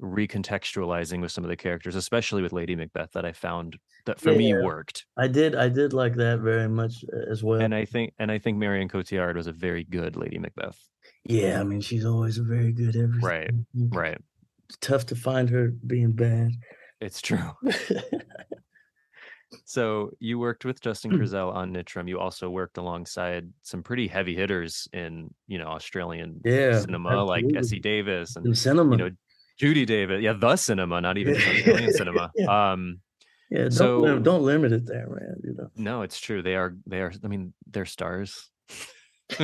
recontextualizing 0.00 1.20
with 1.20 1.30
some 1.32 1.44
of 1.44 1.50
the 1.50 1.56
characters, 1.56 1.94
especially 1.94 2.42
with 2.42 2.52
Lady 2.52 2.74
Macbeth, 2.74 3.12
that 3.12 3.24
I 3.24 3.32
found 3.32 3.76
that 4.06 4.18
for 4.18 4.32
me 4.32 4.54
worked. 4.54 5.04
I 5.16 5.28
did. 5.28 5.54
I 5.54 5.68
did 5.68 5.92
like 5.92 6.14
that 6.16 6.40
very 6.40 6.68
much 6.68 7.04
uh, 7.12 7.30
as 7.30 7.44
well. 7.44 7.60
And 7.60 7.74
I 7.74 7.84
think 7.84 8.14
and 8.18 8.30
I 8.32 8.38
think 8.38 8.58
Marion 8.58 8.88
Cotillard 8.88 9.36
was 9.36 9.46
a 9.46 9.52
very 9.52 9.84
good 9.84 10.16
Lady 10.16 10.38
Macbeth. 10.38 10.78
yeah, 11.24 11.60
I 11.60 11.64
mean, 11.64 11.80
she's 11.80 12.04
always 12.06 12.38
a 12.38 12.42
very 12.42 12.72
good 12.72 12.96
everything. 12.96 13.20
Right, 13.20 13.50
Mm, 13.76 13.94
Right. 13.94 14.18
It's 14.68 14.78
tough 14.80 15.04
to 15.06 15.16
find 15.16 15.50
her 15.50 15.72
being 15.86 16.12
bad. 16.12 16.52
It's 17.00 17.20
true. 17.20 17.50
So 19.64 20.10
you 20.20 20.38
worked 20.38 20.64
with 20.64 20.80
Justin 20.80 21.10
Hmm. 21.10 21.18
Kurzel 21.18 21.52
on 21.52 21.72
Nitram. 21.72 22.08
You 22.08 22.18
also 22.20 22.48
worked 22.50 22.76
alongside 22.78 23.48
some 23.62 23.82
pretty 23.82 24.06
heavy 24.06 24.34
hitters 24.36 24.88
in, 24.92 25.32
you 25.48 25.58
know, 25.58 25.66
Australian 25.68 26.40
yeah, 26.44 26.78
cinema 26.80 27.24
like 27.24 27.44
absolutely. 27.44 27.58
Essie 27.58 27.80
Davis 27.80 28.36
and 28.36 28.46
in 28.46 28.54
cinema. 28.54 28.92
you 28.96 28.96
know 29.04 29.10
Judy 29.58 29.84
David. 29.84 30.22
Yeah, 30.22 30.32
the 30.34 30.56
cinema, 30.56 31.00
not 31.00 31.18
even 31.18 31.34
Australian 31.36 31.92
cinema. 32.00 32.30
yeah. 32.34 32.72
Um 32.72 33.00
yeah, 33.50 33.62
don't 33.64 33.72
so- 33.72 34.18
don't 34.20 34.42
limit 34.44 34.72
it 34.72 34.86
there, 34.86 35.08
man. 35.08 35.36
You 35.42 35.54
know. 35.58 35.70
no, 35.76 36.02
it's 36.02 36.20
true. 36.20 36.42
They 36.42 36.54
are 36.54 36.76
they 36.86 37.00
are 37.00 37.12
I 37.24 37.26
mean, 37.28 37.52
they're 37.70 37.86
stars. 37.86 38.48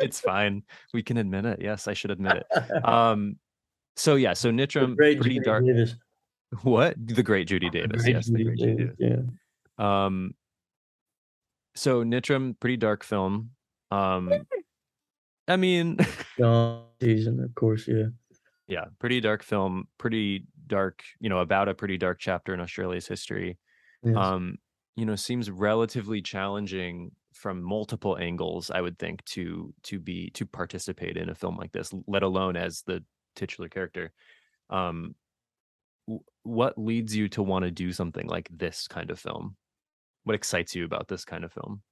it's 0.00 0.20
fine. 0.20 0.62
We 0.94 1.02
can 1.02 1.16
admit 1.16 1.44
it. 1.46 1.60
Yes, 1.60 1.88
I 1.88 1.94
should 1.94 2.10
admit 2.10 2.36
it. 2.42 2.84
Um 2.84 3.36
so 3.96 4.16
yeah, 4.16 4.34
so 4.34 4.50
Nitram 4.50 4.96
great 4.96 5.20
pretty 5.20 5.36
Judy 5.36 5.44
dark. 5.44 5.64
Davis. 5.64 5.94
What? 6.62 6.94
The 6.96 7.22
great 7.22 7.48
Judy 7.48 7.70
Davis. 7.70 8.02
great 8.02 8.14
yes, 8.14 8.26
the 8.26 8.38
Judy 8.38 8.44
great 8.44 8.58
Judy 8.58 8.74
Davis. 8.76 8.94
Davis, 8.98 9.24
Yeah. 9.78 10.04
Um, 10.06 10.34
so 11.74 12.02
Nitram, 12.04 12.58
pretty 12.58 12.76
dark 12.76 13.04
film. 13.04 13.50
Um, 13.90 14.32
I 15.48 15.56
mean, 15.56 15.98
season, 17.00 17.40
of 17.40 17.54
course, 17.54 17.86
yeah, 17.86 18.06
yeah, 18.66 18.86
pretty 18.98 19.20
dark 19.20 19.42
film, 19.42 19.88
pretty 19.98 20.46
dark, 20.66 21.02
you 21.20 21.28
know, 21.28 21.38
about 21.38 21.68
a 21.68 21.74
pretty 21.74 21.98
dark 21.98 22.18
chapter 22.18 22.54
in 22.54 22.60
Australia's 22.60 23.06
history. 23.06 23.58
yes. 24.02 24.16
Um, 24.16 24.56
you 24.96 25.04
know, 25.04 25.14
seems 25.14 25.50
relatively 25.50 26.22
challenging 26.22 27.12
from 27.34 27.62
multiple 27.62 28.16
angles. 28.18 28.70
I 28.70 28.80
would 28.80 28.98
think 28.98 29.24
to 29.26 29.72
to 29.84 29.98
be 30.00 30.30
to 30.30 30.46
participate 30.46 31.16
in 31.16 31.28
a 31.28 31.34
film 31.34 31.56
like 31.56 31.72
this, 31.72 31.92
let 32.06 32.22
alone 32.22 32.56
as 32.56 32.82
the 32.82 33.04
titular 33.36 33.68
character. 33.68 34.12
Um, 34.70 35.14
what 36.46 36.78
leads 36.78 37.14
you 37.14 37.28
to 37.30 37.42
want 37.42 37.64
to 37.64 37.70
do 37.70 37.92
something 37.92 38.26
like 38.26 38.48
this 38.50 38.86
kind 38.88 39.10
of 39.10 39.18
film? 39.18 39.56
What 40.24 40.34
excites 40.34 40.74
you 40.74 40.84
about 40.84 41.08
this 41.08 41.24
kind 41.24 41.44
of 41.44 41.52
film? 41.52 41.82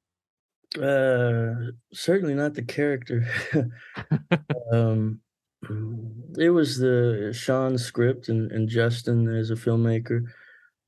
Uh, 0.76 1.72
certainly 1.92 2.34
not 2.34 2.54
the 2.54 2.62
character. 2.62 3.26
um, 4.72 5.20
it 6.38 6.50
was 6.50 6.78
the 6.78 7.32
Sean 7.34 7.78
script 7.78 8.28
and, 8.28 8.50
and 8.52 8.68
Justin 8.68 9.28
as 9.28 9.50
a 9.50 9.54
filmmaker. 9.54 10.24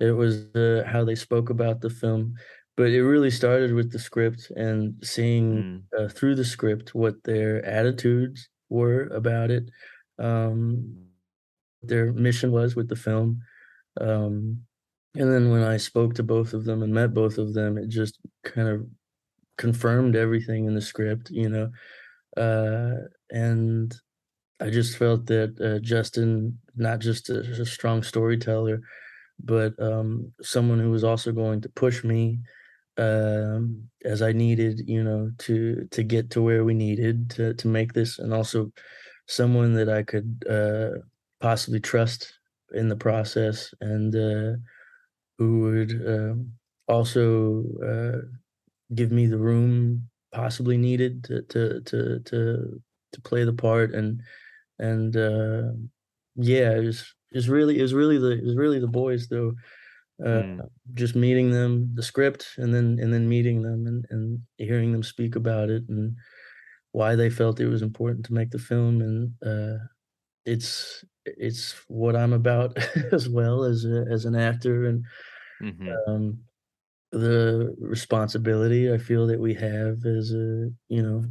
It 0.01 0.11
was 0.11 0.47
uh, 0.55 0.85
how 0.87 1.05
they 1.05 1.15
spoke 1.15 1.51
about 1.51 1.81
the 1.81 1.91
film, 1.91 2.35
but 2.77 2.91
it 2.91 3.03
really 3.03 3.31
started 3.31 3.73
with 3.73 3.93
the 3.93 3.99
script 3.99 4.51
and 4.57 4.95
seeing 5.03 5.63
Mm, 5.63 5.83
uh, 5.99 6.09
through 6.09 6.35
the 6.35 6.45
script 6.45 6.95
what 6.95 7.23
their 7.25 7.65
attitudes 7.65 8.49
were 8.69 9.05
about 9.09 9.51
it, 9.51 9.71
um, 10.19 11.07
their 11.83 12.13
mission 12.13 12.53
was 12.53 12.77
with 12.77 12.89
the 12.89 12.97
film. 12.97 13.41
Um, 14.01 14.63
and 15.15 15.33
then 15.33 15.51
when 15.51 15.63
I 15.63 15.79
spoke 15.79 16.15
to 16.15 16.23
both 16.23 16.53
of 16.53 16.65
them 16.65 16.83
and 16.83 16.93
met 16.93 17.15
both 17.15 17.39
of 17.39 17.55
them, 17.55 17.79
it 17.79 17.89
just 17.89 18.19
kind 18.45 18.69
of 18.69 18.87
confirmed 19.57 20.17
everything 20.17 20.67
in 20.67 20.75
the 20.75 20.81
script, 20.81 21.31
you 21.31 21.49
know. 21.49 21.71
Uh, 22.37 23.07
and 23.31 23.95
I 24.61 24.71
just 24.71 24.99
felt 24.99 25.27
that 25.27 25.59
uh, 25.61 25.79
Justin, 25.81 26.59
not 26.77 26.99
just 26.99 27.31
a, 27.31 27.41
a 27.41 27.67
strong 27.67 28.03
storyteller, 28.03 28.81
but 29.43 29.79
um, 29.81 30.33
someone 30.43 30.81
who 30.81 30.91
was 30.91 31.05
also 31.05 31.33
going 31.33 31.61
to 31.63 31.69
push 31.71 32.05
me 32.05 32.41
um, 32.99 33.89
as 34.05 34.23
I 34.23 34.33
needed, 34.33 34.83
you 34.87 35.03
know, 35.03 35.31
to 35.39 35.87
to 35.91 36.03
get 36.03 36.31
to 36.31 36.43
where 36.43 36.65
we 36.65 36.75
needed 36.75 37.31
to 37.31 37.55
to 37.55 37.69
make 37.69 37.93
this, 37.93 38.19
and 38.19 38.33
also 38.33 38.73
someone 39.27 39.75
that 39.75 39.89
I 39.89 40.03
could 40.03 40.45
uh, 40.49 41.01
possibly 41.41 41.81
trust 41.81 42.33
in 42.73 42.89
the 42.89 42.97
process, 42.97 43.73
and 43.81 44.15
uh, 44.15 44.59
who 45.39 45.61
would 45.61 45.93
um, 46.07 46.53
also 46.89 47.65
uh, 47.85 48.19
give 48.95 49.11
me 49.13 49.27
the 49.27 49.39
room 49.39 50.09
possibly 50.33 50.77
needed 50.77 51.25
to 51.25 51.43
to 51.43 51.81
to 51.83 52.21
to 52.21 52.83
to 53.13 53.21
play 53.23 53.45
the 53.45 53.53
part 53.53 53.95
and 53.95 54.21
and 54.79 55.17
uh 55.17 55.73
yeah 56.37 56.73
it 56.73 56.85
was 56.85 57.15
it 57.33 57.37
was 57.37 57.49
really 57.49 57.79
it 57.79 57.83
was 57.83 57.95
really 57.95 58.19
the 58.19 58.33
it 58.33 58.45
was 58.45 58.57
really 58.57 58.79
the 58.79 58.87
boys 58.87 59.29
though 59.29 59.55
uh 60.25 60.43
mm, 60.43 60.69
just 60.95 61.17
meeting 61.17 61.51
them 61.51 61.91
the 61.95 62.03
script 62.03 62.49
and 62.59 62.75
then 62.75 62.99
and 63.01 63.13
then 63.13 63.29
meeting 63.29 63.63
them 63.63 63.87
and 63.87 64.07
and 64.11 64.41
hearing 64.59 64.93
them 64.93 65.03
speak 65.03 65.37
about 65.37 65.71
it 65.71 65.83
and 65.89 66.15
why 66.93 67.15
they 67.15 67.31
felt 67.31 67.61
it 67.61 67.69
was 67.69 67.83
important 67.83 68.25
to 68.25 68.35
make 68.35 68.51
the 68.51 68.59
film 68.59 69.01
and 69.01 69.33
uh 69.45 69.79
it's 70.45 71.05
it's 71.39 71.73
what 71.89 72.17
I'm 72.17 72.33
about 72.33 72.77
as 73.13 73.29
well 73.29 73.65
as 73.65 73.85
a, 73.85 74.07
as 74.11 74.25
an 74.25 74.37
actor 74.37 74.85
and 74.87 75.05
hmm 75.61 76.03
um 76.09 76.39
the 77.13 77.75
responsibility 77.81 78.93
I 78.93 78.99
feel 78.99 79.27
that 79.29 79.41
we 79.41 79.55
have 79.55 80.05
as 80.07 80.33
a, 80.33 80.71
you 80.89 81.03
know, 81.03 81.25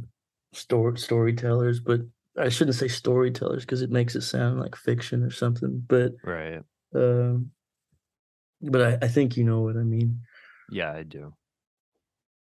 story 0.54 0.98
storytellers, 0.98 1.80
but 1.80 2.00
I 2.38 2.48
shouldn't 2.50 2.76
say 2.76 2.88
storytellers 2.88 3.64
because 3.64 3.82
it 3.82 3.90
makes 3.90 4.16
it 4.16 4.22
sound 4.22 4.60
like 4.60 4.76
fiction 4.76 5.22
or 5.22 5.30
something. 5.30 5.84
But 5.88 6.14
Right. 6.22 6.64
um, 6.94 7.52
but 8.60 8.82
I, 9.02 9.06
I 9.06 9.08
think 9.08 9.36
you 9.36 9.44
know 9.44 9.60
what 9.60 9.76
I 9.76 9.82
mean. 9.82 10.20
Yeah, 10.68 10.92
I 10.92 11.02
do. 11.02 11.36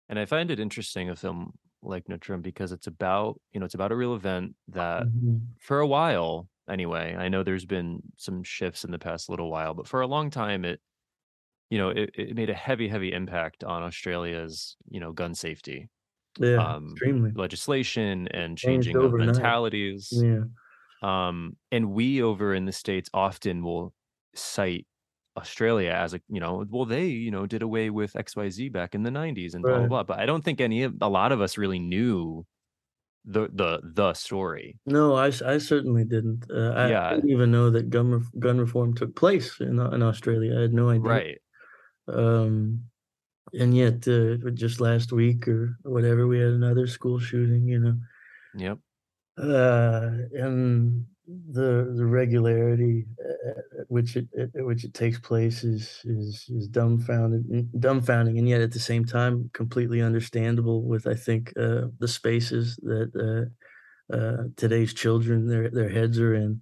And 0.10 0.20
I 0.20 0.26
find 0.26 0.52
it 0.52 0.60
interesting 0.60 1.10
a 1.10 1.16
film 1.16 1.58
like 1.82 2.08
Notre 2.10 2.38
because 2.38 2.72
it's 2.72 2.88
about, 2.88 3.40
you 3.52 3.60
know, 3.60 3.66
it's 3.66 3.76
about 3.76 3.92
a 3.92 3.96
real 3.96 4.16
event 4.16 4.56
that 4.70 5.08
Mhm. 5.08 5.58
for 5.60 5.80
a 5.80 5.88
while 5.88 6.50
anyway, 6.70 7.16
I 7.16 7.30
know 7.30 7.44
there's 7.44 7.66
been 7.66 8.02
some 8.18 8.44
shifts 8.44 8.84
in 8.84 8.92
the 8.92 9.00
past 9.00 9.30
little 9.30 9.52
while, 9.52 9.74
but 9.74 9.88
for 9.88 10.02
a 10.02 10.08
long 10.08 10.30
time 10.30 10.66
it 10.66 10.82
you 11.70 11.78
know, 11.78 11.90
it, 11.90 12.12
it 12.16 12.36
made 12.36 12.50
a 12.50 12.54
heavy, 12.54 12.88
heavy 12.88 13.12
impact 13.14 13.64
on 13.64 13.84
Australia's, 13.84 14.78
you 14.90 15.00
know, 15.00 15.12
gun 15.14 15.36
safety 15.36 15.90
Yeah, 16.38 16.60
um, 16.60 17.02
extremely 17.02 17.36
legislation 17.36 18.28
and 18.30 18.58
changed 18.64 18.96
changing 18.96 19.04
of 19.04 19.14
overnight. 19.14 19.18
mentalities. 19.18 20.12
Yeah, 20.12 20.44
Um, 21.02 21.58
and 21.72 21.92
we 21.94 22.22
over 22.22 22.54
in 22.54 22.66
the 22.66 22.72
States 22.72 23.10
often 23.14 23.64
will 23.64 23.94
cite 24.36 24.88
Australia 25.38 25.92
as 25.92 26.14
a, 26.16 26.22
you 26.30 26.40
know, 26.40 26.66
well, 26.70 26.86
they, 26.86 27.08
you 27.08 27.32
know, 27.32 27.46
did 27.46 27.62
away 27.62 27.90
with 27.92 28.16
XYZ 28.16 28.70
back 28.70 28.96
in 28.96 29.04
the 29.04 29.12
90s 29.12 29.54
and 29.56 29.66
blah, 29.66 29.80
blah, 29.80 29.88
blah. 29.88 30.04
But 30.04 30.20
I 30.20 30.26
don't 30.26 30.44
think 30.44 30.60
any 30.62 30.84
of, 30.84 30.96
a 31.02 31.10
lot 31.10 31.32
of 31.32 31.42
us 31.42 31.58
really 31.58 31.80
knew 31.80 32.46
the, 33.28 33.50
the, 33.54 33.82
the 33.84 34.14
story. 34.14 34.80
No, 34.86 35.16
I, 35.16 35.28
I 35.46 35.58
certainly 35.58 36.06
didn't. 36.06 36.46
Uh, 36.50 36.72
I, 36.72 36.90
Yeah, 36.90 37.10
didn't 37.16 37.30
even 37.30 37.52
know 37.52 37.70
that 37.70 37.90
gun 37.90 38.12
ref 38.12 38.24
gun 38.40 38.58
reform 38.58 38.94
took 38.94 39.16
place 39.16 39.60
in 39.60 39.80
in 39.80 40.02
Australia. 40.02 40.58
I 40.58 40.62
had 40.62 40.74
no 40.74 40.90
idea. 40.90 41.02
right. 41.02 41.38
Um, 42.08 42.84
and 43.54 43.76
yet, 43.76 44.08
uh, 44.08 44.38
just 44.54 44.80
last 44.82 45.12
week 45.12 45.48
or 45.48 45.78
whatever, 45.84 46.28
we 46.28 46.40
had 46.40 46.54
another 46.54 46.88
school 46.88 47.20
shooting. 47.20 47.68
You 47.68 47.80
know. 47.80 47.98
Yep. 48.56 48.78
uh, 49.38 50.10
and 50.34 51.06
the 51.28 51.94
the 51.98 52.06
regularity 52.06 53.06
at 53.20 53.82
at 53.82 53.86
which 53.92 54.16
it 54.16 54.28
at 54.38 54.66
which 54.66 54.86
it 54.86 54.94
takes 54.94 55.20
place 55.20 55.64
is 55.64 56.02
is 56.06 56.46
is 56.50 56.68
dumbfounded 56.70 57.44
dumbfounding, 57.74 58.38
and 58.40 58.48
yet 58.48 58.62
at 58.62 58.72
the 58.72 58.80
same 58.80 59.04
time 59.06 59.50
completely 59.54 60.02
understandable. 60.02 60.86
With 60.88 61.06
I 61.06 61.16
think 61.16 61.52
uh, 61.58 61.88
the 62.00 62.08
spaces 62.08 62.78
that 62.78 63.12
uh, 64.12 64.16
uh, 64.16 64.44
today's 64.58 64.94
children 64.94 65.48
their 65.48 65.70
their 65.70 65.90
heads 65.90 66.20
are 66.20 66.36
in, 66.36 66.62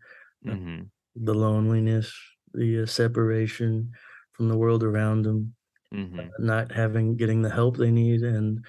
uh, 0.50 0.56
hmm 0.56 0.90
the 1.16 1.36
loneliness, 1.36 2.14
the 2.54 2.84
uh, 2.84 2.86
separation 2.88 3.92
from 4.34 4.50
the 4.50 4.58
world 4.58 4.84
around 4.84 5.24
them, 5.24 5.56
hmm 5.92 6.36
not 6.40 6.72
having 6.72 7.16
getting 7.16 7.42
the 7.42 7.50
help 7.50 7.78
they 7.78 7.92
need, 7.92 8.22
and 8.22 8.66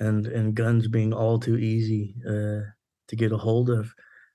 and 0.00 0.26
and 0.26 0.54
guns 0.54 0.88
being 0.88 1.12
all 1.12 1.38
too 1.38 1.56
easy 1.58 2.16
uh, 2.26 2.62
to 3.08 3.16
get 3.16 3.32
a 3.32 3.38
hold 3.38 3.70
of, 3.70 3.92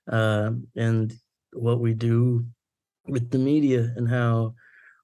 um, 0.08 0.66
and 0.76 1.12
what 1.52 1.80
we 1.80 1.94
do 1.94 2.44
with 3.06 3.30
the 3.30 3.38
media 3.38 3.92
and 3.96 4.08
how 4.08 4.54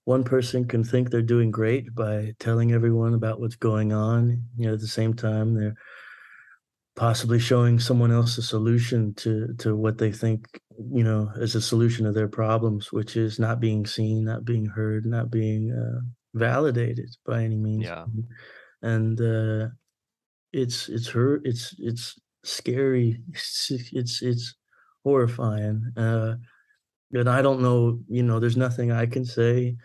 one 0.05 0.24
person 0.24 0.66
can 0.66 0.82
think 0.84 1.11
they're 1.11 1.22
doing 1.22 1.51
great 1.51 1.94
by 1.94 2.32
telling 2.38 2.72
everyone 2.72 3.14
about 3.14 3.40
what's 3.40 3.57
going 3.57 3.92
on. 3.92 4.42
You 4.57 4.68
know, 4.68 4.74
at 4.74 4.80
the 4.80 4.86
same 4.88 5.14
time 5.14 5.55
they're 5.55 5.76
possibly 6.96 7.38
showing 7.38 7.78
someone 7.78 8.11
else 8.11 8.38
a 8.38 8.42
solution 8.42 9.14
to 9.14 9.55
to 9.59 9.76
what 9.76 9.99
they 9.99 10.11
think 10.11 10.61
you 10.92 11.05
know 11.05 11.30
is 11.36 11.55
a 11.55 11.61
solution 11.61 12.05
to 12.07 12.12
their 12.12 12.28
problems, 12.28 12.92
which 12.92 13.16
is 13.16 13.38
not 13.38 13.61
being 13.61 13.86
seen, 13.86 14.24
not 14.24 14.44
being 14.44 14.66
heard, 14.66 15.07
not 15.07 15.30
being 15.30 15.70
uh, 15.72 16.01
validated 16.34 17.09
by 17.26 17.42
any 17.44 17.57
means, 17.57 17.84
Yeah. 17.84 18.07
and 18.82 19.20
uh, 19.20 19.68
it's 20.53 20.88
it's 20.88 21.09
hurt. 21.09 21.42
It's 21.44 21.74
it's 21.78 22.18
scary. 22.44 23.22
It's 23.34 23.70
it's 23.92 24.22
it's 24.22 24.55
horrifying. 25.09 25.93
Uh, 25.97 26.37
and 27.13 27.29
I 27.29 27.43
don't 27.43 27.63
know, 27.63 28.01
you 28.09 28.23
know, 28.23 28.41
there's 28.41 28.57
nothing 28.57 28.93
I 28.93 29.07
can 29.07 29.25
say 29.25 29.77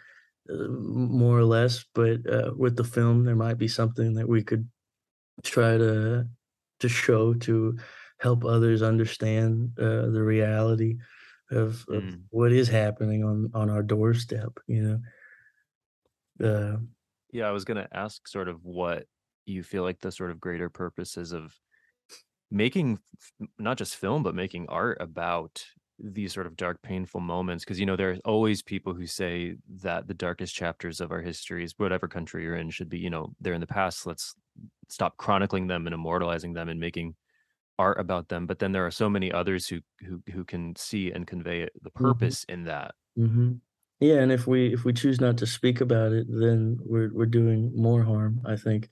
uh, 0.50 0.68
more 0.70 1.38
or 1.40 1.46
less, 1.46 1.86
but 1.96 2.28
uh, 2.30 2.54
with 2.58 2.78
the 2.78 2.84
film, 2.86 3.26
there 3.26 3.36
might 3.36 3.60
be 3.60 3.68
something 3.70 4.16
that 4.16 4.30
we 4.30 4.44
could 4.44 4.70
try 5.44 5.78
to 5.78 6.28
to 6.80 6.90
show 6.90 7.34
to 7.36 7.78
help 8.20 8.46
others 8.46 8.82
understand 8.82 9.72
uh, 9.80 10.08
the 10.10 10.24
reality 10.24 10.98
of, 11.52 11.86
of 11.90 12.04
Mm. 12.04 12.30
what 12.32 12.52
is 12.54 12.70
happening 12.70 13.24
on 13.24 13.52
on 13.54 13.70
our 13.70 13.84
doorstep. 13.84 14.60
You 14.68 15.02
know, 16.40 16.48
uh, 16.50 16.78
Yeah. 17.32 17.48
I 17.48 17.52
was 17.52 17.66
going 17.66 17.78
to 17.78 17.88
ask 17.96 18.28
sort 18.28 18.48
of 18.48 18.64
what 18.64 19.08
you 19.46 19.64
feel 19.64 19.84
like 19.84 20.00
the 20.00 20.12
sort 20.12 20.32
of 20.32 20.40
greater 20.40 20.70
purposes 20.70 21.32
of 21.34 21.60
making 22.54 22.99
not 23.60 23.78
just 23.78 23.97
film 23.97 24.24
but 24.24 24.36
making 24.36 24.68
art 24.70 24.97
about 25.01 25.66
these 25.99 26.34
sort 26.34 26.47
of 26.47 26.56
dark 26.58 26.82
painful 26.84 27.22
moments 27.22 27.64
because 27.66 27.80
you 27.80 27.86
know 27.86 27.95
there 27.95 28.12
are 28.12 28.18
always 28.26 28.62
people 28.62 28.93
who 28.93 29.08
say 29.08 29.56
that 29.70 30.08
the 30.08 30.14
darkest 30.14 30.56
chapters 30.56 31.01
of 31.01 31.12
our 31.12 31.22
histories 31.22 31.76
whatever 31.78 32.08
country 32.08 32.43
you're 32.43 32.56
in 32.58 32.70
should 32.70 32.89
be 32.89 32.99
you 32.99 33.10
know 33.10 33.34
they're 33.41 33.54
in 33.54 33.62
the 33.62 33.68
past 33.68 34.06
let's 34.06 34.36
stop 34.89 35.18
chronicling 35.18 35.68
them 35.68 35.88
and 35.88 35.93
immortalizing 35.93 36.54
them 36.54 36.70
and 36.70 36.80
making 36.80 37.16
art 37.80 37.99
about 37.99 38.30
them 38.30 38.47
but 38.47 38.60
then 38.60 38.72
there 38.74 38.86
are 38.86 38.91
so 38.91 39.10
many 39.10 39.32
others 39.32 39.68
who 39.68 39.82
who 40.01 40.22
who 40.34 40.45
can 40.45 40.76
see 40.76 41.12
and 41.12 41.28
convey 41.28 41.68
the 41.82 41.91
mhm. 41.99 42.34
purpose 42.34 42.45
in 42.45 42.66
that 42.66 42.95
hmm 43.18 43.54
Yeah, 44.01 44.22
and 44.22 44.32
if 44.32 44.47
we 44.47 44.74
if 44.74 44.86
we 44.86 44.93
choose 44.93 45.22
not 45.22 45.38
to 45.39 45.47
speak 45.47 45.82
about 45.82 46.14
it, 46.14 46.28
then 46.30 46.80
we're 46.84 47.14
we're 47.14 47.26
doing 47.28 47.74
more 47.76 48.04
harm. 48.04 48.41
I 48.45 48.58
think 48.58 48.89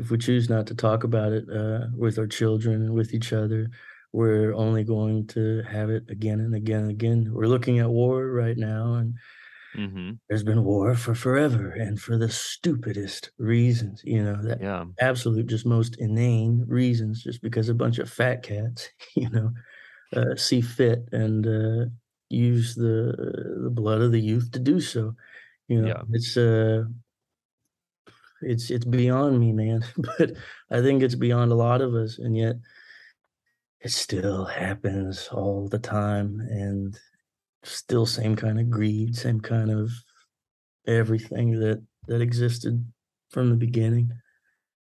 if 0.00 0.10
we 0.10 0.18
choose 0.18 0.48
not 0.50 0.66
to 0.68 0.74
talk 0.74 1.04
about 1.04 1.32
it 1.32 1.44
uh, 1.50 1.88
with 1.96 2.18
our 2.18 2.26
children 2.26 2.82
and 2.82 2.94
with 2.94 3.14
each 3.14 3.32
other, 3.32 3.70
we're 4.12 4.54
only 4.54 4.84
going 4.84 5.26
to 5.28 5.62
have 5.64 5.90
it 5.90 6.10
again 6.10 6.40
and 6.40 6.54
again 6.54 6.82
and 6.82 6.90
again. 6.90 7.32
We're 7.32 7.46
looking 7.48 7.78
at 7.80 7.90
war 7.90 8.26
right 8.28 8.58
now, 8.58 8.94
and 8.94 9.16
Mm-hmm. 9.76 10.20
there's 10.28 10.44
been 10.44 10.64
war 10.64 10.94
for 10.94 11.14
forever 11.14 11.70
and 11.70 12.00
for 12.00 12.16
the 12.16 12.28
stupidest 12.28 13.32
reasons, 13.38 14.02
you 14.04 14.22
know, 14.22 14.40
that 14.42 14.60
Yeah. 14.60 14.84
absolute, 15.00 15.46
just 15.46 15.66
most 15.66 15.96
inane 15.98 16.64
reasons, 16.68 17.22
just 17.22 17.42
because 17.42 17.68
a 17.68 17.74
bunch 17.74 17.98
of 17.98 18.10
fat 18.10 18.42
cats, 18.42 18.90
you 19.16 19.28
know, 19.30 19.52
uh, 20.16 20.36
see 20.36 20.60
fit 20.60 21.08
and 21.12 21.46
uh, 21.46 21.86
use 22.30 22.76
the 22.76 23.60
the 23.64 23.70
blood 23.70 24.02
of 24.02 24.12
the 24.12 24.20
youth 24.20 24.52
to 24.52 24.60
do 24.60 24.80
so. 24.80 25.14
You 25.68 25.82
know, 25.82 25.92
Yeah. 25.92 26.02
it's 26.10 26.36
uh, 26.36 26.84
it's 28.42 28.70
it's 28.70 28.84
beyond 28.84 29.40
me, 29.40 29.52
man. 29.52 29.84
but 29.96 30.32
I 30.70 30.80
think 30.80 31.02
it's 31.02 31.14
beyond 31.14 31.52
a 31.52 31.56
lot 31.56 31.80
of 31.80 31.94
us, 31.94 32.18
and 32.18 32.36
yet 32.36 32.56
it 33.80 33.90
still 33.90 34.44
happens 34.44 35.28
all 35.28 35.68
the 35.68 35.78
time, 35.78 36.40
and 36.40 36.98
still 37.64 38.06
same 38.06 38.36
kind 38.36 38.60
of 38.60 38.70
greed, 38.70 39.16
same 39.16 39.40
kind 39.40 39.70
of 39.70 39.90
everything 40.86 41.60
that 41.60 41.84
that 42.08 42.20
existed 42.20 42.92
from 43.30 43.50
the 43.50 43.56
beginning. 43.56 44.12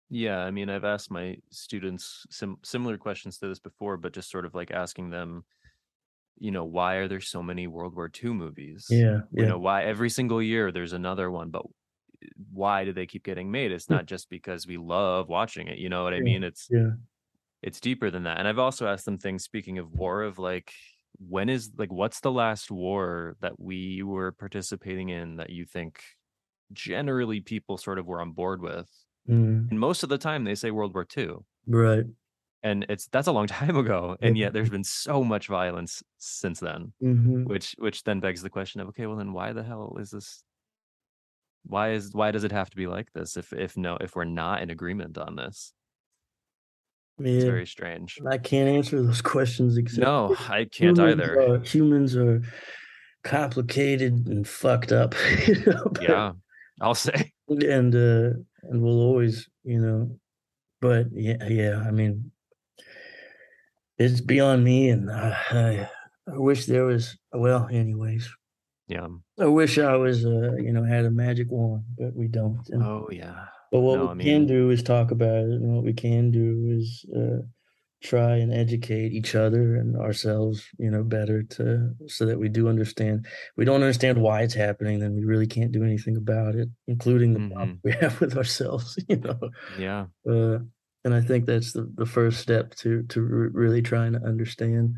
Yeah, 0.10 0.40
I 0.40 0.52
mean, 0.52 0.70
I've 0.70 0.86
asked 0.86 1.12
my 1.12 1.38
students 1.52 2.26
sim- 2.30 2.60
similar 2.64 2.98
questions 2.98 3.40
to 3.40 3.48
this 3.48 3.60
before, 3.60 3.98
but 3.98 4.14
just 4.14 4.32
sort 4.32 4.46
of 4.46 4.56
like 4.56 4.72
asking 4.72 5.10
them, 5.10 5.44
you 6.38 6.52
know, 6.52 6.66
why 6.66 6.96
are 6.96 7.08
there 7.08 7.22
so 7.22 7.44
many 7.44 7.68
World 7.68 7.96
War 7.96 8.10
II 8.10 8.34
movies? 8.34 8.88
Yeah, 8.90 9.22
You 9.32 9.46
know, 9.46 9.60
why 9.60 9.84
every 9.84 10.10
single 10.10 10.42
year 10.42 10.72
there's 10.72 10.94
another 10.94 11.32
one, 11.32 11.50
but 11.50 11.66
why 12.52 12.86
do 12.86 12.94
they 12.94 13.06
keep 13.08 13.24
getting 13.24 13.52
made? 13.52 13.72
It's 13.72 13.90
Hmm. 13.90 13.96
not 13.96 14.06
just 14.06 14.30
because 14.30 14.68
we 14.68 14.78
love 14.78 15.30
watching 15.30 15.68
it. 15.68 15.78
You 15.80 15.90
know 15.90 16.04
what 16.04 16.14
I 16.14 16.22
mean? 16.22 16.44
It's 16.44 16.70
yeah. 16.70 16.92
it's 17.64 17.80
deeper 17.82 18.12
than 18.12 18.24
that. 18.24 18.40
And 18.40 18.48
I've 18.48 18.60
also 18.60 18.88
asked 18.88 19.06
them 19.06 19.18
things. 19.18 19.44
Speaking 19.44 19.78
of 19.80 19.92
war, 19.94 20.24
of 20.24 20.40
like, 20.40 20.74
when 21.20 21.50
is 21.50 21.72
like, 21.78 21.92
what's 21.92 22.20
the 22.22 22.32
last 22.32 22.72
war 22.72 23.36
that 23.42 23.60
we 23.60 24.04
were 24.04 24.32
participating 24.34 25.10
in 25.10 25.38
that 25.38 25.50
you 25.52 25.66
think 25.66 26.02
generally 26.74 27.42
people 27.42 27.78
sort 27.78 28.00
of 28.00 28.08
were 28.08 28.22
on 28.22 28.34
board 28.34 28.62
with? 28.62 28.90
Mm, 29.28 29.72
And 29.72 29.80
most 29.80 30.04
of 30.04 30.10
the 30.10 30.18
time 30.20 30.44
they 30.46 30.56
say 30.56 30.72
World 30.72 30.94
War 30.96 31.06
II. 31.06 31.46
right. 31.68 32.08
and 32.64 32.86
it's 32.90 33.08
that's 33.08 33.28
a 33.28 33.32
long 33.32 33.48
time 33.60 33.76
ago 33.78 34.18
and 34.22 34.38
yet 34.38 34.54
there's 34.54 34.70
been 34.70 34.84
so 34.84 35.24
much 35.24 35.48
violence 35.48 36.04
since 36.18 36.60
then 36.60 36.94
hmm 37.02 37.44
which 37.44 37.76
which 37.78 38.04
then 38.04 38.20
begs 38.20 38.42
the 38.42 38.50
question 38.50 38.82
of 38.82 38.88
okay 38.90 39.06
well 39.06 39.18
then 39.18 39.34
why 39.34 39.54
the 39.54 39.64
hell 39.64 39.96
is 40.00 40.12
this 40.12 40.44
why 41.68 41.92
is 41.92 42.14
why 42.14 42.32
does 42.32 42.44
it 42.44 42.52
have 42.52 42.70
to 42.70 42.78
be 42.78 42.88
like 42.88 43.12
this 43.14 43.38
if 43.38 43.54
if 43.54 43.78
no 43.78 43.98
if 44.02 44.16
we're 44.16 44.24
not 44.26 44.62
in 44.62 44.70
agreement 44.70 45.18
on 45.18 45.36
this 45.36 45.74
it's 47.20 47.46
very 47.46 47.66
strange 47.66 48.20
I 48.30 48.38
can't 48.38 48.70
answer 48.70 49.02
those 49.02 49.22
questions 49.34 49.78
except 49.78 50.04
no 50.04 50.36
i 50.50 50.66
can't 50.66 50.98
humans 50.98 51.00
either 51.00 51.42
Are, 51.42 51.60
humans 51.60 52.16
are 52.16 52.42
complicated 53.24 54.28
and 54.28 54.48
fucked 54.48 54.92
up, 54.92 55.16
you 55.48 55.56
know. 55.66 55.84
but- 55.92 56.04
yeah 56.04 56.32
i'll 56.80 56.96
say 56.96 57.32
and 57.50 57.96
uh, 57.96 58.38
and 58.64 58.82
we'll 58.82 59.00
always, 59.00 59.50
you 59.64 59.80
know. 59.80 60.20
But 60.82 61.08
yeah, 61.12 61.48
yeah. 61.48 61.84
I 61.86 61.92
mean, 61.92 62.32
it's 63.98 64.22
beyond 64.22 64.64
me, 64.64 64.90
and 64.90 65.10
I, 65.10 65.38
I, 65.50 65.90
I 66.32 66.38
wish 66.38 66.66
there 66.66 66.86
was. 66.86 67.18
Well, 67.34 67.68
anyways, 67.72 68.30
yeah 68.88 69.08
I 69.40 69.46
wish 69.46 69.78
I 69.78 69.96
was, 69.96 70.26
uh, 70.26 70.56
you 70.58 70.74
know, 70.74 70.84
had 70.84 71.06
a 71.06 71.12
magic 71.12 71.48
wand, 71.50 71.84
but 71.98 72.16
we 72.16 72.28
don't. 72.28 72.68
And, 72.70 72.84
oh 72.84 73.08
yeah 73.12 73.46
but 73.72 73.82
what 73.82 73.98
no, 73.98 74.06
we 74.14 74.22
I 74.22 74.24
can 74.24 74.46
do 74.46 74.70
is 74.70 74.82
talk 74.82 75.12
about 75.12 75.44
it, 75.44 75.52
and 75.52 75.74
what 75.74 75.84
we 75.84 75.94
can 75.94 76.32
do 76.32 76.78
is 76.78 77.06
uh, 77.16 77.42
try 78.02 78.38
and 78.38 78.54
educate 78.54 79.12
each 79.12 79.36
other 79.36 79.76
and 79.76 79.98
ourselves, 79.98 80.66
you 80.78 80.90
know, 80.90 81.04
better 81.04 81.44
to 81.44 81.94
so 82.08 82.26
that 82.26 82.40
we 82.40 82.48
do 82.48 82.70
understand. 82.70 83.26
We 83.58 83.66
don't 83.66 83.82
understand 83.82 84.22
why 84.22 84.44
it's 84.44 84.54
happening, 84.54 85.00
then 85.00 85.16
we 85.16 85.26
really 85.26 85.48
can't 85.48 85.72
do 85.72 85.84
anything 85.84 86.16
about 86.16 86.56
it, 86.56 86.70
including 86.88 87.34
the 87.34 87.54
problem 87.54 87.80
we 87.84 87.92
have 87.94 88.20
with 88.22 88.38
ourselves, 88.38 88.98
you 89.10 89.18
know. 89.18 89.40
yeah 89.78 90.06
Uh, 90.30 90.60
and 91.04 91.14
I 91.14 91.22
think 91.22 91.46
that's 91.46 91.74
the, 91.74 91.92
the 91.96 92.06
first 92.06 92.40
step 92.40 92.74
to 92.76 93.04
to 93.04 93.22
re- 93.22 93.50
really 93.52 93.82
trying 93.82 94.14
to 94.14 94.24
understand. 94.24 94.96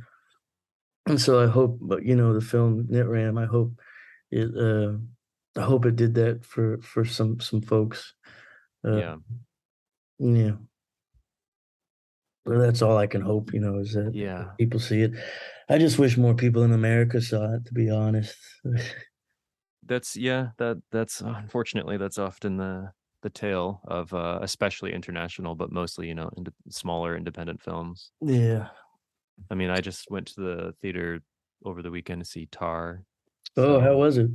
And 1.08 1.20
so 1.20 1.44
I 1.44 1.48
hope, 1.48 1.80
but 1.82 2.04
you 2.04 2.16
know, 2.16 2.34
the 2.34 2.42
film 2.42 2.88
Nitram, 2.92 3.42
I 3.42 3.46
hope 3.46 3.74
it, 4.32 4.56
uh, 4.56 4.98
I 5.60 5.64
hope 5.64 5.86
it 5.86 5.96
did 5.96 6.14
that 6.16 6.46
for 6.46 6.80
for 6.82 7.06
some 7.06 7.40
some 7.40 7.62
folks. 7.62 8.14
Uh, 8.86 8.98
yeah 8.98 9.16
yeah. 10.20 10.52
Well, 12.46 12.60
that's 12.60 12.82
all 12.82 12.98
I 12.98 13.08
can 13.08 13.22
hope, 13.22 13.54
you 13.54 13.60
know, 13.60 13.78
is 13.80 13.94
that 13.94 14.14
yeah 14.14 14.52
people 14.58 14.80
see 14.80 15.02
it. 15.02 15.14
I 15.70 15.78
just 15.78 16.00
wish 16.00 16.18
more 16.18 16.34
people 16.34 16.64
in 16.64 16.72
America 16.72 17.22
saw 17.22 17.54
it, 17.56 17.66
to 17.66 17.74
be 17.74 17.90
honest. 17.90 18.36
that's 19.86 20.16
yeah 20.16 20.50
that 20.58 20.78
that's 20.92 21.22
unfortunately 21.22 21.98
that's 21.98 22.20
often 22.20 22.58
the 22.58 22.92
the 23.24 23.30
tale 23.30 23.82
of 23.86 24.14
uh 24.14 24.38
especially 24.44 24.94
international 24.94 25.56
but 25.56 25.72
mostly 25.72 26.08
you 26.08 26.14
know 26.14 26.30
ind- 26.38 26.54
smaller 26.70 27.18
independent 27.18 27.60
films 27.60 28.12
yeah. 28.22 28.68
I 29.50 29.56
mean, 29.56 29.70
I 29.70 29.80
just 29.80 30.10
went 30.10 30.28
to 30.28 30.42
the 30.42 30.74
theater 30.82 31.22
over 31.66 31.82
the 31.82 31.92
weekend 31.92 32.22
to 32.22 32.30
see 32.30 32.48
Tar. 32.48 33.04
Oh, 33.58 33.80
how 33.80 33.96
was 33.98 34.18
it? 34.18 34.26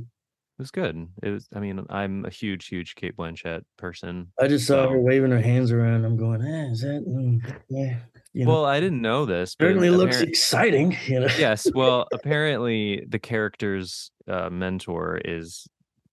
It 0.57 0.61
was 0.61 0.71
good. 0.71 1.07
It 1.21 1.29
was. 1.31 1.47
I 1.53 1.59
mean, 1.59 1.85
I'm 1.89 2.23
a 2.23 2.29
huge, 2.29 2.67
huge 2.67 2.95
Cate 2.95 3.17
Blanchett 3.17 3.63
person. 3.77 4.31
I 4.39 4.47
just 4.47 4.65
saw 4.65 4.87
her 4.87 4.99
waving 4.99 5.31
her 5.31 5.41
hands 5.41 5.71
around. 5.71 6.05
I'm 6.05 6.15
going, 6.15 6.41
eh, 6.41 6.71
is 6.71 6.81
that? 6.81 7.05
Mm, 7.05 7.59
yeah. 7.69 7.97
You 8.31 8.45
know, 8.45 8.51
Well, 8.51 8.65
I 8.65 8.79
didn't 8.79 9.01
know 9.01 9.25
this, 9.25 9.55
but 9.55 9.65
certainly 9.65 9.89
looks 9.89 10.21
exciting. 10.21 10.95
You 11.07 11.21
know. 11.21 11.27
yes. 11.37 11.67
Well, 11.73 12.07
apparently 12.13 13.05
the 13.09 13.19
character's 13.19 14.11
uh, 14.29 14.49
mentor 14.49 15.19
is 15.25 15.67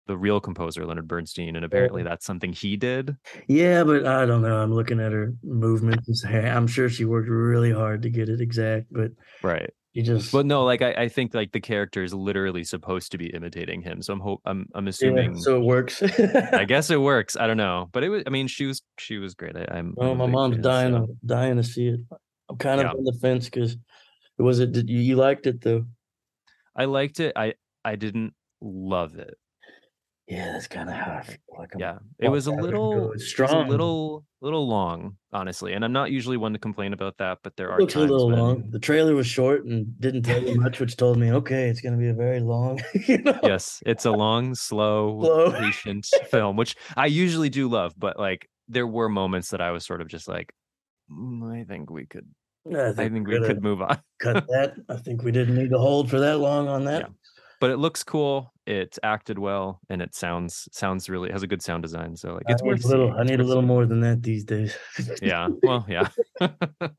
the 0.06 0.16
real 0.16 0.40
composer 0.40 0.84
Leonard 0.84 1.06
Bernstein, 1.06 1.54
and 1.54 1.64
apparently 1.64 2.02
that's 2.02 2.26
something 2.26 2.52
he 2.52 2.76
did. 2.76 3.16
Yeah, 3.46 3.84
but 3.84 4.06
I 4.06 4.26
don't 4.26 4.42
know. 4.42 4.56
I'm 4.56 4.74
looking 4.74 4.98
at 4.98 5.12
her 5.12 5.34
movements. 5.44 6.24
I'm 6.24 6.66
sure 6.66 6.88
she 6.88 7.04
worked 7.04 7.28
really 7.28 7.70
hard 7.72 8.02
to 8.02 8.10
get 8.10 8.28
it 8.28 8.40
exact, 8.40 8.86
but 8.90 9.12
Right. 9.42 9.70
You 9.92 10.02
just. 10.02 10.32
But 10.32 10.46
no, 10.46 10.64
like 10.64 10.82
I, 10.82 10.92
I 10.92 11.08
think 11.08 11.34
like 11.34 11.52
the 11.52 11.60
character 11.60 12.02
is 12.02 12.14
literally 12.14 12.64
supposed 12.64 13.12
to 13.12 13.18
be 13.18 13.26
imitating 13.26 13.82
him. 13.82 14.02
So 14.02 14.12
I'm 14.14 14.20
hope 14.20 14.40
I'm 14.44 14.66
I'm 14.74 14.86
yeah, 14.86 14.90
assuming. 14.90 15.38
so 15.38 15.56
it 15.56 15.64
works. 15.64 16.02
I 16.52 16.64
guess 16.64 16.90
it 16.90 17.00
works. 17.00 17.36
I 17.36 17.46
don't 17.46 17.56
know, 17.56 17.88
but 17.92 18.02
it 18.04 18.08
was. 18.08 18.22
I 18.26 18.30
mean, 18.30 18.46
she 18.46 18.66
was 18.66 18.82
she 18.98 19.18
was 19.18 19.34
great. 19.34 19.56
I, 19.56 19.66
I'm. 19.70 19.94
Well, 19.96 20.14
my 20.14 20.26
mom's 20.26 20.56
fan, 20.56 20.62
dying 20.62 20.92
so- 20.94 21.16
dying 21.26 21.56
to 21.56 21.62
see 21.62 21.88
it. 21.88 22.00
I'm 22.48 22.56
kind 22.58 22.80
of 22.80 22.86
Yeah. 22.86 22.92
on 22.92 23.04
the 23.04 23.12
fence 23.20 23.46
because 23.46 23.76
was 24.38 24.58
it? 24.60 24.72
Did 24.72 24.88
you, 24.90 24.98
you 24.98 25.16
liked 25.16 25.46
it 25.46 25.60
though? 25.60 25.86
I 26.74 26.86
liked 26.86 27.20
it. 27.20 27.32
I 27.36 27.54
I 27.84 27.96
didn't 27.96 28.34
love 28.60 29.16
it. 29.16 29.34
Yeah, 30.28 30.52
that's 30.52 30.68
kind 30.68 30.88
of 30.88 30.94
how 30.94 31.12
I 31.12 31.22
feel. 31.22 31.36
Like 31.58 31.74
I'm, 31.74 31.80
Yeah, 31.80 31.98
it 32.18 32.28
was 32.28 32.46
a 32.46 32.50
walked 32.52 32.60
out 32.64 32.66
there 32.70 32.80
little 32.80 33.12
It's 33.12 33.38
a 33.38 33.58
little 33.58 34.24
little 34.40 34.66
long, 34.68 35.16
honestly. 35.32 35.72
And 35.72 35.84
I'm 35.84 35.92
not 35.92 36.10
usually 36.10 36.36
one 36.36 36.52
to 36.52 36.58
complain 36.58 36.92
about 36.92 37.18
that, 37.18 37.38
but 37.42 37.56
there 37.56 37.68
It 37.70 37.72
are 37.72 37.80
looks 37.80 37.94
a 37.94 37.98
times 37.98 38.10
little 38.10 38.28
when 38.28 38.38
long. 38.38 38.70
The 38.70 38.78
trailer 38.78 39.14
was 39.14 39.26
short 39.26 39.64
and 39.64 39.98
didn't 40.00 40.22
tell 40.22 40.42
you 40.42 40.60
much, 40.60 40.80
which 40.80 40.96
told 40.96 41.18
me, 41.18 41.32
okay, 41.32 41.68
it's 41.68 41.80
going 41.80 41.92
to 41.92 41.98
be 41.98 42.08
a 42.08 42.14
very 42.14 42.40
long. 42.40 42.80
you 43.06 43.18
know? 43.18 43.38
yes, 43.42 43.82
it's 43.84 44.04
a 44.04 44.10
long, 44.12 44.54
slow, 44.54 45.20
Slow. 45.22 45.52
patient 45.52 46.06
film, 46.30 46.56
which 46.56 46.76
I 46.96 47.06
usually 47.06 47.48
do 47.48 47.68
love, 47.68 47.94
but 47.98 48.18
like 48.18 48.48
there 48.68 48.86
were 48.86 49.08
moments 49.08 49.50
that 49.50 49.60
I 49.60 49.72
was 49.72 49.84
sort 49.84 50.00
of 50.00 50.08
just 50.08 50.28
like, 50.28 50.52
"Mm, 51.10 51.60
I 51.60 51.64
think 51.64 51.90
we 51.90 52.06
could 52.06 52.28
I 52.72 52.88
I 52.88 52.92
think 52.92 53.26
we 53.26 53.38
could 53.40 53.62
move 53.62 53.82
on. 53.82 54.00
cut 54.20 54.46
that. 54.48 54.74
I 54.88 54.96
think 54.96 55.22
we 55.22 55.32
didn't 55.32 55.56
need 55.56 55.70
to 55.70 55.78
hold 55.78 56.08
for 56.08 56.20
that 56.20 56.38
long 56.38 56.68
on 56.68 56.84
that. 56.84 57.02
Yeah. 57.02 57.08
But 57.62 57.70
it 57.70 57.76
looks 57.76 58.02
cool. 58.02 58.52
It's 58.66 58.98
acted 59.04 59.38
well, 59.38 59.78
and 59.88 60.02
it 60.02 60.16
sounds 60.16 60.68
sounds 60.72 61.08
really 61.08 61.28
it 61.28 61.32
has 61.32 61.44
a 61.44 61.46
good 61.46 61.62
sound 61.62 61.84
design. 61.84 62.16
So 62.16 62.34
like 62.34 62.42
it's 62.48 62.60
need 62.60 62.68
worth 62.68 62.84
a 62.84 62.88
little. 62.88 63.12
I 63.12 63.22
need 63.22 63.38
a 63.38 63.44
little 63.44 63.62
more 63.62 63.86
than 63.86 64.00
that 64.00 64.20
these 64.20 64.42
days. 64.42 64.76
Yeah. 65.22 65.46
Well, 65.62 65.86
yeah. 65.88 66.08
a 66.40 66.90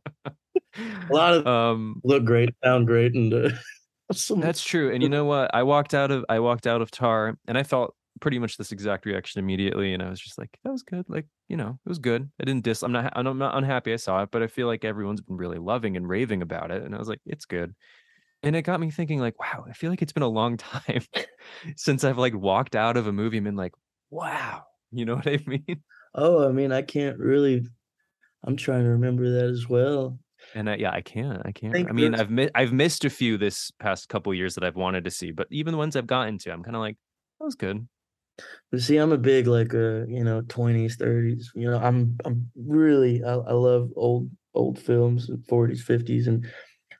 lot 1.11 1.33
of 1.33 1.45
um 1.45 1.99
look 2.05 2.23
great, 2.23 2.51
sound 2.63 2.87
great, 2.87 3.13
and 3.13 3.33
uh, 3.33 3.49
some, 4.13 4.39
That's 4.39 4.63
true. 4.63 4.93
And 4.93 5.03
you 5.03 5.09
know 5.09 5.25
what? 5.25 5.53
I 5.53 5.63
walked 5.63 5.93
out 5.93 6.11
of 6.11 6.23
I 6.29 6.39
walked 6.39 6.65
out 6.65 6.81
of 6.81 6.91
Tar 6.91 7.37
and 7.45 7.57
I 7.57 7.63
felt 7.63 7.93
pretty 8.21 8.39
much 8.39 8.55
this 8.55 8.71
exact 8.71 9.05
reaction 9.05 9.39
immediately. 9.39 9.93
And 9.93 10.01
I 10.01 10.09
was 10.09 10.21
just 10.21 10.37
like, 10.37 10.57
that 10.63 10.71
was 10.71 10.83
good. 10.83 11.03
Like, 11.09 11.25
you 11.49 11.57
know, 11.57 11.77
it 11.85 11.89
was 11.89 11.99
good. 11.99 12.31
I 12.39 12.45
didn't 12.45 12.63
dis 12.63 12.83
I'm 12.83 12.93
not 12.93 13.11
I'm 13.17 13.37
not 13.37 13.57
unhappy 13.57 13.91
I 13.91 13.97
saw 13.97 14.23
it, 14.23 14.29
but 14.31 14.41
I 14.41 14.47
feel 14.47 14.67
like 14.67 14.85
everyone's 14.85 15.19
been 15.19 15.35
really 15.35 15.59
loving 15.59 15.97
and 15.97 16.07
raving 16.07 16.41
about 16.41 16.71
it. 16.71 16.83
And 16.83 16.95
I 16.95 16.99
was 16.99 17.09
like, 17.09 17.19
it's 17.25 17.43
good. 17.43 17.75
And 18.43 18.55
it 18.55 18.63
got 18.63 18.79
me 18.79 18.91
thinking, 18.91 19.19
like, 19.19 19.39
wow, 19.39 19.65
I 19.67 19.73
feel 19.73 19.89
like 19.89 20.01
it's 20.01 20.11
been 20.11 20.23
a 20.23 20.27
long 20.27 20.57
time 20.57 21.03
since 21.75 22.03
I've 22.03 22.17
like 22.17 22.35
walked 22.35 22.75
out 22.75 22.97
of 22.97 23.07
a 23.07 23.13
movie 23.13 23.37
and 23.37 23.45
been 23.45 23.55
like, 23.55 23.73
wow. 24.09 24.65
You 24.91 25.05
know 25.05 25.15
what 25.15 25.27
I 25.27 25.39
mean? 25.47 25.83
Oh, 26.13 26.47
I 26.47 26.51
mean, 26.51 26.71
I 26.71 26.83
can't 26.83 27.17
really. 27.17 27.65
I'm 28.43 28.57
trying 28.57 28.83
to 28.83 28.89
remember 28.89 29.29
that 29.31 29.49
as 29.49 29.67
well. 29.69 30.19
And 30.53 30.69
I, 30.69 30.75
yeah, 30.75 30.91
I 30.91 31.01
can't. 31.01 31.41
I 31.45 31.51
can't. 31.51 31.73
think 31.73 31.89
I 31.89 31.93
mean, 31.93 32.13
I've 32.13 32.29
mi- 32.29 32.49
I've 32.53 32.73
missed 32.73 33.05
a 33.05 33.09
few 33.09 33.37
this 33.37 33.71
past 33.79 34.09
couple 34.09 34.33
years 34.33 34.55
that 34.55 34.63
I've 34.63 34.75
wanted 34.75 35.03
to 35.05 35.11
see, 35.11 35.31
but 35.31 35.47
even 35.49 35.71
the 35.71 35.77
ones 35.77 35.95
I've 35.95 36.05
gotten 36.05 36.37
to, 36.39 36.51
I'm 36.51 36.63
kind 36.63 36.75
of 36.75 36.81
like, 36.81 36.97
that 37.39 37.45
was 37.45 37.55
good. 37.55 37.87
But 38.71 38.81
see, 38.81 38.97
I'm 38.97 39.11
a 39.11 39.17
big 39.17 39.47
like 39.47 39.73
uh, 39.73 40.05
you 40.07 40.23
know, 40.23 40.41
20s, 40.43 40.95
30s. 40.95 41.51
You 41.55 41.69
know, 41.69 41.77
I'm 41.77 42.17
I'm 42.25 42.51
really 42.55 43.23
I, 43.23 43.33
I 43.33 43.53
love 43.53 43.91
old 43.95 44.29
old 44.53 44.79
films, 44.79 45.29
40s, 45.47 45.81
50s, 45.83 46.27
and 46.27 46.45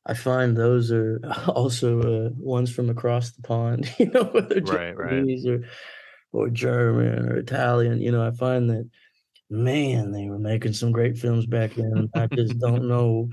I 0.06 0.14
find 0.16 0.56
those 0.58 0.91
are 0.91 1.20
also 1.47 2.01
uh, 2.28 2.30
ones 2.38 2.74
from 2.74 2.89
across 2.89 3.32
the 3.32 3.41
pond. 3.43 3.91
You 3.99 4.08
know, 4.12 4.24
whether 4.26 4.62
Right, 4.62 4.97
right. 4.97 5.28
Japanese 5.28 5.47
or 5.47 5.64
or 6.34 6.49
German 6.49 7.30
or 7.30 7.38
Italian. 7.38 8.01
You 8.01 8.12
know, 8.12 8.26
I 8.26 8.32
find 8.32 8.70
that 8.70 8.89
man, 9.49 10.12
they 10.12 10.28
were 10.28 10.39
making 10.39 10.74
some 10.74 10.91
great 10.91 11.18
films 11.18 11.45
back 11.45 11.76
then. 11.76 12.10
I 12.16 12.28
just 12.38 12.60
don't 12.60 12.88
know 12.89 13.30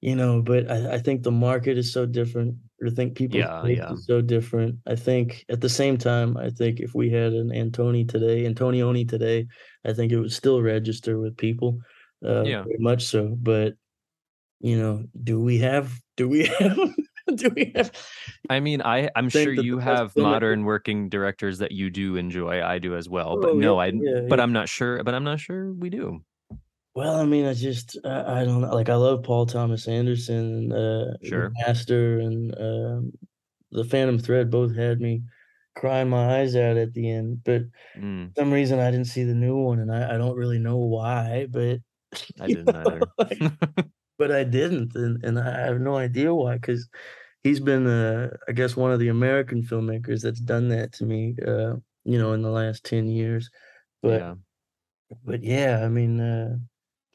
you 0.00 0.14
know, 0.14 0.42
but 0.42 0.70
I, 0.70 0.94
I 0.94 0.98
think 0.98 1.22
the 1.22 1.32
market 1.32 1.78
is 1.78 1.92
so 1.92 2.06
different. 2.06 2.56
I 2.86 2.90
think 2.90 3.16
people 3.16 3.38
Yeah, 3.40 3.66
yeah. 3.66 3.94
so 3.96 4.20
different. 4.20 4.76
I 4.86 4.94
think 4.94 5.44
at 5.48 5.60
the 5.60 5.68
same 5.68 5.98
time, 5.98 6.36
I 6.36 6.50
think 6.50 6.80
if 6.80 6.94
we 6.94 7.10
had 7.10 7.32
an 7.32 7.50
Antoni 7.50 8.08
today, 8.08 8.44
Antonioni 8.44 9.08
today, 9.08 9.46
I 9.84 9.92
think 9.94 10.12
it 10.12 10.20
would 10.20 10.32
still 10.32 10.62
register 10.62 11.18
with 11.18 11.36
people, 11.36 11.80
uh, 12.24 12.44
Yeah. 12.44 12.62
very 12.64 12.76
much 12.78 13.06
so. 13.06 13.36
But 13.40 13.74
you 14.60 14.78
know, 14.78 15.04
do 15.24 15.40
we 15.40 15.58
have 15.58 15.92
do 16.16 16.28
we 16.28 16.46
have 16.46 16.78
do 17.36 17.50
we 17.50 17.72
have 17.74 17.90
I 18.48 18.60
mean, 18.60 18.80
I 18.82 19.10
I'm 19.16 19.28
sure 19.28 19.52
you 19.52 19.78
have 19.78 20.16
modern 20.16 20.64
working 20.64 21.08
directors 21.08 21.58
that 21.58 21.72
you 21.72 21.90
do 21.90 22.16
enjoy. 22.16 22.62
I 22.64 22.78
do 22.78 22.94
as 22.96 23.08
well. 23.08 23.36
But 23.36 23.52
Oh, 23.52 23.54
no, 23.54 23.80
yeah, 23.80 23.80
I 23.80 23.92
yeah, 23.92 24.20
but 24.28 24.38
yeah. 24.38 24.40
I'm 24.40 24.52
not 24.52 24.68
sure, 24.68 25.02
but 25.02 25.14
I'm 25.14 25.24
not 25.24 25.40
sure 25.40 25.72
we 25.72 25.90
do. 25.90 26.24
Well, 26.94 27.20
I 27.20 27.26
mean, 27.26 27.44
I 27.44 27.52
just 27.54 27.98
I, 28.04 28.40
I 28.40 28.44
don't 28.44 28.62
know. 28.62 28.74
Like 28.74 28.88
I 28.88 28.94
love 28.94 29.22
Paul 29.22 29.46
Thomas 29.46 29.86
Anderson, 29.88 30.72
uh, 30.72 31.16
The 31.20 31.28
Sure. 31.28 31.52
Master, 31.66 32.18
and 32.20 32.56
um, 32.58 33.12
The 33.72 33.84
Phantom 33.84 34.18
Thread 34.18 34.50
both 34.50 34.74
had 34.74 35.00
me 35.00 35.22
crying 35.76 36.08
my 36.08 36.40
eyes 36.40 36.56
out 36.56 36.76
at 36.78 36.94
the 36.94 37.10
end. 37.10 37.44
But 37.44 37.62
Mm, 37.94 38.36
some 38.36 38.52
reason 38.52 38.80
I 38.80 38.90
didn't 38.92 39.08
see 39.08 39.24
the 39.24 39.34
new 39.34 39.56
one, 39.58 39.80
and 39.80 39.92
I, 39.92 40.14
I 40.16 40.18
don't 40.18 40.36
really 40.36 40.58
know 40.60 40.78
why. 40.78 41.46
But 41.50 41.80
I 42.40 42.48
didn't 42.48 42.70
know, 42.70 42.82
either. 42.84 43.12
like, 43.18 43.40
but 44.18 44.32
I 44.32 44.44
didn't, 44.44 44.94
and, 44.96 45.22
and 45.24 45.38
I 45.38 45.60
have 45.66 45.80
no 45.80 45.96
idea 45.96 46.34
why. 46.34 46.54
Because 46.56 46.88
he's 47.44 47.60
been, 47.60 47.86
uh, 47.86 48.36
I 48.48 48.52
guess, 48.52 48.76
one 48.76 48.92
of 48.92 49.00
the 49.00 49.08
American 49.08 49.62
filmmakers 49.62 50.22
that's 50.22 50.40
done 50.40 50.68
that 50.70 50.92
to 50.94 51.06
me. 51.06 51.36
Uh, 51.46 51.76
you 52.04 52.18
know, 52.18 52.32
in 52.32 52.42
the 52.42 52.50
last 52.50 52.84
ten 52.84 53.08
years. 53.08 53.50
But 54.02 54.20
yeah. 54.20 54.34
but 55.24 55.42
yeah, 55.42 55.82
I 55.84 55.88
mean, 55.88 56.20
uh, 56.20 56.58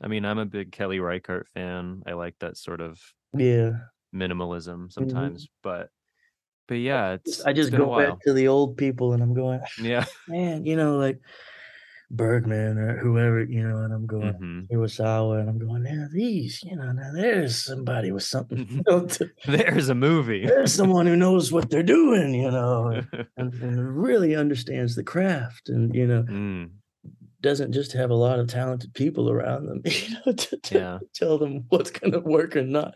I 0.02 0.08
mean, 0.08 0.26
I'm 0.26 0.40
a 0.40 0.46
big 0.46 0.72
Kelly 0.72 1.00
Reichardt 1.00 1.48
fan. 1.50 2.04
I 2.06 2.14
like 2.14 2.38
that 2.40 2.58
sort 2.58 2.82
of 2.82 3.00
yeah. 3.38 3.90
minimalism 4.14 4.88
Mhm. 4.88 4.92
sometimes, 4.94 5.50
but 5.64 5.90
but 6.68 6.76
yeah, 6.76 7.14
it's 7.14 7.42
I 7.46 7.54
just 7.54 7.72
been 7.72 7.82
a 7.82 7.86
go 7.86 7.98
back 7.98 8.22
to 8.22 8.34
the 8.34 8.48
old 8.48 8.78
people, 8.78 9.14
and 9.14 9.22
I'm 9.24 9.34
going, 9.34 9.62
Yeah. 9.78 10.06
man, 10.28 10.66
you 10.66 10.76
know, 10.76 10.98
like 10.98 11.20
Bergman 12.12 12.78
or 12.78 12.98
whoever, 12.98 13.44
you 13.44 13.68
know, 13.68 13.78
and 13.80 13.94
I'm 13.94 14.06
going 14.06 14.34
hmm 14.34 14.60
Kurosawa, 14.72 15.40
and 15.42 15.50
I'm 15.50 15.58
going, 15.60 15.84
now 15.84 16.08
these, 16.14 16.62
you 16.64 16.76
know, 16.76 16.92
now 16.92 17.12
there's 17.14 17.64
somebody 17.64 18.12
with 18.12 18.24
something, 18.24 18.66
you 18.70 18.84
know, 18.88 19.06
to, 19.06 19.30
There's 19.46 19.90
a 19.90 19.96
movie. 19.96 20.46
there's 20.46 20.74
someone 20.74 21.08
who 21.08 21.16
knows 21.16 21.52
what 21.52 21.70
they're 21.70 21.84
doing, 21.84 22.34
you 22.34 22.52
know, 22.52 22.88
and, 22.88 23.28
and, 23.38 23.54
and 23.62 23.98
really 24.04 24.36
understands 24.36 24.96
the 24.96 25.04
craft, 25.04 25.70
and 25.70 25.96
you 25.96 26.08
know, 26.08 26.24
Mm, 26.24 26.70
doesn't 27.42 27.72
just 27.72 27.94
have 27.94 28.12
a 28.12 28.16
lot 28.16 28.40
of 28.40 28.48
talented 28.48 28.94
people 28.94 29.30
around 29.30 29.66
them, 29.66 29.82
you 29.86 30.16
know, 30.26 30.32
to, 30.34 30.58
to 30.58 30.76
yeah. 30.78 31.00
tell 31.16 31.38
them 31.38 31.66
what's 31.70 31.92
going 31.92 32.12
to 32.12 32.20
work 32.20 32.56
or 32.56 32.64
not. 32.64 32.94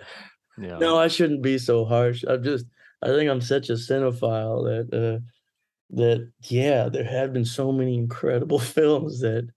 Yeah. 0.57 0.77
No, 0.77 0.97
I 0.97 1.07
shouldn't 1.07 1.41
be 1.41 1.57
so 1.57 1.85
harsh. 1.85 2.23
I'm 2.27 2.43
just, 2.43 2.65
I 3.01 3.07
think 3.07 3.29
I'm 3.29 3.41
such 3.41 3.69
a 3.69 3.73
cinephile 3.73 4.63
that, 4.65 4.97
uh, 4.97 5.19
that 5.91 6.29
yeah, 6.49 6.89
there 6.89 7.03
have 7.05 7.33
been 7.33 7.45
so 7.45 7.71
many 7.71 7.95
incredible 7.95 8.59
films 8.77 9.19
that, 9.21 9.47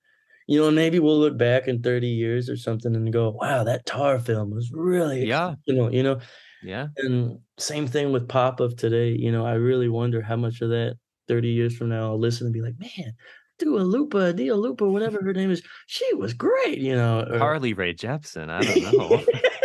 you 0.46 0.60
know, 0.60 0.70
maybe 0.70 0.98
we'll 0.98 1.18
look 1.18 1.36
back 1.38 1.68
in 1.68 1.82
30 1.82 2.06
years 2.08 2.48
or 2.48 2.56
something 2.56 2.94
and 2.94 3.12
go, 3.12 3.30
wow, 3.30 3.64
that 3.64 3.86
Tar 3.86 4.18
film 4.18 4.50
was 4.50 4.70
really 4.72 5.26
Yeah. 5.26 5.54
you 5.66 5.74
know, 5.74 5.90
you 5.90 6.02
know. 6.02 6.20
Yeah. 6.62 6.88
And 6.96 7.38
same 7.58 7.86
thing 7.86 8.10
with 8.12 8.28
pop 8.28 8.60
of 8.60 8.76
today. 8.76 9.10
You 9.10 9.30
know, 9.30 9.46
I 9.46 9.54
really 9.54 9.88
wonder 9.88 10.20
how 10.22 10.36
much 10.36 10.60
of 10.60 10.70
that 10.70 10.96
30 11.28 11.48
years 11.48 11.76
from 11.76 11.88
now 11.90 12.04
I'll 12.10 12.18
listen 12.18 12.46
and 12.46 12.54
be 12.54 12.62
like, 12.62 12.74
man, 12.78 13.12
Dua 13.58 13.80
Lupa, 13.80 14.32
Dia 14.32 14.54
Lupa, 14.56 14.88
whatever 14.88 15.22
her 15.22 15.32
name 15.32 15.50
is, 15.50 15.62
she 15.86 16.14
was 16.14 16.32
great, 16.32 16.78
you 16.78 16.94
know. 16.94 17.26
or- 17.30 17.38
Harley 17.38 17.74
Rae 17.74 17.94
Jepsen. 17.94 18.50
I 18.50 18.60
don't 18.62 18.96
know. 18.98 19.24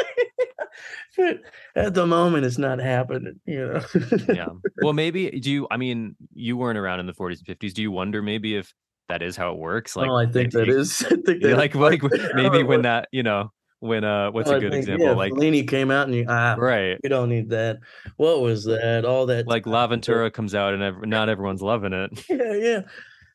at 1.76 1.94
the 1.94 2.06
moment, 2.08 2.46
it's 2.46 2.58
not 2.58 2.80
happening, 2.80 3.40
you 3.46 3.66
know. 3.68 3.82
yeah. 4.30 4.48
Well, 4.82 4.94
maybe 5.04 5.30
do 5.40 5.52
you? 5.52 5.68
I 5.72 5.78
mean, 5.78 6.16
you 6.34 6.58
weren't 6.58 6.78
around 6.78 7.00
in 7.00 7.06
the 7.06 7.14
40s 7.14 7.40
and 7.48 7.60
50s. 7.60 7.74
Do 7.74 7.82
you 7.82 7.92
wonder 7.92 8.22
maybe 8.22 8.56
if 8.56 8.74
that 9.10 9.22
is 9.22 9.36
how 9.36 9.52
it 9.52 9.58
works? 9.58 9.96
Like, 9.96 10.10
oh, 10.10 10.16
I 10.16 10.26
think 10.26 10.52
that 10.54 10.66
take- 10.66 10.76
is. 10.76 11.04
I 11.06 11.10
think 11.10 11.42
that 11.44 11.58
like 11.58 11.76
like 11.76 12.02
maybe 12.36 12.64
when 12.64 12.84
that 12.84 13.08
you 13.12 13.24
know 13.24 13.52
when 13.80 14.06
uh 14.06 14.32
what's 14.32 14.50
Oh, 14.50 14.56
a 14.56 14.60
good 14.62 14.72
think, 14.72 14.84
example 14.84 15.08
Yeah, 15.08 15.14
like 15.14 15.34
Fellini 15.34 15.68
came 15.68 15.92
out 15.92 16.08
and 16.08 16.16
you, 16.16 16.26
ah, 16.30 16.56
right 16.58 16.98
we 17.04 17.10
don't 17.10 17.28
need 17.28 17.50
that. 17.50 17.80
What 18.16 18.40
was 18.42 18.64
that? 18.64 19.04
All 19.04 19.26
that. 19.26 19.46
like. 19.48 19.66
L'Avventura 19.68 20.32
comes 20.32 20.56
out 20.56 20.74
and 20.74 20.82
ev- 20.82 21.06
not 21.06 21.28
everyone's 21.28 21.62
loving 21.62 21.92
it. 21.92 22.12
Yeah, 22.30 22.54
yeah. 22.54 22.82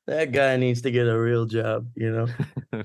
That 0.08 0.32
guy 0.32 0.56
needs 0.56 0.80
to 0.82 0.90
get 0.90 1.06
a 1.06 1.20
real 1.20 1.44
job, 1.44 1.86
you 1.94 2.10
know. 2.10 2.26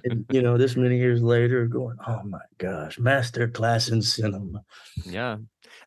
and 0.04 0.26
you 0.30 0.42
know, 0.42 0.58
this 0.58 0.76
many 0.76 0.98
years 0.98 1.24
later, 1.24 1.66
going, 1.68 1.96
oh 2.06 2.22
my 2.24 2.42
gosh, 2.58 3.00
master 3.00 3.48
class 3.48 3.88
in 3.88 4.02
cinema. 4.02 4.62
yeah, 5.06 5.38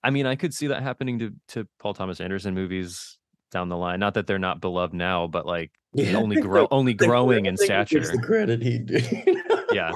I 0.03 0.09
mean, 0.09 0.25
I 0.25 0.35
could 0.35 0.55
see 0.55 0.69
that 0.69 0.83
happening 0.83 1.19
to 1.19 1.35
to 1.49 1.69
Paul 1.79 1.93
Thomas 1.93 2.23
Anderson 2.23 2.55
movies 2.55 3.19
down 3.51 3.69
the 3.69 3.77
line. 3.77 4.01
Not 4.01 4.15
that 4.15 4.27
they're 4.27 4.39
not 4.39 4.63
beloved 4.63 4.95
now, 4.95 5.27
but 5.27 5.45
like 5.45 5.73
Yeah, 5.93 6.17
only 6.17 6.37
grow 6.41 6.69
only 6.71 6.95
growing 6.95 7.45
in 7.45 7.59
stature. 7.59 8.01
The 8.01 8.19
credit 8.19 8.63
he 8.63 8.79
did. 8.79 9.07
you 9.27 9.35
know? 9.35 9.63
Yeah, 9.73 9.93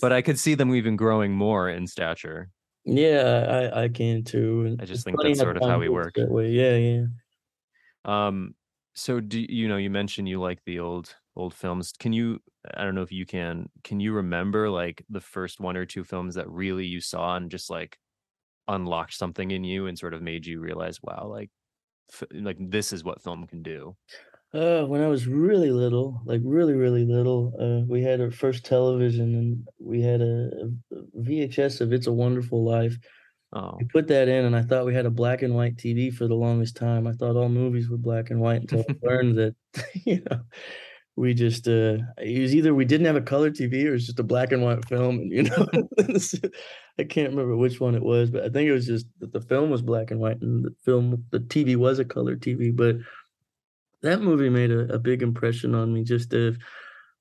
But 0.00 0.12
I 0.12 0.22
could 0.22 0.38
see 0.38 0.54
them 0.54 0.72
even 0.72 0.94
growing 0.94 1.32
more 1.32 1.68
in 1.68 1.88
stature. 1.88 2.48
yeah, 2.84 3.70
I 3.74 3.82
I 3.84 3.88
can 3.88 4.22
too. 4.22 4.66
And 4.66 4.80
I 4.80 4.84
just 4.84 5.04
think 5.04 5.18
that's 5.20 5.40
sort 5.40 5.56
of 5.56 5.64
how 5.64 5.80
we 5.80 5.88
work. 5.88 6.14
That 6.14 6.30
way, 6.30 6.50
yeah, 6.50 6.76
yeah. 6.76 7.06
Um, 8.04 8.54
so 8.96 9.20
do 9.20 9.40
you 9.40 9.68
know 9.68 9.76
you 9.76 9.90
mentioned 9.90 10.28
you 10.28 10.40
like 10.40 10.64
the 10.64 10.80
old 10.80 11.16
old 11.36 11.54
films. 11.54 11.92
Can 11.98 12.12
you? 12.12 12.40
I 12.74 12.84
don't 12.84 12.94
know 12.94 13.02
if 13.02 13.12
you 13.12 13.26
can. 13.26 13.68
Can 13.84 14.00
you 14.00 14.12
remember 14.12 14.70
like 14.70 15.04
the 15.08 15.20
first 15.20 15.60
one 15.60 15.76
or 15.76 15.86
two 15.86 16.04
films 16.04 16.34
that 16.34 16.48
really 16.50 16.86
you 16.86 17.00
saw 17.00 17.36
and 17.36 17.50
just 17.50 17.70
like 17.70 17.98
unlocked 18.68 19.14
something 19.14 19.50
in 19.52 19.64
you 19.64 19.86
and 19.86 19.98
sort 19.98 20.14
of 20.14 20.22
made 20.22 20.46
you 20.46 20.60
realize, 20.60 21.00
wow, 21.02 21.26
like 21.28 21.50
f- 22.12 22.28
like 22.32 22.58
this 22.60 22.92
is 22.92 23.04
what 23.04 23.22
film 23.22 23.46
can 23.46 23.62
do. 23.62 23.96
Uh, 24.54 24.84
when 24.86 25.02
I 25.02 25.08
was 25.08 25.26
really 25.26 25.70
little, 25.70 26.20
like 26.24 26.40
really, 26.44 26.72
really 26.72 27.04
little, 27.04 27.52
uh, 27.60 27.84
we 27.86 28.02
had 28.02 28.20
our 28.20 28.30
first 28.30 28.64
television 28.64 29.34
and 29.34 29.68
we 29.78 30.00
had 30.00 30.22
a, 30.22 30.70
a 30.92 31.02
VHS 31.14 31.80
of 31.80 31.92
It's 31.92 32.06
a 32.06 32.12
Wonderful 32.12 32.64
Life. 32.64 32.96
Oh, 33.52 33.76
We 33.78 33.86
put 33.86 34.08
that 34.08 34.28
in, 34.28 34.44
and 34.44 34.56
I 34.56 34.62
thought 34.62 34.86
we 34.86 34.94
had 34.94 35.06
a 35.06 35.10
black 35.10 35.42
and 35.42 35.54
white 35.54 35.76
TV 35.76 36.10
for 36.12 36.26
the 36.26 36.34
longest 36.34 36.76
time. 36.76 37.06
I 37.06 37.12
thought 37.12 37.36
all 37.36 37.48
movies 37.48 37.88
were 37.88 37.96
black 37.96 38.30
and 38.30 38.40
white 38.40 38.62
until 38.62 38.84
I 38.88 38.94
learned 39.06 39.38
that, 39.38 39.54
you 40.04 40.22
know, 40.30 40.40
we 41.16 41.32
just 41.32 41.66
uh, 41.68 41.98
it 42.18 42.40
was 42.42 42.54
either 42.54 42.74
we 42.74 42.84
didn't 42.84 43.06
have 43.06 43.16
a 43.16 43.22
color 43.22 43.50
TV 43.50 43.84
or 43.84 43.88
it 43.88 43.92
was 43.92 44.06
just 44.06 44.18
a 44.20 44.24
black 44.24 44.52
and 44.52 44.62
white 44.62 44.86
film, 44.88 45.18
and 45.20 45.32
you 45.32 45.44
know, 45.44 45.66
I 46.98 47.04
can't 47.04 47.30
remember 47.30 47.56
which 47.56 47.80
one 47.80 47.94
it 47.94 48.02
was, 48.02 48.30
but 48.30 48.44
I 48.44 48.48
think 48.48 48.68
it 48.68 48.72
was 48.72 48.86
just 48.86 49.06
that 49.20 49.32
the 49.32 49.40
film 49.40 49.70
was 49.70 49.82
black 49.82 50.10
and 50.10 50.20
white 50.20 50.40
and 50.42 50.64
the 50.64 50.74
film, 50.84 51.24
the 51.30 51.40
TV 51.40 51.76
was 51.76 51.98
a 51.98 52.04
color 52.04 52.36
TV, 52.36 52.74
but 52.74 52.96
that 54.02 54.20
movie 54.20 54.50
made 54.50 54.70
a, 54.70 54.92
a 54.92 54.98
big 54.98 55.22
impression 55.22 55.74
on 55.74 55.92
me. 55.92 56.04
Just 56.04 56.32
if 56.32 56.56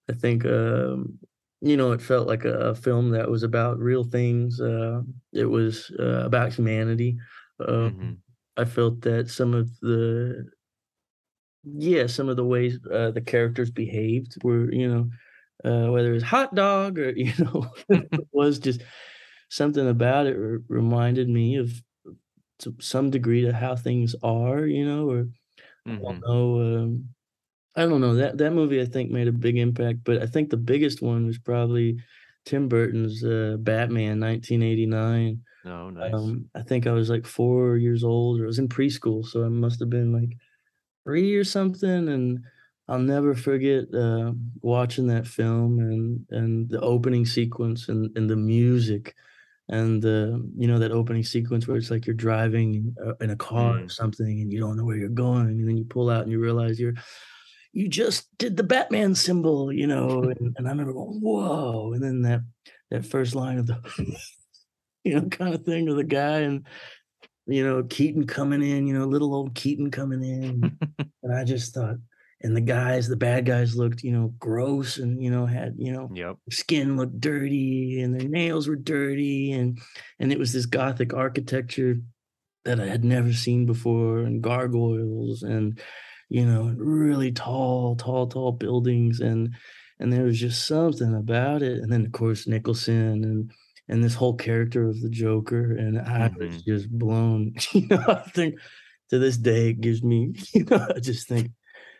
I 0.09 0.13
think, 0.13 0.45
um, 0.45 1.19
you 1.61 1.77
know, 1.77 1.91
it 1.91 2.01
felt 2.01 2.27
like 2.27 2.45
a, 2.45 2.53
a 2.71 2.75
film 2.75 3.11
that 3.11 3.29
was 3.29 3.43
about 3.43 3.79
real 3.79 4.03
things. 4.03 4.59
Uh, 4.61 5.01
it 5.33 5.45
was 5.45 5.91
uh, 5.99 6.25
about 6.25 6.53
humanity. 6.53 7.17
Um, 7.67 7.95
mhm. 7.95 8.23
I 8.57 8.65
felt 8.65 9.01
that 9.01 9.29
some 9.29 9.53
of 9.53 9.69
the, 9.81 10.45
yeah, 11.63 12.07
some 12.07 12.29
of 12.29 12.35
the 12.37 12.45
ways 12.45 12.79
uh, 12.91 13.11
the 13.11 13.21
characters 13.21 13.71
behaved 13.71 14.37
were, 14.43 14.71
you 14.71 14.87
know, 14.87 15.09
uh, 15.65 15.91
whether 15.91 16.11
it 16.11 16.13
was 16.15 16.23
hot 16.23 16.53
dog 16.55 16.99
or 16.99 17.11
you 17.17 17.33
know, 17.43 17.71
it 17.89 18.09
was 18.31 18.59
just 18.59 18.81
something 19.49 19.87
about 19.87 20.27
it 20.27 20.35
re- 20.37 20.59
reminded 20.69 21.29
me 21.29 21.57
of 21.57 21.71
to 22.59 22.75
some 22.81 23.11
degree 23.11 23.41
to 23.43 23.53
how 23.53 23.75
things 23.75 24.15
are, 24.23 24.65
you 24.67 24.85
know, 24.85 25.09
or 25.09 25.21
I 25.21 25.51
Mhm. 25.85 26.25
don't 26.25 26.35
know. 26.35 26.61
Um, 26.83 27.14
I 27.75 27.85
don't 27.85 28.01
know 28.01 28.15
that 28.15 28.37
that 28.37 28.53
movie. 28.53 28.81
I 28.81 28.85
think 28.85 29.11
made 29.11 29.27
a 29.27 29.31
big 29.33 29.57
impact, 29.57 29.99
but 30.03 30.21
I 30.21 30.27
think 30.27 30.49
the 30.49 30.57
biggest 30.57 31.01
one 31.01 31.25
was 31.25 31.37
probably 31.37 31.97
Tim 32.45 32.67
Burton's 32.69 33.23
uh, 33.23 33.57
Batman, 33.59 34.19
1989. 34.19 35.43
Oh, 35.65 35.89
nice. 35.89 36.33
Um, 36.33 36.49
I 36.55 36.61
think 36.61 36.87
I 36.87 36.91
was 36.91 37.09
like 37.09 37.25
four 37.25 37.77
years 37.77 38.03
old, 38.03 38.39
or 38.39 38.45
I 38.45 38.47
was 38.47 38.59
in 38.59 38.69
preschool, 38.69 39.25
so 39.25 39.43
I 39.45 39.49
must 39.49 39.79
have 39.79 39.89
been 39.89 40.13
like 40.13 40.37
three 41.05 41.35
or 41.35 41.43
something. 41.43 42.09
And 42.09 42.39
I'll 42.87 42.99
never 42.99 43.35
forget 43.35 43.85
uh, 43.93 44.33
watching 44.61 45.07
that 45.07 45.27
film 45.27 45.79
and 45.79 46.25
and 46.31 46.69
the 46.69 46.81
opening 46.81 47.25
sequence 47.25 47.89
and 47.89 48.15
and 48.17 48.29
the 48.29 48.35
music 48.37 49.15
and 49.69 50.05
uh, 50.05 50.39
you 50.57 50.67
know 50.67 50.79
that 50.79 50.91
opening 50.91 51.23
sequence 51.23 51.67
where 51.67 51.77
it's 51.77 51.91
like 51.91 52.05
you're 52.07 52.15
driving 52.15 52.95
uh, 53.05 53.15
in 53.21 53.31
a 53.31 53.35
car 53.37 53.77
or 53.83 53.87
Mm. 53.87 53.89
something 53.89 54.41
and 54.41 54.53
you 54.53 54.59
don't 54.59 54.77
know 54.77 54.85
where 54.85 54.97
you're 54.97 55.09
going 55.09 55.47
and 55.49 55.67
then 55.67 55.77
you 55.77 55.85
pull 55.85 56.09
out 56.09 56.23
and 56.23 56.31
you 56.31 56.39
realize 56.39 56.79
you're 56.79 56.93
you 57.75 57.89
just 57.89 58.29
did 58.37 58.55
the 58.55 58.63
Batman 58.63 59.13
symbol, 59.13 59.71
you 59.71 59.85
know. 59.85 60.23
And, 60.39 60.55
and 60.57 60.67
I 60.67 60.71
remember 60.71 60.93
going, 60.93 61.19
whoa. 61.21 61.91
And 61.93 62.01
then 62.01 62.21
that 62.23 62.41
that 62.89 63.05
first 63.05 63.35
line 63.35 63.59
of 63.59 63.67
the 63.67 63.79
you 65.03 65.13
know, 65.13 65.27
kind 65.27 65.53
of 65.53 65.63
thing 65.63 65.89
of 65.89 65.97
the 65.97 66.03
guy 66.03 66.39
and 66.39 66.65
you 67.47 67.63
know, 67.63 67.83
Keaton 67.83 68.25
coming 68.25 68.63
in, 68.63 68.87
you 68.87 68.97
know, 68.97 69.05
little 69.05 69.35
old 69.35 69.53
Keaton 69.53 69.91
coming 69.91 70.23
in. 70.23 70.77
and 71.23 71.35
I 71.35 71.43
just 71.43 71.75
thought, 71.75 71.97
and 72.41 72.55
the 72.55 72.61
guys, 72.61 73.07
the 73.07 73.15
bad 73.15 73.45
guys 73.45 73.75
looked, 73.75 74.03
you 74.03 74.11
know, 74.11 74.33
gross 74.39 74.97
and, 74.97 75.21
you 75.21 75.29
know, 75.29 75.45
had, 75.45 75.75
you 75.77 75.91
know, 75.91 76.09
Yep. 76.11 76.37
skin 76.49 76.97
looked 76.97 77.19
dirty 77.19 78.01
and 78.01 78.19
their 78.19 78.27
nails 78.27 78.67
were 78.67 78.75
dirty. 78.75 79.51
And, 79.51 79.79
and 80.19 80.31
it 80.31 80.39
was 80.39 80.53
this 80.53 80.65
Gothic 80.65 81.13
architecture 81.13 81.97
that 82.63 82.79
I 82.79 82.87
had 82.87 83.03
never 83.03 83.31
seen 83.31 83.67
before 83.67 84.19
and 84.19 84.41
gargoyles 84.41 85.43
and, 85.43 85.79
you 86.35 86.45
know, 86.45 86.63
really 86.77 87.31
tall, 87.31 87.95
tall, 87.95 88.27
tall 88.27 88.51
buildings. 88.51 89.21
And, 89.21 89.55
and 89.99 90.11
there 90.11 90.25
was 90.25 90.37
just 90.37 90.67
something 90.67 91.13
about 91.15 91.61
it. 91.61 91.77
And 91.81 91.89
then 91.91 92.05
of 92.05 92.11
course, 92.11 92.45
Nicholson 92.45 93.23
and, 93.23 93.51
and 93.87 94.03
this 94.03 94.15
whole 94.15 94.35
character 94.35 94.89
of 94.89 94.99
the 95.01 95.09
Joker, 95.09 95.71
and 95.77 95.97
I 95.97 96.27
was 96.37 96.57
Mhm. 96.57 96.65
just 96.65 96.89
blown. 96.89 97.53
You 97.73 97.87
know, 97.87 98.03
I 98.07 98.29
think 98.37 98.55
to 99.11 99.17
this 99.19 99.37
day 99.37 99.69
it 99.69 99.79
gives 99.79 100.03
me, 100.03 100.33
you 100.53 100.65
know, 100.65 100.85
I 100.93 100.99
just 100.99 101.29
think, 101.29 101.51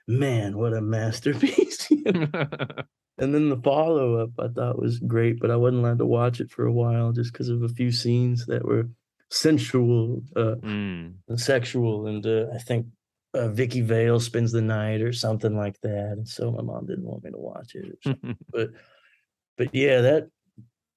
man, 0.05 0.57
what 0.57 0.73
a 0.73 0.81
masterpiece. 0.81 1.89
you 1.89 2.11
know? 2.11 2.49
and 3.17 3.33
then 3.33 3.47
the 3.49 3.61
follow 3.63 4.07
up 4.21 4.31
I 4.37 4.49
thought 4.49 4.77
was 4.81 4.99
great, 4.99 5.39
but 5.39 5.49
I 5.49 5.55
wasn't 5.55 5.79
allowed 5.83 5.99
to 5.99 6.05
watch 6.05 6.41
it 6.41 6.51
for 6.51 6.65
a 6.65 6.73
while 6.73 7.13
just 7.13 7.31
because 7.31 7.47
of 7.47 7.63
a 7.63 7.69
few 7.69 7.89
scenes 7.91 8.45
that 8.47 8.65
were 8.65 8.89
sensual, 9.31 10.21
uh, 10.35 10.55
Mm. 10.61 11.13
and 11.29 11.39
sexual, 11.39 12.07
and 12.07 12.25
uh, 12.25 12.47
I 12.53 12.57
think. 12.57 12.87
Uh, 13.35 13.49
Vicki 13.49 13.81
Vale 13.81 14.19
spends 14.19 14.51
the 14.51 14.61
night 14.61 15.01
or 15.01 15.11
something 15.13 15.57
like 15.57 15.79
that, 15.81 16.13
and 16.13 16.27
so 16.27 16.51
my 16.51 16.61
mom 16.61 16.85
didn't 16.85 17.05
want 17.05 17.23
me 17.23 17.31
to 17.31 17.37
watch 17.37 17.75
it. 17.75 17.97
But 18.51 18.69
but 19.57 19.73
yeah, 19.73 20.01
that 20.01 20.29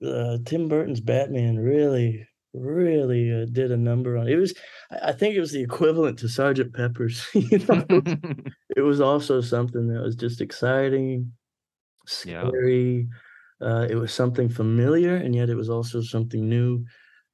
uh, 0.05 0.39
Tim 0.45 0.69
Burton's 0.69 1.01
Batman 1.01 1.59
really, 1.59 2.27
really 2.55 3.33
uh, 3.33 3.47
did 3.51 3.73
a 3.73 3.77
number 3.77 4.17
on 4.17 4.29
it. 4.29 4.37
Was 4.37 4.55
I 4.91 5.13
think 5.13 5.35
it 5.35 5.41
was 5.41 5.53
the 5.53 5.63
equivalent 5.63 6.19
to 6.21 6.29
Sergeant 6.29 6.75
Pepper's. 6.75 7.27
you 7.35 7.59
know, 7.69 7.85
it 8.77 8.83
was 8.83 9.01
also 9.01 9.41
something 9.41 9.89
that 9.89 10.03
was 10.03 10.17
just 10.17 10.41
exciting, 10.41 11.33
Yeah. 12.25 12.49
scary. 12.49 13.09
Uh, 13.61 13.87
it 13.91 13.97
was 13.97 14.13
something 14.13 14.49
familiar, 14.49 15.17
and 15.17 15.35
yet 15.35 15.51
it 15.51 15.57
was 15.57 15.69
also 15.69 16.01
something 16.01 16.49
new. 16.49 16.85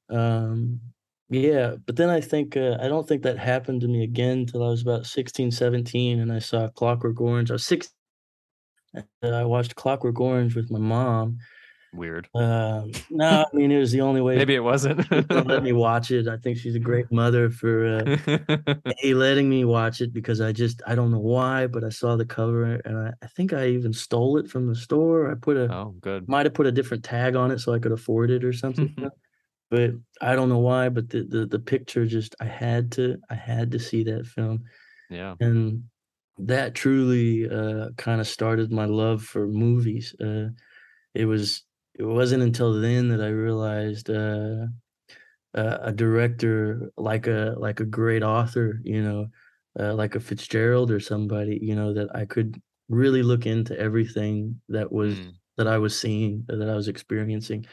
Um, 0.08 0.80
yeah, 1.30 1.76
but 1.86 1.96
then 1.96 2.10
I 2.10 2.20
think 2.20 2.56
uh, 2.56 2.76
I 2.80 2.88
don't 2.88 3.08
think 3.08 3.22
that 3.22 3.38
happened 3.38 3.80
to 3.82 3.88
me 3.88 4.04
again 4.04 4.38
until 4.40 4.62
I 4.64 4.68
was 4.68 4.82
about 4.82 5.06
16, 5.06 5.50
17, 5.50 6.20
and 6.20 6.32
I 6.32 6.38
saw 6.38 6.68
Clockwork 6.68 7.20
Orange. 7.20 7.50
I 7.50 7.54
was 7.54 7.64
six. 7.64 7.90
uh, 8.96 9.02
I 9.22 9.44
watched 9.44 9.74
Clockwork 9.74 10.20
Orange 10.20 10.54
with 10.54 10.70
my 10.70 10.78
mom, 10.78 11.38
Weird. 11.92 12.28
um, 12.34 12.90
no, 13.08 13.44
I 13.52 13.56
mean 13.56 13.70
it 13.70 13.78
was 13.78 13.92
the 13.92 14.00
only 14.00 14.20
way 14.26 14.36
Maybe 14.36 14.54
it 14.56 14.64
wasn't. 14.64 15.08
let 15.30 15.62
me 15.62 15.72
watch 15.72 16.10
it. 16.10 16.26
I 16.28 16.36
think 16.36 16.58
she's 16.58 16.74
a 16.74 16.80
great 16.80 17.10
mother 17.12 17.50
for 17.50 17.86
uh, 17.86 18.16
a 19.04 19.14
letting 19.14 19.48
me 19.48 19.64
watch 19.64 20.00
it 20.00 20.12
because 20.12 20.40
I 20.40 20.50
just 20.52 20.82
I 20.86 20.94
don't 20.96 21.12
know 21.12 21.20
why, 21.20 21.68
but 21.68 21.84
I 21.84 21.90
saw 21.90 22.16
the 22.16 22.24
cover 22.24 22.64
and 22.84 22.98
I, 22.98 23.12
I 23.22 23.26
think 23.28 23.52
I 23.52 23.68
even 23.68 23.92
stole 23.92 24.38
it 24.38 24.48
from 24.50 24.66
the 24.66 24.74
store. 24.74 25.30
I 25.30 25.34
put 25.34 25.56
a 25.56 25.72
oh, 25.72 25.94
good. 26.00 26.28
might 26.28 26.46
have 26.46 26.54
put 26.54 26.66
a 26.66 26.72
different 26.72 27.04
tag 27.04 27.36
on 27.36 27.50
it 27.52 27.60
so 27.60 27.72
I 27.72 27.78
could 27.78 27.92
afford 27.92 28.30
it 28.30 28.44
or 28.44 28.52
something. 28.52 28.94
but 29.74 29.90
I 30.20 30.36
don't 30.36 30.48
know 30.48 30.64
why. 30.70 30.88
But 30.96 31.06
the, 31.10 31.20
the 31.34 31.42
the 31.46 31.58
picture 31.74 32.06
just 32.06 32.32
I 32.40 32.46
had 32.64 32.92
to 32.92 33.04
I 33.30 33.34
had 33.34 33.66
to 33.72 33.78
see 33.78 34.02
that 34.04 34.26
film 34.26 34.64
Yeah. 35.10 35.36
and 35.40 35.84
that 36.38 36.74
truly 36.74 37.48
uh, 37.50 37.90
kind 37.96 38.20
of 38.20 38.26
started 38.26 38.72
my 38.72 38.86
love 38.86 39.20
for 39.32 39.46
movies. 39.48 40.14
Uh, 40.20 40.48
it 41.14 41.26
was 41.26 41.46
it 41.94 42.04
wasn't 42.04 42.42
until 42.42 42.72
then 42.80 43.08
that 43.10 43.22
I 43.22 43.28
realized 43.28 44.10
uh, 44.10 44.66
uh, 45.54 45.78
a 45.82 45.92
director 45.92 46.90
like 46.96 47.26
a 47.26 47.54
like 47.58 47.80
a 47.80 47.84
great 47.84 48.22
author, 48.22 48.80
you 48.84 49.02
know, 49.02 49.28
uh, 49.78 49.94
like 49.94 50.14
a 50.14 50.20
Fitzgerald 50.20 50.90
or 50.90 51.00
somebody, 51.00 51.58
you 51.62 51.74
know, 51.74 51.92
that 51.94 52.14
I 52.14 52.24
could 52.26 52.60
really 52.88 53.22
look 53.22 53.46
into 53.46 53.78
everything 53.78 54.60
that 54.68 54.92
was 54.92 55.20
Mm. 55.20 55.34
that 55.56 55.68
I 55.68 55.78
was 55.78 55.98
seeing, 55.98 56.44
that 56.48 56.68
I 56.68 56.74
was 56.74 56.88
experiencing, 56.88 57.66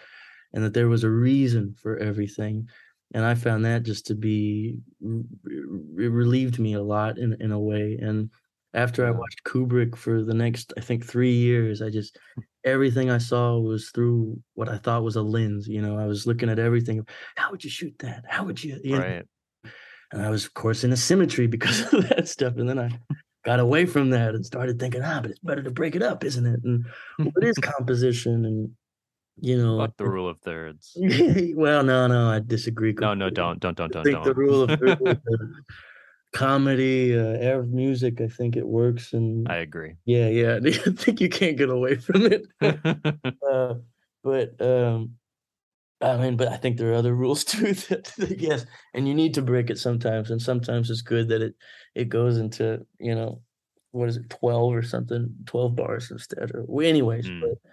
and 0.54 0.64
that 0.64 0.74
there 0.74 0.90
was 0.90 1.04
a 1.04 1.10
reason 1.10 1.76
for 1.82 1.98
everything. 1.98 2.68
And 3.14 3.26
I 3.26 3.36
found 3.36 3.66
that 3.66 3.84
just 3.84 4.08
to 4.08 4.16
be 4.16 4.78
it 5.02 6.12
relieved 6.12 6.60
me 6.60 6.74
a 6.74 6.82
lot 6.82 7.18
in 7.18 7.36
in 7.40 7.52
a 7.52 7.60
way. 7.60 7.98
And 8.02 8.30
after 8.74 9.06
I 9.06 9.12
watched 9.12 9.44
Kubrick 9.44 9.98
for 9.98 10.24
the 10.24 10.34
next, 10.34 10.74
I 10.78 10.82
think, 10.82 11.06
three 11.06 11.34
years, 11.34 11.82
I 11.82 11.90
just 11.90 12.18
everything 12.64 13.10
I 13.10 13.18
saw 13.18 13.60
was 13.60 13.90
through 13.90 14.40
what 14.54 14.70
I 14.70 14.78
thought 14.78 15.04
was 15.04 15.18
a 15.18 15.22
lens. 15.22 15.68
You 15.68 15.82
know, 15.82 15.98
I 15.98 16.06
was 16.06 16.26
looking 16.26 16.50
at 16.50 16.60
everything. 16.60 17.06
How 17.36 17.52
would 17.52 17.64
you 17.64 17.70
shoot 17.70 17.96
that? 18.00 18.24
How 18.28 18.46
would 18.46 18.64
you? 18.64 18.80
you 18.84 18.98
know? 18.98 19.00
Right. 19.00 19.26
And 20.14 20.22
I 20.22 20.30
was, 20.30 20.46
of 20.46 20.54
course, 20.54 20.84
in 20.84 20.92
a 20.92 20.98
symmetry 20.98 21.48
because 21.48 21.82
of 21.94 22.08
that 22.10 22.28
stuff. 22.28 22.58
And 22.58 22.68
then 22.68 22.80
I 22.80 22.90
got 23.46 23.60
away 23.60 23.86
from 23.86 24.10
that 24.12 24.36
and 24.36 24.46
started 24.46 24.80
thinking, 24.80 25.02
ah, 25.04 25.20
but 25.22 25.32
it's 25.32 25.40
better 25.40 25.64
to 25.64 25.72
break 25.72 25.96
it 25.96 26.04
up, 26.04 26.24
isn't 26.24 26.46
it? 26.46 26.60
And 26.64 26.86
what 27.18 27.44
is 27.44 27.58
composition? 27.58 28.46
And 28.46 28.72
you 29.40 29.58
know, 29.58 29.80
I 29.80 29.86
Fuck 29.86 29.98
the 29.98 30.10
rule 30.10 30.30
of 30.30 30.40
thirds. 30.40 30.96
well, 31.56 31.84
no, 31.84 32.08
no, 32.08 32.30
I 32.30 32.40
disagree. 32.40 32.94
No, 33.00 33.14
no, 33.14 33.30
don't, 33.30 33.60
don't, 33.60 33.76
don't, 33.76 33.92
don't, 33.92 34.04
think 34.04 34.24
the 34.24 34.34
don't. 34.34 34.38
rule 34.38 34.64
of 34.64 34.80
thirds 34.80 35.02
uh, 35.06 35.16
comedy, 36.34 37.18
uh, 37.18 37.38
air 37.40 37.60
of 37.60 37.70
music. 37.70 38.22
I 38.22 38.28
think 38.28 38.56
it 38.56 38.68
works, 38.68 39.14
and 39.14 39.48
I 39.50 39.58
agree. 39.58 39.96
yeah, 40.06 40.28
yeah. 40.28 40.60
I 40.66 40.72
think 40.92 41.22
you 41.22 41.30
can't 41.30 41.58
get 41.58 41.70
away 41.70 41.96
from 41.96 42.26
it. 42.26 42.48
uh, 42.62 43.76
but 44.24 44.62
um, 44.62 45.16
I 46.02 46.18
mean, 46.18 46.38
but 46.38 46.48
I 46.50 46.58
think 46.58 46.78
there 46.78 46.92
are 46.92 46.96
other 46.96 47.16
rules 47.16 47.44
too. 47.44 47.74
That, 47.74 48.12
that 48.18 48.40
yes, 48.40 48.66
and 48.94 49.08
you 49.08 49.14
need 49.14 49.34
to 49.36 49.42
break 49.42 49.70
it 49.70 49.78
sometimes, 49.80 50.32
and 50.32 50.42
sometimes 50.42 50.90
it's 50.90 51.02
good 51.02 51.30
that 51.30 51.42
it 51.42 51.56
it 51.96 52.10
goes 52.10 52.38
into 52.38 52.86
you 53.00 53.16
know 53.16 53.42
what 53.92 54.10
is 54.10 54.18
it 54.18 54.30
twelve 54.30 54.74
or 54.74 54.84
something, 54.84 55.34
twelve 55.46 55.76
bars 55.76 56.12
instead, 56.12 56.52
or 56.54 56.64
well, 56.68 56.88
anyways, 56.88 57.28
Mm. 57.28 57.42
but 57.42 57.71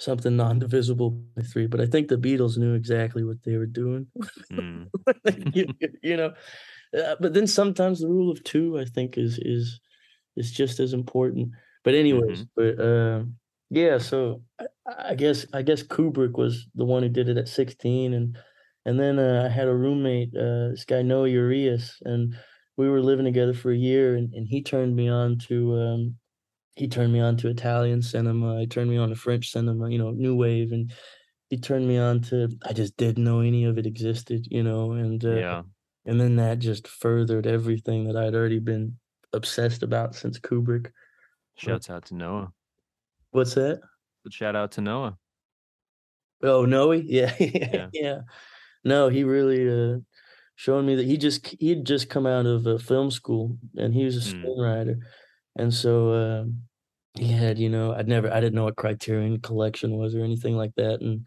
something 0.00 0.36
non-divisible 0.36 1.10
by 1.36 1.42
three. 1.42 1.66
But 1.68 1.80
I 1.80 1.86
think 1.86 2.08
the 2.08 2.16
Beatles 2.16 2.58
knew 2.58 2.74
exactly 2.74 3.24
what 3.24 3.42
they 3.44 3.56
were 3.56 3.66
doing. 3.66 4.08
Mm. 4.52 4.90
you, 5.54 5.66
you- 6.02 6.16
know, 6.16 6.34
uh, 6.98 7.16
but 7.20 7.34
then 7.34 7.46
sometimes 7.46 8.00
the 8.00 8.08
rule 8.08 8.30
of 8.30 8.42
two, 8.44 8.78
I 8.78 8.84
think, 8.84 9.16
is 9.18 9.38
is 9.42 9.80
is 10.36 10.52
just 10.52 10.80
as 10.80 10.92
important. 10.92 11.50
But 11.84 11.94
anyways, 11.94 12.46
but 12.56 12.80
uh, 12.80 13.24
yeah. 13.70 13.98
So 13.98 14.42
I, 14.60 14.66
I 15.10 15.14
guess 15.14 15.46
I 15.52 15.62
guess 15.62 15.82
Kubrick 15.82 16.38
was 16.38 16.66
the 16.74 16.84
one 16.84 17.02
who 17.02 17.08
did 17.08 17.28
it 17.28 17.38
at 17.38 17.48
sixteen, 17.48 18.14
and 18.14 18.38
and 18.86 18.98
then 18.98 19.18
uh, 19.18 19.44
I 19.46 19.48
had 19.48 19.68
a 19.68 19.74
roommate, 19.76 20.34
uh, 20.36 20.70
this 20.70 20.84
guy 20.84 21.02
Noah 21.02 21.28
Urias, 21.28 21.96
and 22.04 22.34
we 22.76 22.88
were 22.88 23.02
living 23.02 23.26
together 23.26 23.54
for 23.54 23.70
a 23.72 23.76
year, 23.76 24.16
and, 24.16 24.32
and 24.34 24.48
he 24.48 24.62
turned 24.62 24.96
me 24.96 25.08
on 25.08 25.38
to 25.48 25.74
um, 25.76 26.16
he 26.80 26.88
turned 26.88 27.12
me 27.12 27.20
on 27.20 27.36
to 27.36 27.48
Italian 27.48 28.00
cinema. 28.00 28.58
He 28.60 28.66
turned 28.66 28.88
me 28.90 28.96
on 28.96 29.10
to 29.10 29.14
French 29.14 29.50
cinema, 29.52 29.90
you 29.90 29.98
know, 29.98 30.10
new 30.12 30.34
wave, 30.34 30.72
and 30.72 30.90
he 31.50 31.58
turned 31.58 31.86
me 31.86 31.98
on 31.98 32.20
to. 32.22 32.48
I 32.64 32.72
just 32.72 32.96
didn't 32.96 33.22
know 33.22 33.40
any 33.40 33.64
of 33.66 33.76
it 33.76 33.84
existed, 33.86 34.46
you 34.50 34.62
know, 34.62 34.92
and 34.92 35.22
uh, 35.24 35.36
Yeah. 35.36 35.62
and 36.06 36.18
then 36.18 36.36
that 36.36 36.58
just 36.58 36.88
furthered 36.88 37.46
everything 37.46 38.04
that 38.06 38.16
I'd 38.16 38.34
already 38.34 38.60
been 38.60 38.98
obsessed 39.34 39.82
about 39.82 40.14
since 40.14 40.38
Kubrick. 40.38 40.90
Shouts 41.56 41.90
out 41.90 42.06
to 42.06 42.14
Noah. 42.14 42.52
What's 43.32 43.54
that? 43.54 43.80
Shout 44.30 44.56
out 44.56 44.72
to 44.72 44.80
Noah. 44.80 45.18
Oh, 46.42 46.64
Noe? 46.64 46.92
Yeah, 46.92 47.34
Yeah. 47.38 47.88
yeah. 47.92 48.20
No, 48.84 49.08
he 49.08 49.24
really 49.24 49.68
uh, 49.68 49.98
showed 50.56 50.86
me 50.86 50.94
that 50.96 51.04
he 51.04 51.18
just 51.18 51.46
he'd 51.60 51.84
just 51.84 52.08
come 52.08 52.26
out 52.26 52.46
of 52.46 52.66
uh, 52.66 52.78
film 52.78 53.10
school 53.10 53.58
and 53.76 53.92
he 53.92 54.04
was 54.06 54.16
a 54.16 54.20
Mm. 54.20 54.42
screenwriter, 54.42 54.96
and 55.56 55.74
so 55.74 56.14
um, 56.14 56.62
he 57.14 57.28
had 57.32 57.58
you 57.58 57.68
know 57.68 57.92
I'd 57.94 58.08
never 58.08 58.32
I 58.32 58.40
didn't 58.40 58.54
know 58.54 58.64
what 58.64 58.76
Criterion 58.76 59.40
Collection 59.40 59.96
was 59.96 60.14
or 60.14 60.24
anything 60.24 60.56
like 60.56 60.74
that, 60.76 61.00
and 61.00 61.26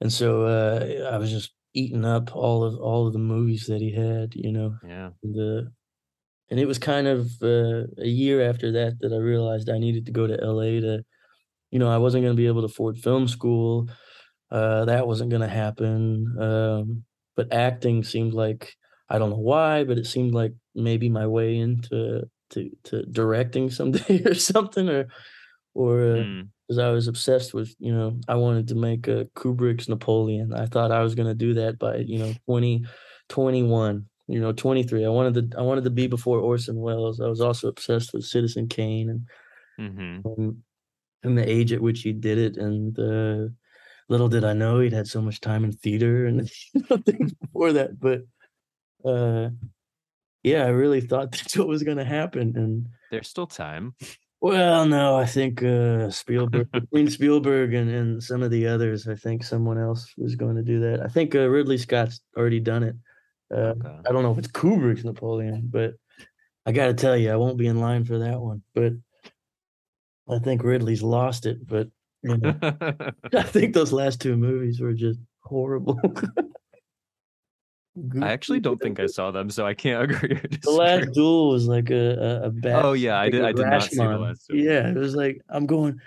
and 0.00 0.12
so 0.12 0.42
uh, 0.44 1.10
I 1.12 1.18
was 1.18 1.30
just 1.30 1.52
eating 1.74 2.04
up 2.04 2.34
all 2.34 2.64
of 2.64 2.78
all 2.78 3.06
of 3.06 3.12
the 3.12 3.18
movies 3.18 3.66
that 3.68 3.80
he 3.80 3.92
had, 3.92 4.34
you 4.34 4.52
know. 4.52 4.76
Yeah. 4.86 5.10
And, 5.22 5.36
uh, 5.36 5.70
and 6.50 6.60
it 6.60 6.66
was 6.66 6.78
kind 6.78 7.06
of 7.06 7.30
uh, 7.42 7.84
a 7.98 8.06
year 8.06 8.48
after 8.48 8.70
that 8.72 8.98
that 9.00 9.12
I 9.12 9.16
realized 9.16 9.68
I 9.68 9.78
needed 9.78 10.06
to 10.06 10.12
go 10.12 10.26
to 10.26 10.34
LA 10.34 10.80
to, 10.80 11.04
you 11.70 11.78
know, 11.78 11.90
I 11.90 11.98
wasn't 11.98 12.24
going 12.24 12.36
to 12.36 12.40
be 12.40 12.46
able 12.46 12.62
to 12.62 12.66
afford 12.66 12.98
film 12.98 13.26
school. 13.26 13.88
Uh, 14.50 14.84
that 14.84 15.06
wasn't 15.06 15.30
going 15.30 15.42
to 15.42 15.48
happen. 15.48 16.36
Um, 16.38 17.04
but 17.34 17.52
acting 17.52 18.04
seemed 18.04 18.34
like 18.34 18.74
I 19.08 19.18
don't 19.18 19.30
know 19.30 19.36
why, 19.36 19.84
but 19.84 19.98
it 19.98 20.06
seemed 20.06 20.34
like 20.34 20.52
maybe 20.74 21.08
my 21.08 21.26
way 21.26 21.56
into 21.56 22.28
to 22.50 22.70
to 22.84 23.02
directing 23.06 23.70
someday 23.70 24.22
or 24.26 24.34
something, 24.34 24.88
or 24.88 25.08
or 25.74 26.00
uh, 26.02 26.24
Mm. 26.24 26.48
because 26.68 26.78
I 26.78 26.90
was 26.90 27.08
obsessed 27.08 27.52
with, 27.54 27.74
you 27.78 27.92
know, 27.94 28.18
I 28.28 28.36
wanted 28.36 28.68
to 28.68 28.74
make 28.74 29.08
a 29.08 29.26
Kubrick's 29.36 29.88
Napoleon. 29.88 30.52
I 30.54 30.66
thought 30.66 30.92
I 30.92 31.02
was 31.02 31.14
going 31.14 31.28
to 31.28 31.34
do 31.34 31.54
that 31.54 31.78
by, 31.78 31.96
you 31.98 32.18
know, 32.18 32.32
twenty 32.46 32.84
twenty 33.28 33.62
one 33.62 34.06
You 34.28 34.40
know, 34.40 34.52
23. 34.52 35.04
I 35.04 35.08
wanted 35.10 35.52
to 35.52 35.58
I 35.58 35.62
wanted 35.62 35.84
to 35.84 35.90
be 35.90 36.06
before 36.06 36.38
Orson 36.40 36.76
Welles. 36.80 37.20
I 37.20 37.28
was 37.28 37.40
also 37.40 37.68
obsessed 37.68 38.12
with 38.14 38.24
Citizen 38.24 38.68
Kane 38.68 39.10
and 39.10 39.26
Mm-hmm. 39.78 40.26
um, 40.26 40.62
and 41.22 41.38
the 41.38 41.48
age 41.48 41.72
at 41.72 41.80
which 41.82 42.02
he 42.02 42.12
did 42.12 42.38
it. 42.38 42.56
And 42.56 42.98
uh, 42.98 43.52
little 44.08 44.28
did 44.28 44.44
I 44.44 44.52
know 44.54 44.80
he'd 44.80 44.92
had 44.92 45.08
so 45.08 45.20
much 45.22 45.40
time 45.40 45.64
in 45.64 45.72
theater 45.72 46.26
and 46.26 46.50
you 46.74 46.84
know, 46.90 46.98
things 46.98 47.32
before 47.34 47.72
that. 47.74 47.98
But 48.00 48.22
uh, 49.04 49.50
yeah, 50.44 50.64
I 50.64 50.68
really 50.68 51.00
thought 51.00 51.32
that's 51.32 51.56
what 51.56 51.66
was 51.66 51.82
going 51.82 51.96
to 51.96 52.04
happen. 52.04 52.52
And 52.56 52.86
There's 53.10 53.28
still 53.28 53.46
time. 53.46 53.94
well, 54.40 54.86
no, 54.86 55.16
I 55.16 55.26
think 55.26 55.62
uh, 55.62 56.10
Spielberg, 56.22 56.70
between 56.70 57.08
Spielberg 57.10 57.74
and, 57.74 57.90
and 57.90 58.22
some 58.22 58.42
of 58.42 58.50
the 58.50 58.66
others, 58.68 59.08
I 59.08 59.16
think 59.16 59.42
someone 59.42 59.78
else 59.78 60.12
was 60.16 60.36
going 60.36 60.56
to 60.56 60.62
do 60.62 60.78
that. 60.80 61.00
I 61.02 61.08
think 61.08 61.34
uh, 61.34 61.48
Ridley 61.48 61.78
Scott's 61.78 62.20
already 62.36 62.60
done 62.60 62.82
it. 62.84 62.94
Uh, 63.52 63.74
Okay. 63.74 63.96
I 64.08 64.12
don't 64.12 64.22
know 64.22 64.32
if 64.32 64.38
it's 64.38 64.48
Kubrick's 64.48 65.04
Napoleon, 65.04 65.68
but 65.70 65.94
I 66.66 66.72
got 66.72 66.86
to 66.86 66.94
tell 66.94 67.16
you, 67.16 67.30
I 67.30 67.36
won't 67.36 67.58
be 67.58 67.66
in 67.66 67.80
line 67.80 68.04
for 68.04 68.18
that 68.18 68.40
one. 68.40 68.62
But 68.74 68.92
I 70.28 70.38
think 70.38 70.62
Ridley's 70.62 71.02
lost 71.02 71.46
it. 71.46 71.66
But 71.66 71.88
you 72.22 72.38
know, 72.38 72.54
I 73.34 73.42
think 73.42 73.74
those 73.74 73.92
last 73.92 74.20
two 74.20 74.36
movies 74.36 74.80
were 74.80 74.94
just 74.94 75.20
horrible. 75.42 76.00
I 78.20 78.32
actually 78.32 78.60
don't 78.60 78.80
think 78.80 78.98
I 78.98 79.06
saw 79.06 79.30
them, 79.30 79.50
so 79.50 79.64
I 79.64 79.74
can't 79.74 80.02
agree. 80.10 80.40
The 80.62 80.70
last 80.70 81.12
duel 81.12 81.50
was 81.50 81.68
like 81.68 81.90
a 81.90 82.40
a, 82.42 82.46
a 82.46 82.50
bad. 82.50 82.84
Oh, 82.84 82.92
yeah, 82.92 83.18
I 83.18 83.30
did- 83.30 83.44
I 83.44 83.52
did 83.52 83.66
not 83.66 83.82
see 83.84 83.96
the 83.96 84.18
last 84.18 84.48
duel. 84.48 84.60
Yeah, 84.60 84.88
it 84.88 84.96
was 84.96 85.14
like 85.14 85.40
I'm 85.48 85.66
going. 85.66 85.98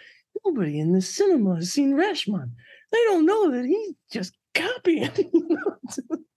Nobody 0.45 0.79
in 0.79 0.91
the 0.93 1.01
cinema 1.01 1.55
has 1.55 1.71
seen 1.71 1.93
Rashomon. 1.93 2.51
They 2.91 2.97
don't 3.05 3.25
know 3.25 3.51
that 3.51 3.65
he's 3.65 3.93
just 4.11 4.33
copying. 4.53 5.09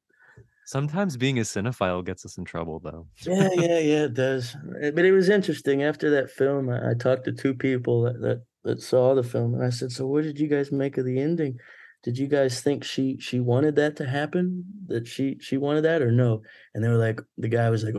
Sometimes 0.66 1.16
being 1.16 1.38
a 1.38 1.42
cinephile 1.42 2.04
gets 2.04 2.24
us 2.24 2.38
in 2.38 2.44
trouble, 2.44 2.78
though. 2.78 3.06
yeah, 3.22 3.48
yeah, 3.54 3.78
yeah, 3.78 4.04
it 4.04 4.14
does. 4.14 4.56
But 4.94 5.04
it 5.04 5.12
was 5.12 5.28
interesting. 5.28 5.82
After 5.82 6.10
that 6.10 6.30
film, 6.30 6.70
I, 6.70 6.90
I 6.90 6.94
talked 6.94 7.24
to 7.24 7.32
two 7.32 7.54
people 7.54 8.02
that, 8.02 8.20
that 8.20 8.42
that 8.62 8.80
saw 8.80 9.14
the 9.14 9.22
film, 9.24 9.54
and 9.54 9.64
I 9.64 9.70
said, 9.70 9.90
"So, 9.90 10.06
what 10.06 10.22
did 10.22 10.38
you 10.38 10.46
guys 10.46 10.70
make 10.70 10.96
of 10.96 11.04
the 11.06 11.18
ending? 11.18 11.58
Did 12.02 12.18
you 12.18 12.26
guys 12.26 12.60
think 12.60 12.84
she 12.84 13.18
she 13.20 13.40
wanted 13.40 13.76
that 13.76 13.96
to 13.96 14.06
happen? 14.06 14.64
That 14.86 15.06
she 15.06 15.36
she 15.40 15.56
wanted 15.56 15.84
that, 15.84 16.02
or 16.02 16.10
no?" 16.10 16.42
And 16.74 16.82
they 16.82 16.88
were 16.88 16.96
like, 16.96 17.20
the 17.36 17.48
guy 17.48 17.68
was 17.70 17.84
like, 17.84 17.94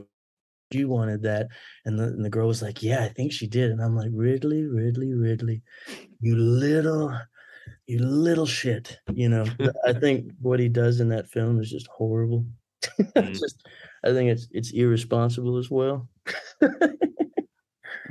"You 0.72 0.90
wanted 0.90 1.24
that," 1.24 1.48
and 1.86 2.00
the 2.00 2.06
and 2.06 2.26
the 2.26 2.30
girl 2.30 2.48
was 2.48 2.62
like, 2.62 2.82
"Yeah, 2.82 3.04
I 3.04 3.10
think 3.10 3.32
she 3.32 3.48
did." 3.48 3.72
And 3.72 3.82
I'm 3.82 3.96
like, 3.96 4.10
"Ridley, 4.14 4.64
Ridley, 4.64 5.14
Ridley, 5.14 5.62
you 6.20 6.36
little." 6.36 7.16
You 7.86 8.00
little 8.00 8.46
shit, 8.46 9.00
you 9.14 9.30
know. 9.30 9.46
I 9.86 9.94
think 9.94 10.32
what 10.40 10.60
he 10.60 10.68
does 10.68 11.00
in 11.00 11.10
that 11.10 11.30
film 11.30 11.60
is 11.60 11.70
just 11.70 11.88
horrible. 11.88 12.46
Mm. 13.16 13.38
just, 13.38 13.68
I 14.04 14.12
think 14.12 14.32
it's 14.32 14.48
it's 14.52 14.72
irresponsible 14.72 15.58
as 15.58 15.70
well. 15.70 16.10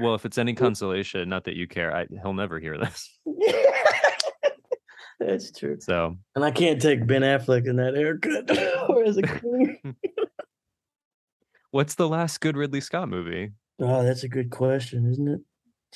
Well, 0.01 0.15
if 0.15 0.25
it's 0.25 0.39
any 0.39 0.55
consolation, 0.67 1.29
not 1.29 1.45
that 1.45 1.57
you 1.57 1.69
care, 1.69 1.95
I, 1.95 2.07
he'll 2.23 2.35
never 2.35 2.59
hear 2.59 2.79
this. 2.79 3.19
That's 5.21 5.53
true. 5.53 5.77
So 5.81 6.17
And 6.35 6.45
I 6.45 6.51
can't 6.51 6.81
take 6.81 7.07
Ben 7.07 7.23
Affleck 7.23 7.69
in 7.69 7.77
that 7.77 7.95
haircut 7.95 8.51
or 8.91 9.05
as 9.05 9.19
a 9.19 9.23
king. 9.23 9.79
What's 11.71 11.95
the 11.95 12.09
last 12.09 12.41
good 12.41 12.57
Ridley 12.57 12.81
Scott 12.81 13.09
movie? 13.09 13.53
Oh, 13.81 14.03
that's 14.03 14.25
a 14.25 14.29
good 14.29 14.51
question, 14.51 15.09
isn't 15.11 15.29
it? 15.29 15.41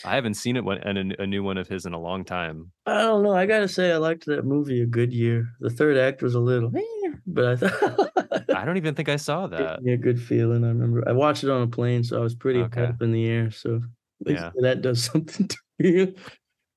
I 0.05 0.15
haven't 0.15 0.35
seen 0.35 0.57
it 0.57 0.65
one 0.65 0.79
and 0.79 1.13
a, 1.13 1.23
a 1.23 1.27
new 1.27 1.43
one 1.43 1.57
of 1.57 1.69
his 1.69 1.87
in 1.87 1.93
a 1.95 2.01
long 2.01 2.25
time. 2.25 2.71
I 2.87 3.01
don't 3.03 3.23
know. 3.23 3.33
I 3.35 3.47
gotta 3.47 3.69
say, 3.69 3.93
I 3.93 3.97
liked 3.97 4.27
that 4.27 4.45
movie 4.45 4.83
a 4.83 4.87
good 4.87 5.13
year. 5.13 5.49
The 5.61 5.71
third 5.71 5.97
act 5.97 6.21
was 6.23 6.35
a 6.35 6.41
little, 6.41 6.71
eh, 6.77 7.11
but 7.27 7.45
I 7.45 7.57
thought 7.57 8.11
I 8.53 8.65
don't 8.65 8.77
even 8.77 8.95
think 8.95 9.09
I 9.09 9.17
saw 9.17 9.47
that. 9.49 9.83
me 9.83 9.93
a 9.93 9.97
good 9.97 10.21
feeling. 10.21 10.65
I 10.65 10.69
remember 10.69 11.03
I 11.09 11.13
watched 11.13 11.45
it 11.45 11.51
on 11.51 11.63
a 11.63 11.67
plane, 11.69 12.03
so 12.05 12.19
I 12.19 12.21
was 12.21 12.35
pretty 12.35 12.61
Okay. 12.61 12.85
up 12.85 13.03
in 13.03 13.13
the 13.13 13.27
air. 13.27 13.51
So 13.51 13.83
Yeah. 14.27 14.51
that 14.63 14.83
does 14.83 15.05
something 15.05 15.49
to 15.49 15.57
you. 15.79 16.15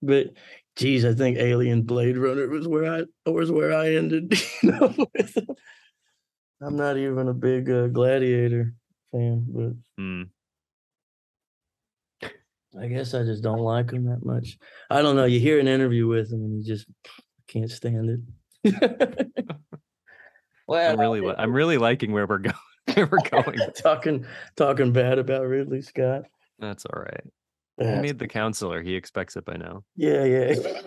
But 0.02 0.28
geez, 0.78 1.04
I 1.06 1.14
think 1.14 1.38
Alien 1.38 1.82
Blade 1.84 2.18
Runner 2.18 2.48
was 2.48 2.68
where 2.68 3.06
I 3.26 3.30
was 3.30 3.52
where 3.52 3.74
I 3.74 3.96
ended. 3.96 4.34
You 4.64 4.72
know, 4.72 4.94
with, 5.14 5.38
I'm 6.62 6.76
not 6.76 6.98
even 6.98 7.28
a 7.28 7.34
big 7.34 7.70
uh, 7.70 7.88
Gladiator 7.88 8.74
fan, 9.12 9.46
but 9.50 9.74
Hmm. 9.98 10.24
I 12.80 12.88
guess 12.88 13.14
I 13.14 13.24
just 13.24 13.42
don't 13.44 13.60
like 13.60 13.92
him 13.92 14.06
that 14.06 14.24
much. 14.24 14.58
I 14.90 15.02
don't 15.02 15.16
know. 15.16 15.26
You 15.26 15.40
hear 15.40 15.60
an 15.60 15.68
interview 15.68 16.06
with 16.08 16.32
him 16.32 16.42
and 16.42 16.58
you 16.58 16.64
just 16.64 16.86
can't 17.48 17.72
stand 17.72 18.22
it. 18.64 19.28
well, 20.68 20.92
I'm 20.94 21.00
really, 21.00 21.22
li- 21.22 21.36
I'm 21.38 21.54
really 21.54 21.78
liking 21.78 22.12
where 22.12 22.28
we're 22.28 22.40
going. 22.40 22.56
where 22.94 23.08
we're 23.08 23.30
going. 23.30 23.58
talking 23.76 24.26
talking 24.56 24.92
bad 24.94 25.18
about 25.18 25.48
Ridley 25.48 25.82
Scott. 25.82 26.24
That's 26.60 26.86
all 26.86 27.02
right. 27.02 27.24
He 27.78 27.84
That's- 27.86 28.02
made 28.02 28.20
the 28.20 28.28
counselor. 28.28 28.82
He 28.82 28.96
expects 28.96 29.36
it 29.36 29.46
by 29.46 29.56
now. 29.58 29.84
yeah, 29.96 30.24
yeah. 30.24 30.56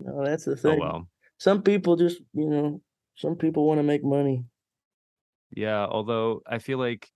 no, 0.00 0.24
that's 0.24 0.44
the 0.44 0.52
Oh 0.52 0.56
thing. 0.56 0.80
well. 0.80 1.08
Some 1.38 1.62
people 1.62 1.96
just, 1.96 2.18
you 2.32 2.48
know, 2.48 2.80
some 3.16 3.36
people 3.36 3.66
want 3.66 3.78
to 3.78 3.82
make 3.82 4.02
money. 4.04 4.44
Yeah. 5.50 5.84
Although 5.86 6.40
I 6.46 6.58
feel 6.58 6.78
like 6.78 7.08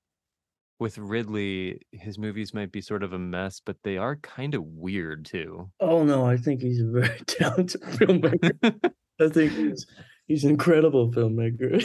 with 0.79 0.97
Ridley, 0.99 1.81
his 1.93 2.19
movies 2.19 2.55
might 2.55 2.73
be 2.73 2.81
sort 2.81 3.03
of 3.03 3.13
a 3.13 3.19
mess, 3.19 3.61
but 3.65 3.77
they 3.85 3.97
are 3.97 4.17
kind 4.17 4.55
of 4.55 4.65
weird 4.65 5.25
too. 5.27 5.71
Oh 5.81 6.05
no, 6.05 6.25
I 6.27 6.37
think 6.37 6.61
he's 6.63 6.81
a 6.81 6.87
very 6.91 7.19
talented 7.27 7.81
filmmaker. 7.83 8.93
I 9.21 9.29
think 9.29 9.53
he's 9.53 9.87
he's 10.27 10.45
an 10.45 10.51
incredible 10.51 11.11
filmmaker. 11.13 11.81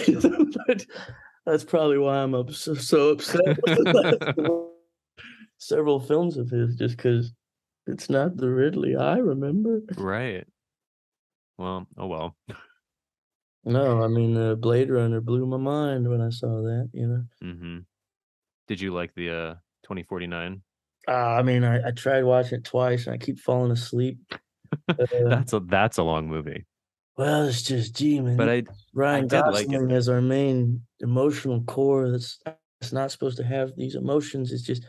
but 0.68 0.86
that's 1.46 1.64
probably 1.66 1.98
why 1.98 2.18
I'm 2.18 2.34
up, 2.34 2.52
so, 2.52 2.74
so 2.76 3.10
upset 3.10 3.42
with 3.46 3.84
the 3.84 4.18
last 4.38 4.65
several 5.58 6.00
films 6.00 6.38
of 6.38 6.50
his, 6.50 6.76
just 6.76 6.98
because 6.98 7.34
it's 7.88 8.10
not 8.10 8.38
the 8.38 8.50
Ridley 8.50 8.96
I 8.96 9.18
remember. 9.18 9.82
right. 9.98 10.46
Well. 11.58 11.88
Oh 11.98 12.08
well. 12.08 12.36
No, 13.64 14.04
I 14.04 14.08
mean, 14.08 14.38
uh, 14.38 14.56
Blade 14.56 14.92
Runner 14.92 15.22
blew 15.22 15.46
my 15.48 15.58
mind 15.58 16.08
when 16.08 16.22
I 16.22 16.30
saw 16.30 16.62
that. 16.62 16.90
You 16.94 17.08
know, 17.08 17.24
hmm 17.42 17.80
Did 18.68 18.80
you 18.82 18.94
like 18.94 19.14
the 19.16 19.30
uh 19.32 19.54
2049? 19.84 20.62
uh, 21.08 21.12
I 21.12 21.42
mean, 21.44 21.64
I, 21.64 21.88
I 21.88 21.92
tried 21.92 22.24
watching 22.24 22.60
it 22.60 22.64
twice 22.64 23.06
and 23.08 23.14
I 23.14 23.18
keep 23.18 23.40
falling 23.40 23.72
asleep. 23.72 24.20
Uh, 24.88 25.06
That's 25.30 25.52
a 25.54 25.60
that's 25.62 25.98
a 25.98 26.04
long 26.04 26.28
movie. 26.28 26.66
well, 27.18 27.48
it's 27.48 27.64
just, 27.64 27.96
gee, 27.96 28.20
man. 28.22 28.38
But 28.38 28.50
I 28.50 28.64
Ryan 28.94 29.24
like. 29.24 29.30
Gosling 29.30 29.92
as 29.92 30.08
our 30.10 30.22
main 30.22 30.82
emotional 31.02 31.64
core 31.64 32.12
that's 32.12 32.40
that's 32.46 32.94
not 32.94 33.12
supposed 33.12 33.38
to 33.38 33.44
have 33.44 33.76
these 33.76 33.96
emotions. 33.96 34.52
It's 34.54 34.64
just 34.64 34.86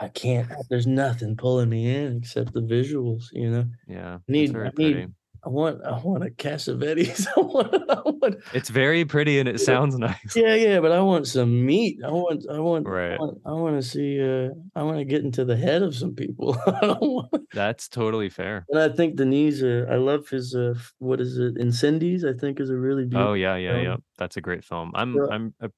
I 0.00 0.08
can't. 0.08 0.48
There's 0.70 0.86
nothing 0.86 1.36
pulling 1.36 1.68
me 1.68 1.94
in 1.94 2.16
except 2.18 2.52
the 2.52 2.60
visuals. 2.60 3.24
You 3.32 3.50
know, 3.50 3.64
yeah, 3.86 4.18
Need- 4.28 4.44
it's 4.44 4.52
very 4.52 4.66
I 4.66 4.70
need- 4.76 4.92
pretty. 4.94 5.12
I 5.46 5.50
want 5.50 5.80
I 5.84 5.96
want 6.00 6.24
a 6.24 6.30
Cassavetes. 6.30 7.28
I 7.36 7.40
want, 7.40 7.72
I 7.88 8.00
want 8.04 8.36
It's 8.52 8.68
very 8.70 9.04
pretty 9.04 9.38
and 9.38 9.48
it 9.48 9.60
sounds 9.60 9.96
nice. 9.96 10.34
yeah 10.34 10.54
yeah, 10.56 10.80
but 10.80 10.90
I 10.90 11.00
want 11.00 11.28
some 11.28 11.64
meat. 11.64 12.00
I 12.04 12.10
want 12.10 12.44
I 12.50 12.58
want 12.58 12.88
Right. 12.88 13.12
I 13.12 13.18
want, 13.18 13.38
I 13.46 13.52
want 13.52 13.76
to 13.80 13.88
see. 13.88 14.20
Uh, 14.20 14.48
I 14.74 14.82
want 14.82 14.98
to 14.98 15.04
get 15.04 15.22
into 15.22 15.44
the 15.44 15.56
head 15.56 15.82
of 15.82 15.94
some 15.94 16.16
people. 16.16 16.58
That's 17.54 17.88
totally 17.88 18.28
fair. 18.30 18.66
And 18.68 18.80
I 18.80 18.88
think 18.88 19.14
Denis. 19.16 19.62
Uh, 19.62 19.86
I 19.88 19.94
love 19.94 20.28
his. 20.28 20.54
Uh, 20.56 20.74
what 20.98 21.20
is 21.20 21.38
it? 21.38 21.54
Incendies. 21.56 22.24
I 22.24 22.36
think 22.36 22.58
is 22.58 22.70
a 22.70 22.76
really 22.76 23.04
beautiful. 23.04 23.30
Oh 23.30 23.34
yeah, 23.34 23.54
yeah, 23.56 23.72
film. 23.74 23.84
yeah. 23.84 23.96
That's 24.18 24.36
a 24.36 24.40
great 24.40 24.64
film. 24.64 24.90
I'm 24.94 25.14
Yeah. 25.14 25.26
I'm 25.30 25.54
a, 25.60 25.70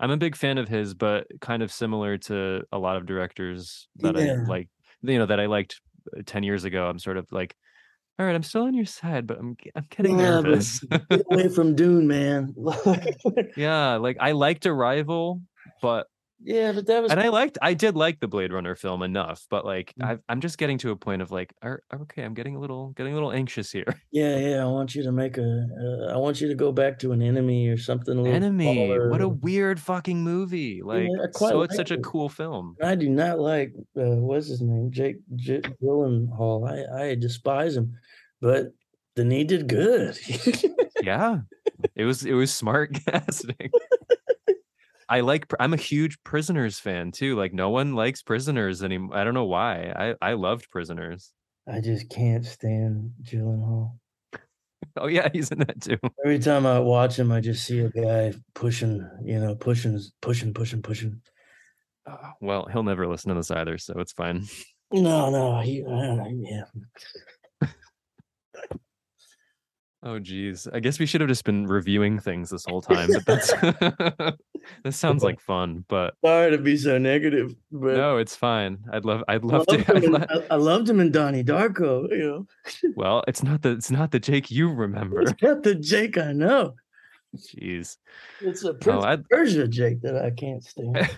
I'm 0.00 0.10
a 0.10 0.16
big 0.16 0.36
fan 0.36 0.58
of 0.58 0.68
his, 0.68 0.94
but 0.94 1.26
kind 1.40 1.62
of 1.62 1.70
similar 1.72 2.18
to 2.18 2.64
a 2.72 2.78
lot 2.78 2.96
of 2.96 3.06
directors 3.06 3.88
that 3.96 4.16
Yeah. 4.16 4.34
I 4.44 4.48
like. 4.48 4.68
You 5.02 5.18
know 5.18 5.26
that 5.26 5.38
I 5.40 5.46
liked 5.46 5.80
uh, 6.16 6.22
ten 6.26 6.42
years 6.42 6.64
ago. 6.64 6.86
I'm 6.88 6.98
sort 6.98 7.16
of 7.16 7.30
like, 7.30 7.54
all 8.18 8.26
right, 8.26 8.34
I'm 8.34 8.42
still 8.42 8.62
on 8.62 8.74
your 8.74 8.86
side, 8.86 9.26
but 9.26 9.38
I'm 9.38 9.56
I'm 9.74 9.86
getting 9.90 10.18
Yeah, 10.18 10.40
nervous. 10.40 10.80
Get 11.10 11.26
away 11.30 11.48
from 11.48 11.74
Dune, 11.74 12.06
man. 12.06 12.54
yeah, 13.56 13.96
like 13.96 14.16
I 14.20 14.32
liked 14.32 14.66
Arrival, 14.66 15.40
but 15.82 16.06
yeah, 16.44 16.72
but 16.72 16.86
that 16.86 17.02
was 17.02 17.10
and 17.10 17.18
I 17.20 17.28
liked 17.28 17.58
I 17.62 17.74
did 17.74 17.96
like 17.96 18.20
the 18.20 18.28
Blade 18.28 18.52
Runner 18.52 18.74
film 18.76 19.02
enough, 19.02 19.46
but 19.50 19.64
like 19.64 19.92
Mm. 20.00 20.06
I've, 20.06 20.20
I'm 20.28 20.40
just 20.40 20.58
getting 20.58 20.78
to 20.78 20.90
a 20.90 20.96
point 20.96 21.22
of 21.22 21.30
like, 21.30 21.52
"Are- 21.62 21.82
okay, 22.02 22.22
I'm 22.22 22.34
getting 22.34 22.56
a 22.56 22.60
little 22.60 22.90
getting 22.90 23.12
a 23.12 23.16
little 23.16 23.32
anxious 23.32 23.70
here. 23.72 23.84
yeah, 24.12 24.36
yeah. 24.38 24.62
I 24.62 24.66
want 24.66 24.94
you 24.94 25.02
to 25.04 25.12
make 25.12 25.38
a. 25.38 25.42
Uh, 25.42 26.12
I 26.12 26.16
want 26.16 26.40
you 26.40 26.48
to 26.48 26.54
go 26.54 26.72
back 26.72 26.98
to 27.00 27.12
an 27.12 27.22
enemy 27.22 27.68
or 27.68 27.76
something. 27.78 28.16
A 28.18 28.20
little 28.20 28.34
Enemy, 28.36 28.98
what 29.08 29.20
a 29.20 29.28
weird 29.28 29.80
fucking 29.80 30.22
movie! 30.22 30.82
Like, 30.82 31.08
I 31.22 31.26
quite 31.32 31.50
so 31.50 31.62
it's 31.62 31.76
such 31.76 31.90
a 31.90 31.98
cool 31.98 32.28
film. 32.28 32.76
I 32.82 32.94
do 32.94 33.08
not 33.08 33.38
like 33.40 33.72
uh, 33.96 34.16
what's 34.20 34.48
his 34.48 34.60
name, 34.60 34.90
Jake 34.90 35.16
J- 35.36 35.62
Gyllenhaal. 35.82 36.68
I 36.68 37.10
I 37.10 37.14
despise 37.14 37.76
him, 37.76 37.94
but 38.40 38.72
Denis 39.16 39.46
did 39.46 39.68
good. 39.68 40.18
yeah 41.02 41.38
it 41.94 42.04
was 42.04 42.24
it 42.24 42.32
was 42.32 42.52
smart 42.52 42.94
casting 43.06 43.70
i 45.08 45.20
like 45.20 45.46
i'm 45.60 45.74
a 45.74 45.78
huge 45.78 46.22
prisoners 46.24 46.78
fan 46.78 47.10
too 47.10 47.36
like 47.36 47.52
no 47.52 47.70
one 47.70 47.94
likes 47.94 48.22
prisoners 48.22 48.82
anymore 48.82 49.16
i 49.16 49.24
don't 49.24 49.34
know 49.34 49.44
why 49.44 50.14
i 50.20 50.30
i 50.30 50.32
loved 50.34 50.70
prisoners 50.70 51.32
I 51.66 51.80
just 51.80 52.10
can't 52.10 52.44
stand 52.44 53.12
Gyllenhaal. 53.22 53.92
oh 54.98 55.06
yeah, 55.06 55.28
he's 55.32 55.50
in 55.50 55.60
that 55.60 55.80
too. 55.80 55.98
Every 56.24 56.38
time 56.38 56.66
I 56.66 56.78
watch 56.78 57.18
him, 57.18 57.32
I 57.32 57.40
just 57.40 57.64
see 57.64 57.80
a 57.80 57.90
guy 57.90 58.34
pushing, 58.54 59.08
you 59.24 59.40
know, 59.40 59.54
pushing, 59.54 59.98
pushing, 60.20 60.52
pushing, 60.52 60.82
pushing. 60.82 61.22
Uh, 62.06 62.32
well, 62.40 62.68
he'll 62.70 62.82
never 62.82 63.06
listen 63.06 63.30
to 63.30 63.34
this 63.34 63.50
either, 63.50 63.78
so 63.78 63.94
it's 63.98 64.12
fine. 64.12 64.46
No, 64.92 65.30
no, 65.30 65.60
he, 65.60 65.82
uh, 65.82 66.24
yeah. 66.36 66.64
Oh 70.06 70.18
geez, 70.18 70.68
I 70.70 70.80
guess 70.80 70.98
we 70.98 71.06
should 71.06 71.22
have 71.22 71.28
just 71.28 71.44
been 71.44 71.66
reviewing 71.66 72.18
things 72.20 72.50
this 72.50 72.66
whole 72.66 72.82
time. 72.82 73.08
But 73.10 73.24
that's 73.24 73.52
this 74.84 74.98
sounds 74.98 75.22
like 75.24 75.40
fun. 75.40 75.84
But 75.88 76.14
sorry 76.22 76.50
to 76.50 76.58
be 76.58 76.76
so 76.76 76.98
negative, 76.98 77.54
but 77.72 77.96
no, 77.96 78.18
it's 78.18 78.36
fine. 78.36 78.78
I'd 78.92 79.06
love, 79.06 79.24
I'd 79.28 79.44
love 79.44 79.64
I 79.70 79.76
to. 79.78 79.96
I'd 79.96 80.04
lo- 80.04 80.16
in, 80.18 80.42
I, 80.50 80.56
loved 80.56 80.90
him 80.90 81.00
in 81.00 81.10
Donnie 81.10 81.42
Darko. 81.42 82.10
You 82.10 82.46
know, 82.82 82.92
well, 82.96 83.24
it's 83.26 83.42
not 83.42 83.62
the, 83.62 83.70
it's 83.70 83.90
not 83.90 84.10
the 84.10 84.20
Jake 84.20 84.50
you 84.50 84.70
remember. 84.70 85.22
it's 85.22 85.32
not 85.42 85.62
the 85.62 85.74
Jake 85.74 86.18
I 86.18 86.32
know. 86.32 86.74
Jeez, 87.34 87.96
It's 88.42 88.62
a 88.62 88.74
Prince 88.74 89.04
I'd- 89.04 89.22
of 89.22 89.28
Persia 89.30 89.66
Jake 89.66 90.02
that 90.02 90.16
I 90.22 90.30
can't 90.30 90.62
stand. 90.62 91.10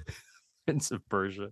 Prince 0.64 0.92
of 0.92 1.06
Persia. 1.08 1.48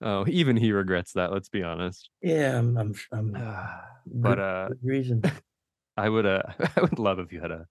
Oh, 0.00 0.24
even 0.26 0.56
he 0.56 0.72
regrets 0.72 1.12
that. 1.12 1.30
Let's 1.32 1.48
be 1.48 1.62
honest. 1.62 2.08
yeah, 2.22 2.58
I'm, 2.58 2.76
I'm, 2.76 2.94
I'm 3.12 3.32
but 4.06 4.38
uh, 4.40 4.68
reason. 4.82 5.22
I 5.96 6.08
would, 6.08 6.26
uh, 6.26 6.42
I 6.76 6.80
would 6.80 6.98
love 6.98 7.18
if 7.18 7.32
you 7.32 7.40
had 7.40 7.50
a 7.50 7.66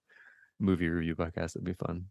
movie 0.60 0.88
review 0.88 1.16
podcast. 1.16 1.54
That'd 1.54 1.64
be 1.64 1.74
fun. 1.74 2.06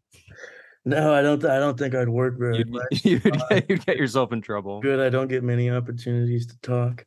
No, 0.83 1.13
I 1.13 1.21
don't. 1.21 1.43
I 1.45 1.59
don't 1.59 1.77
think 1.77 1.93
I'd 1.93 2.09
work 2.09 2.39
very 2.39 2.57
You'd, 2.57 2.69
much. 2.71 2.85
you'd, 3.05 3.25
Uh, 3.27 3.45
get, 3.49 3.69
you'd 3.69 3.85
get 3.85 3.97
yourself 3.97 4.31
in 4.33 4.41
trouble. 4.41 4.81
Good. 4.81 4.99
I 4.99 5.09
don't 5.09 5.27
get 5.27 5.43
many 5.43 5.69
opportunities 5.69 6.47
to 6.47 6.59
talk. 6.61 7.05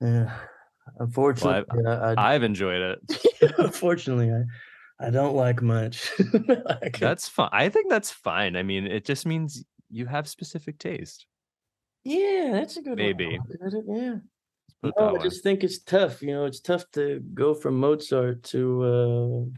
Yeah, 0.00 0.32
unfortunately, 0.98 1.64
I, 1.86 2.12
I, 2.14 2.34
I've 2.34 2.42
enjoyed 2.44 2.80
it. 2.80 3.54
unfortunately, 3.58 4.30
I, 4.32 5.06
I 5.06 5.10
don't 5.10 5.34
like 5.34 5.60
much. 5.62 6.10
Can- 6.16 6.90
That's 6.98 7.28
fine. 7.28 7.48
I 7.52 7.68
think 7.68 7.90
that's 7.90 8.10
fine. 8.10 8.56
I 8.56 8.62
mean, 8.62 8.86
it 8.86 9.04
just 9.04 9.26
means 9.26 9.64
you 9.90 10.06
have 10.06 10.28
specific 10.28 10.78
taste. 10.78 11.26
yeah, 12.04 12.50
that's 12.52 12.76
a 12.76 12.82
good 12.82 12.96
Maybe. 12.96 13.38
it, 13.50 13.84
Yeah. 13.88 14.16
No, 14.82 14.92
that 14.96 15.20
I 15.20 15.22
just 15.22 15.42
think 15.42 15.64
it's 15.64 15.80
tough. 15.80 16.22
You 16.22 16.34
know, 16.34 16.44
it's 16.44 16.60
tough 16.60 16.84
to 16.92 17.20
go 17.34 17.54
from 17.54 17.80
Mozart 17.80 18.42
to 18.44 19.50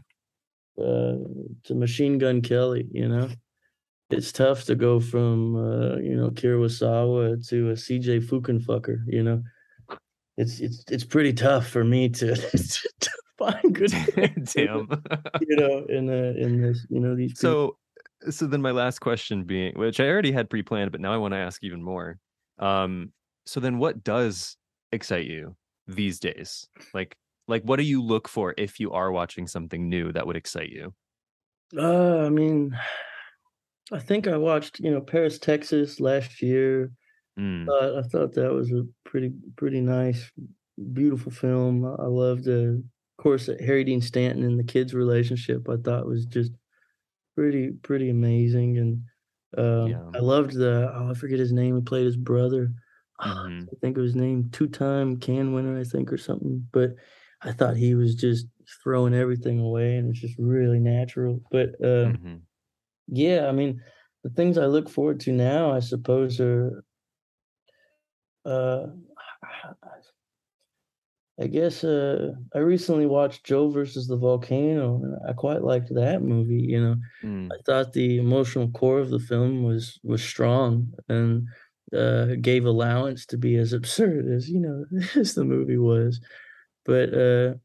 uh, 0.77 0.81
uh, 0.81 1.17
to 1.63 1.75
Machine 1.75 2.17
Gun 2.17 2.41
Kelly. 2.41 2.87
You 2.91 3.07
know, 3.07 3.29
it's 4.09 4.31
tough 4.31 4.63
to 4.65 4.75
go 4.75 4.99
from 4.99 5.55
uh, 5.55 5.97
you 5.97 6.15
know 6.15 6.29
Kurosawa 6.31 7.47
to 7.49 7.69
a 7.69 7.73
CJ 7.73 8.27
Fukenfucker. 8.27 9.03
You 9.07 9.23
know, 9.23 9.43
it's 10.37 10.59
it's 10.59 10.83
it's 10.89 11.03
pretty 11.03 11.33
tough 11.33 11.67
for 11.67 11.83
me 11.83 12.09
to, 12.09 12.35
to 12.99 13.11
find 13.37 13.75
good. 13.75 13.91
Damn. 14.55 14.87
You 15.41 15.55
know, 15.55 15.85
in 15.87 16.09
uh, 16.09 16.33
in 16.37 16.61
this, 16.61 16.85
you 16.89 16.99
know, 16.99 17.15
these. 17.15 17.33
people. 17.33 17.77
so, 18.23 18.31
so 18.31 18.47
then 18.47 18.61
my 18.61 18.71
last 18.71 18.99
question 18.99 19.43
being, 19.43 19.73
which 19.75 19.99
I 19.99 20.07
already 20.07 20.31
had 20.31 20.49
pre-planned, 20.49 20.91
but 20.91 21.01
now 21.01 21.13
I 21.13 21.17
want 21.17 21.33
to 21.33 21.39
ask 21.39 21.63
even 21.63 21.83
more. 21.83 22.17
Um, 22.59 23.11
so 23.45 23.59
then, 23.59 23.77
what 23.77 24.03
does 24.03 24.57
excite 24.91 25.25
you 25.27 25.55
these 25.87 26.19
days? 26.19 26.67
Like, 26.93 27.17
like 27.47 27.63
what 27.63 27.77
do 27.77 27.83
you 27.83 28.01
look 28.03 28.27
for 28.27 28.53
if 28.57 28.79
you 28.79 28.91
are 28.91 29.11
watching 29.11 29.47
something 29.47 29.89
new 29.89 30.11
that 30.13 30.27
would 30.27 30.35
excite 30.37 30.69
you? 30.69 30.93
Uh, 31.75 32.25
I 32.25 32.29
mean, 32.29 32.77
I 33.91 33.99
think 33.99 34.27
I 34.27 34.37
watched 34.37 34.79
you 34.79 34.91
know 34.91 35.01
Paris, 35.01 35.39
Texas 35.39 35.99
last 35.99 36.41
year. 36.41 36.91
Mm, 37.39 37.75
Uh, 37.81 37.99
I 37.99 38.03
thought 38.03 38.33
that 38.35 38.51
was 38.53 38.71
a 38.71 38.85
pretty 39.05 39.31
pretty 39.57 39.81
nice, 39.81 40.31
beautiful 40.93 41.31
film. 41.31 41.85
I 41.85 42.07
loved, 42.07 42.47
uh, 42.47 42.79
of 42.79 42.83
course, 43.19 43.49
uh, 43.49 43.57
Harry 43.61 43.83
Dean 43.85 44.01
Stanton 44.01 44.43
and 44.45 44.59
the 44.59 44.63
kids' 44.65 44.93
relationship. 44.95 45.69
I 45.69 45.77
thought 45.77 46.07
was 46.07 46.25
just 46.25 46.53
pretty 47.35 47.71
pretty 47.83 48.09
amazing, 48.09 48.77
and 48.79 49.03
um, 49.57 49.89
Yeah. 49.89 50.11
I 50.15 50.19
loved 50.19 50.53
the 50.53 50.91
oh 50.95 51.11
I 51.11 51.13
forget 51.15 51.39
his 51.39 51.53
name. 51.53 51.75
He 51.77 51.81
played 51.83 52.05
his 52.05 52.17
brother. 52.17 52.73
Mhm. 53.23 53.71
I 53.71 53.75
think 53.81 53.97
it 53.97 54.01
was 54.01 54.15
named 54.15 54.53
two 54.53 54.67
time 54.67 55.19
Cannes 55.19 55.53
winner, 55.53 55.79
I 55.79 55.83
think, 55.83 56.11
or 56.11 56.17
something. 56.17 56.67
But 56.71 56.91
I 57.41 57.51
thought 57.53 57.77
he 57.77 57.95
was 57.95 58.15
just 58.15 58.47
throwing 58.83 59.13
everything 59.13 59.59
away, 59.59 59.95
and 59.97 60.07
it 60.07 60.09
was 60.09 60.19
just 60.21 60.37
really 60.39 60.79
natural. 60.79 61.41
But 61.51 61.69
um, 61.85 62.13
Mhm. 62.13 62.45
yeah, 63.07 63.47
I 63.47 63.51
mean, 63.53 63.81
the 64.23 64.29
things 64.31 64.57
I 64.57 64.67
look 64.67 64.89
forward 64.89 65.19
to 65.21 65.33
now, 65.33 65.71
I 65.71 65.79
suppose, 65.81 66.39
are, 66.41 66.83
uh, 68.45 68.87
I 71.39 71.47
guess, 71.47 71.83
uh, 71.83 72.33
I 72.53 72.59
recently 72.59 73.05
watched 73.05 73.45
Joe 73.45 73.69
versus 73.69 74.07
the 74.07 74.17
Volcano, 74.17 74.97
and 74.97 75.15
I 75.27 75.33
quite 75.33 75.63
liked 75.63 75.93
that 75.95 76.21
movie. 76.21 76.61
You 76.61 76.81
know, 76.81 76.95
Mm, 77.23 77.51
I 77.51 77.55
thought 77.65 77.93
the 77.93 78.17
emotional 78.19 78.69
core 78.71 78.99
of 78.99 79.09
the 79.09 79.19
film 79.19 79.63
was 79.63 79.99
was 80.03 80.23
strong 80.23 80.93
and 81.09 81.47
uh, 81.95 82.35
gave 82.41 82.65
allowance 82.65 83.25
to 83.27 83.37
be 83.37 83.57
as 83.57 83.73
absurd 83.73 84.27
as 84.27 84.49
you 84.49 84.59
know 84.59 84.85
as 85.15 85.33
the 85.35 85.43
movie 85.45 85.77
was. 85.77 86.19
But 86.85 87.13
uh, 87.13 87.55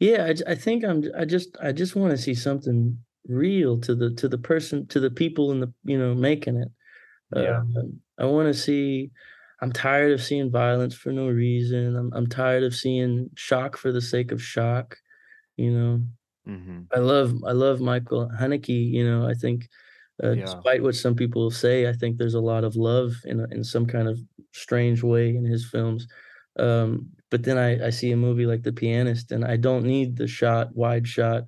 yeah, 0.00 0.32
I 0.46 0.54
think 0.54 0.84
I'm 0.84 1.04
I 1.16 1.24
just 1.24 1.56
I 1.62 1.72
just 1.72 1.96
want 1.96 2.12
to 2.12 2.18
see 2.18 2.34
something 2.34 2.98
real 3.28 3.80
to 3.80 3.94
the 3.94 4.10
to 4.14 4.28
the 4.28 4.38
person 4.38 4.86
to 4.88 5.00
the 5.00 5.10
people 5.10 5.52
in 5.52 5.60
the 5.60 5.72
you 5.84 5.98
know 5.98 6.14
making 6.14 6.56
it. 6.56 6.68
Yeah. 7.34 7.60
Um, 7.60 8.00
I 8.18 8.26
want 8.26 8.52
to 8.52 8.58
see. 8.58 9.10
I'm 9.60 9.72
tired 9.72 10.12
of 10.12 10.22
seeing 10.22 10.50
violence 10.50 10.94
for 10.94 11.12
no 11.12 11.28
reason. 11.28 11.96
I'm 11.96 12.12
I'm 12.14 12.26
tired 12.26 12.64
of 12.64 12.74
seeing 12.74 13.30
shock 13.36 13.76
for 13.76 13.92
the 13.92 14.00
sake 14.00 14.32
of 14.32 14.42
shock. 14.42 14.96
You 15.56 15.72
know, 15.72 16.00
mhm. 16.48 16.86
I 16.92 16.98
love 16.98 17.34
I 17.46 17.52
love 17.52 17.80
Michael 17.80 18.30
Haneke. 18.40 18.68
You 18.68 19.04
know, 19.08 19.26
I 19.28 19.34
think 19.34 19.68
uh, 20.22 20.32
Yeah. 20.32 20.44
despite 20.44 20.82
what 20.82 20.94
some 20.94 21.14
people 21.14 21.50
say, 21.50 21.88
I 21.88 21.92
think 21.92 22.16
there's 22.16 22.34
a 22.34 22.40
lot 22.40 22.64
of 22.64 22.76
love 22.76 23.12
in 23.24 23.40
in 23.52 23.64
some 23.64 23.86
kind 23.86 24.08
of 24.08 24.18
strange 24.52 25.02
way 25.02 25.34
in 25.36 25.44
his 25.44 25.64
films. 25.68 26.06
Um, 26.58 27.10
but 27.30 27.44
then 27.44 27.56
I, 27.58 27.86
I 27.86 27.90
see 27.90 28.12
a 28.12 28.16
movie 28.16 28.46
like 28.46 28.62
The 28.62 28.72
Pianist, 28.72 29.32
and 29.32 29.44
I 29.44 29.56
don't 29.56 29.84
need 29.84 30.16
the 30.16 30.26
shot, 30.26 30.74
wide 30.76 31.08
shot 31.08 31.44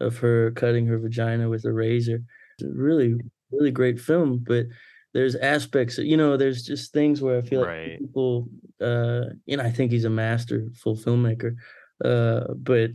of 0.00 0.18
her 0.18 0.50
cutting 0.52 0.86
her 0.86 0.98
vagina 0.98 1.48
with 1.48 1.64
a 1.64 1.72
razor. 1.72 2.20
It's 2.58 2.68
a 2.68 2.72
really, 2.72 3.14
really 3.52 3.70
great 3.70 4.00
film, 4.00 4.38
but 4.46 4.66
there's 5.14 5.36
aspects, 5.36 5.98
you 5.98 6.16
know, 6.16 6.36
there's 6.36 6.62
just 6.64 6.92
things 6.92 7.22
where 7.22 7.38
I 7.38 7.42
feel 7.42 7.60
like 7.60 7.98
people, 7.98 8.48
uh, 8.80 9.26
you 9.46 9.56
know, 9.56 9.62
I 9.64 9.70
think 9.70 9.90
he's 9.92 10.04
a 10.04 10.10
masterful 10.10 10.96
filmmaker, 10.96 11.54
uh, 12.04 12.52
but 12.54 12.90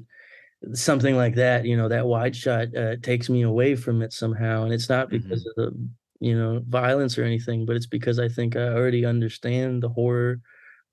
something 0.74 1.16
like 1.16 1.36
that, 1.36 1.66
you 1.66 1.76
know, 1.76 1.90
that 1.90 2.08
wide 2.08 2.36
shot 2.36 2.76
uh, 2.76 2.96
takes 3.02 3.30
me 3.30 3.42
away 3.42 3.76
from 3.76 4.02
it 4.02 4.14
somehow, 4.14 4.64
and 4.64 4.74
it's 4.74 4.90
not 4.90 5.10
because 5.10 5.46
of 5.46 5.56
the, 5.56 5.88
you 6.20 6.38
know, 6.38 6.62
violence 6.68 7.18
or 7.18 7.24
anything, 7.24 7.66
but 7.66 7.76
it's 7.76 7.86
because 7.86 8.20
I 8.20 8.30
think 8.30 8.56
I 8.56 8.68
already 8.70 9.06
understand 9.06 9.84
the 9.84 9.90
horror 9.90 10.40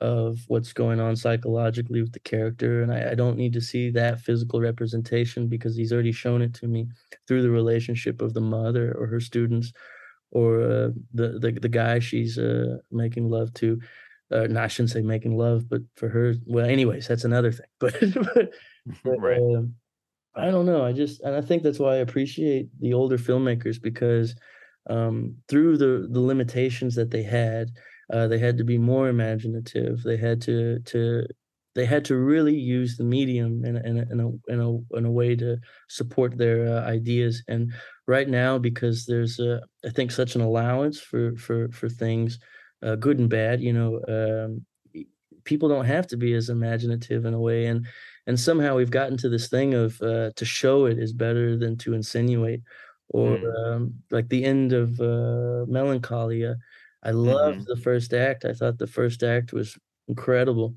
of 0.00 0.38
what's 0.48 0.72
going 0.72 0.98
on 0.98 1.14
psychologically 1.14 2.00
with 2.00 2.12
the 2.12 2.20
character, 2.20 2.82
and 2.82 2.92
I, 2.92 3.10
I 3.10 3.14
don't 3.14 3.36
need 3.36 3.52
to 3.52 3.60
see 3.60 3.90
that 3.90 4.20
physical 4.20 4.60
representation 4.60 5.46
because 5.46 5.76
he's 5.76 5.92
already 5.92 6.12
shown 6.12 6.42
it 6.42 6.54
to 6.54 6.66
me 6.66 6.88
through 7.28 7.42
the 7.42 7.50
relationship 7.50 8.22
of 8.22 8.34
the 8.34 8.40
mother 8.40 8.96
or 8.98 9.06
her 9.06 9.20
students, 9.20 9.72
or 10.32 10.62
uh, 10.62 10.88
the, 11.12 11.38
the 11.40 11.58
the 11.60 11.68
guy 11.68 11.98
she's 11.98 12.38
uh, 12.38 12.78
making 12.90 13.28
love 13.28 13.52
to. 13.54 13.80
Uh, 14.32 14.46
no, 14.48 14.62
I 14.62 14.68
shouldn't 14.68 14.90
say 14.90 15.02
making 15.02 15.36
love, 15.36 15.68
but 15.68 15.82
for 15.96 16.08
her, 16.08 16.34
well, 16.46 16.64
anyways, 16.64 17.08
that's 17.08 17.24
another 17.24 17.52
thing. 17.52 17.66
But, 17.80 17.94
but 18.14 18.52
but, 19.04 19.20
right. 19.20 19.38
um, 19.38 19.74
I 20.34 20.50
don't 20.50 20.66
know. 20.66 20.84
I 20.84 20.92
just 20.92 21.20
and 21.22 21.34
I 21.34 21.40
think 21.40 21.62
that's 21.62 21.78
why 21.78 21.94
I 21.94 21.98
appreciate 21.98 22.68
the 22.80 22.94
older 22.94 23.18
filmmakers 23.18 23.82
because 23.82 24.34
um, 24.88 25.36
through 25.48 25.76
the 25.76 26.08
the 26.10 26.20
limitations 26.20 26.94
that 26.94 27.10
they 27.10 27.22
had, 27.22 27.70
uh, 28.12 28.28
they 28.28 28.38
had 28.38 28.56
to 28.58 28.64
be 28.64 28.78
more 28.78 29.08
imaginative. 29.08 30.02
They 30.02 30.16
had 30.16 30.40
to 30.42 30.78
to 30.80 31.26
they 31.74 31.84
had 31.84 32.04
to 32.04 32.16
really 32.16 32.54
use 32.54 32.96
the 32.96 33.04
medium 33.04 33.64
in 33.64 33.76
a, 33.76 33.80
in 33.80 33.98
a, 33.98 34.02
in 34.10 34.20
a, 34.20 34.52
in 34.52 34.60
a, 34.60 34.96
in 34.98 35.04
a 35.04 35.10
way 35.10 35.36
to 35.36 35.56
support 35.88 36.36
their 36.36 36.66
uh, 36.66 36.84
ideas. 36.84 37.44
And 37.46 37.72
right 38.08 38.28
now, 38.28 38.58
because 38.58 39.06
there's 39.06 39.38
uh, 39.38 39.60
I 39.84 39.90
think 39.90 40.10
such 40.10 40.34
an 40.34 40.40
allowance 40.40 41.00
for 41.00 41.36
for 41.36 41.68
for 41.70 41.88
things, 41.88 42.38
uh, 42.82 42.96
good 42.96 43.18
and 43.18 43.28
bad. 43.28 43.60
You 43.60 43.72
know, 43.72 44.00
um, 44.08 45.04
people 45.44 45.68
don't 45.68 45.84
have 45.86 46.06
to 46.08 46.16
be 46.16 46.34
as 46.34 46.48
imaginative 46.48 47.24
in 47.24 47.34
a 47.34 47.40
way 47.40 47.66
and 47.66 47.86
and 48.26 48.38
somehow 48.38 48.76
we've 48.76 48.90
gotten 48.90 49.16
to 49.18 49.28
this 49.28 49.48
thing 49.48 49.74
of 49.74 50.00
uh, 50.02 50.30
to 50.36 50.44
show 50.44 50.86
it 50.86 50.98
is 50.98 51.12
better 51.12 51.56
than 51.56 51.76
to 51.78 51.94
insinuate 51.94 52.60
or 53.08 53.36
Mm. 53.36 53.60
um, 53.66 53.94
like 54.10 54.28
the 54.28 54.44
end 54.44 54.72
of 54.72 55.00
uh, 55.00 55.64
melancholia 55.68 56.56
i 57.02 57.10
loved 57.10 57.60
Mhm. 57.60 57.66
the 57.66 57.76
first 57.76 58.12
act 58.14 58.44
i 58.44 58.52
thought 58.52 58.78
the 58.78 58.86
first 58.86 59.22
act 59.22 59.52
was 59.52 59.78
incredible 60.08 60.74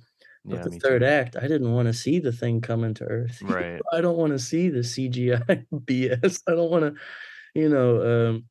but 0.50 0.62
Yeah, 0.62 0.64
the 0.64 0.72
third 0.72 1.04
too. 1.04 1.04
act 1.04 1.36
i 1.36 1.42
didn't 1.48 1.74
want 1.74 1.88
to 1.88 1.94
see 1.94 2.20
the 2.20 2.32
thing 2.32 2.62
coming 2.62 2.94
to 2.94 3.06
earth 3.06 3.44
Right. 3.54 3.86
i 3.94 4.02
don't 4.02 4.18
want 4.18 4.32
to 4.34 4.40
see 4.40 4.70
the 4.70 4.80
cgi 4.84 5.66
bs 5.86 6.42
i 6.48 6.52
don't 6.52 6.72
want 6.72 6.84
to 6.96 7.02
you 7.56 7.70
know 7.70 8.02
um 8.30 8.46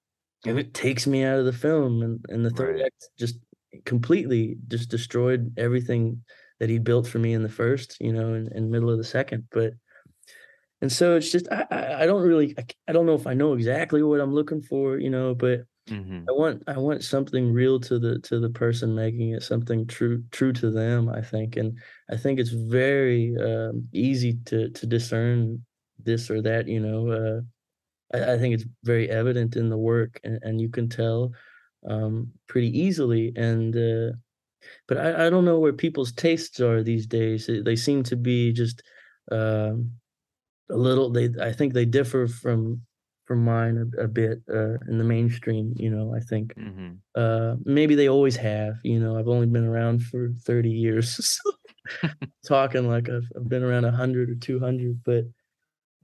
and 0.47 0.59
it 0.59 0.75
takes 0.75 1.07
me 1.07 1.23
out 1.25 1.39
of 1.39 1.45
the 1.45 1.53
film 1.53 2.03
and 2.03 2.25
and 2.29 2.45
the 2.45 2.51
third 2.51 2.77
Right. 2.77 2.85
act 2.85 3.09
just 3.19 3.39
completely 3.85 4.57
just 4.69 4.91
destroyed 4.91 5.53
everything 5.59 6.23
that 6.63 6.71
he 6.71 6.79
built 6.79 7.09
for 7.09 7.19
me 7.21 7.35
in 7.35 7.43
the 7.43 7.51
first, 7.51 7.99
you 8.01 8.15
know, 8.15 8.35
in, 8.35 8.49
in 8.57 8.71
middle 8.71 8.91
of 8.91 8.99
the 8.99 9.05
second. 9.05 9.49
But 9.51 9.75
and 10.81 10.91
so 10.91 11.17
it's 11.17 11.31
just 11.31 11.49
I 11.51 11.67
I, 11.71 12.07
don't 12.07 12.23
really 12.23 12.55
I, 12.59 12.65
I 12.89 12.93
don't 12.93 13.07
know 13.07 13.15
if 13.15 13.27
I 13.27 13.35
know 13.35 13.55
exactly 13.55 14.03
what 14.03 14.21
I'm 14.21 14.35
looking 14.35 14.63
for, 14.63 14.99
you 14.99 15.11
know, 15.11 15.35
but 15.35 15.61
hmm 15.89 16.29
I 16.29 16.33
want 16.33 16.65
I 16.69 16.79
want 16.79 17.05
something 17.05 17.53
real 17.53 17.81
to 17.81 17.99
the 17.99 18.21
to 18.21 18.41
the 18.41 18.51
person 18.51 18.95
making 18.95 19.31
it, 19.33 19.43
something 19.43 19.87
true 19.87 20.25
true 20.33 20.53
to 20.55 20.71
them, 20.71 21.09
I 21.09 21.23
think. 21.23 21.57
And 21.57 21.79
I 22.11 22.17
think 22.17 22.41
it's 22.41 22.51
very 22.51 23.37
um, 23.39 23.89
easy 23.93 24.39
to 24.47 24.71
to 24.71 24.87
discern 24.87 25.65
this 25.99 26.31
or 26.31 26.43
that, 26.43 26.69
you 26.69 26.81
know. 26.81 27.11
Uh, 27.11 27.43
I, 28.15 28.35
I 28.35 28.39
think 28.39 28.55
it's 28.55 28.65
very 28.85 29.11
evident 29.11 29.57
in 29.57 29.69
the 29.71 29.79
work 29.79 30.21
and, 30.25 30.39
and 30.43 30.61
you 30.61 30.69
can 30.69 30.89
tell 30.89 31.33
um, 31.89 32.33
pretty 32.49 32.77
easily. 32.79 33.33
And 33.37 33.77
uh, 33.77 34.17
but 34.89 34.99
I, 34.99 35.27
I 35.27 35.31
don't 35.31 35.45
know 35.45 35.59
where 35.59 35.73
people's 35.73 36.13
tastes 36.13 36.61
are 36.61 36.83
these 36.83 37.07
days. 37.07 37.49
They 37.65 37.77
seem 37.77 38.03
to 38.05 38.17
be 38.17 38.53
just 38.53 38.83
um, 39.31 39.93
a 40.71 40.77
little 40.77 41.11
they 41.11 41.31
I 41.41 41.53
think 41.53 41.75
they 41.75 41.85
differ 41.85 42.27
from 42.29 42.83
from 43.27 43.45
mine 43.45 43.77
a, 43.99 44.05
a 44.05 44.09
bit 44.09 44.41
uh, 44.53 44.79
in 44.89 44.99
the 44.99 45.05
mainstream, 45.05 45.75
you 45.77 45.91
know, 45.91 46.15
I 46.15 46.21
think. 46.21 46.55
hmm 46.57 47.03
Uh, 47.17 47.57
maybe 47.65 47.95
they 47.97 48.09
always 48.09 48.37
have, 48.37 48.77
you 48.85 49.01
know, 49.01 49.19
I've 49.19 49.29
only 49.29 49.47
been 49.47 49.65
around 49.67 50.03
for 50.05 50.33
30 50.47 50.71
years. 50.71 51.17
So 51.45 51.53
talking 52.47 52.89
like 52.89 53.09
I've, 53.09 53.29
I've 53.37 53.49
been 53.49 53.63
around 53.63 53.85
100 53.85 54.31
or 54.31 54.37
200, 54.37 55.03
but 55.05 55.25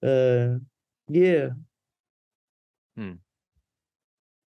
uh 0.03 0.59
yeah. 1.09 1.51
Hmm. 2.97 3.21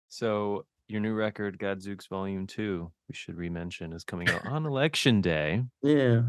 So 0.07 0.65
your 0.89 1.01
new 1.01 1.13
record, 1.13 1.57
Gadzooks 1.59 2.07
Volume 2.07 2.47
Two, 2.47 2.91
we 3.07 3.15
should 3.15 3.35
re-mention, 3.35 3.93
is 3.93 4.03
coming 4.03 4.29
out 4.29 4.45
on 4.47 4.65
Election 4.65 5.21
Day. 5.21 5.63
Yeah. 5.83 6.21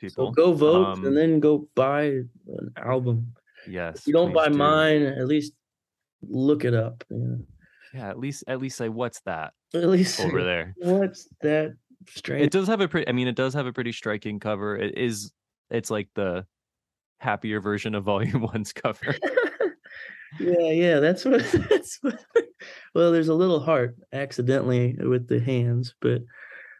People, 0.00 0.26
So 0.26 0.30
go 0.32 0.52
vote 0.52 0.86
Um, 0.86 1.04
and 1.06 1.16
then 1.16 1.40
go 1.40 1.68
buy 1.74 2.04
an 2.04 2.72
album. 2.76 3.34
yes, 3.68 3.98
If 4.00 4.06
you 4.06 4.12
don't 4.12 4.32
buy 4.32 4.48
do. 4.48 4.54
mine, 4.56 5.02
at 5.02 5.26
least 5.26 5.52
look 6.22 6.64
it 6.64 6.74
up. 6.74 7.04
Know? 7.10 7.38
Yeah, 7.94 8.08
at 8.08 8.18
least 8.18 8.44
at 8.46 8.60
least 8.60 8.76
say 8.76 8.88
what's 8.88 9.20
that 9.22 9.54
At 9.74 9.88
least 9.88 10.20
over 10.20 10.42
there. 10.44 10.74
What's 10.78 11.26
that 11.42 11.74
strange? 12.08 12.44
It 12.46 12.50
does 12.52 12.68
have 12.68 12.80
a 12.80 12.86
pretty. 12.88 13.08
I 13.08 13.12
mean, 13.12 13.28
it 13.28 13.34
does 13.34 13.54
have 13.54 13.66
a 13.66 13.72
pretty 13.72 13.92
striking 13.92 14.38
cover. 14.40 14.76
It 14.76 14.96
is. 14.98 15.32
It's 15.70 15.90
like 15.90 16.08
the 16.14 16.46
happier 17.18 17.60
version 17.60 17.94
of 17.94 18.04
Volume 18.04 18.42
One's 18.42 18.72
cover. 18.72 19.16
yeah, 20.38 20.70
yeah, 20.70 21.00
that's 21.00 21.24
what 21.24 21.40
that's 21.70 21.98
what 22.02 22.18
well, 22.94 23.12
there's 23.12 23.28
a 23.28 23.34
little 23.34 23.60
heart 23.60 23.96
accidentally 24.12 24.94
with 24.94 25.28
the 25.28 25.40
hands, 25.40 25.94
but 26.00 26.22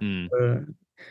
Mm, 0.01 0.29
uh 0.41 0.61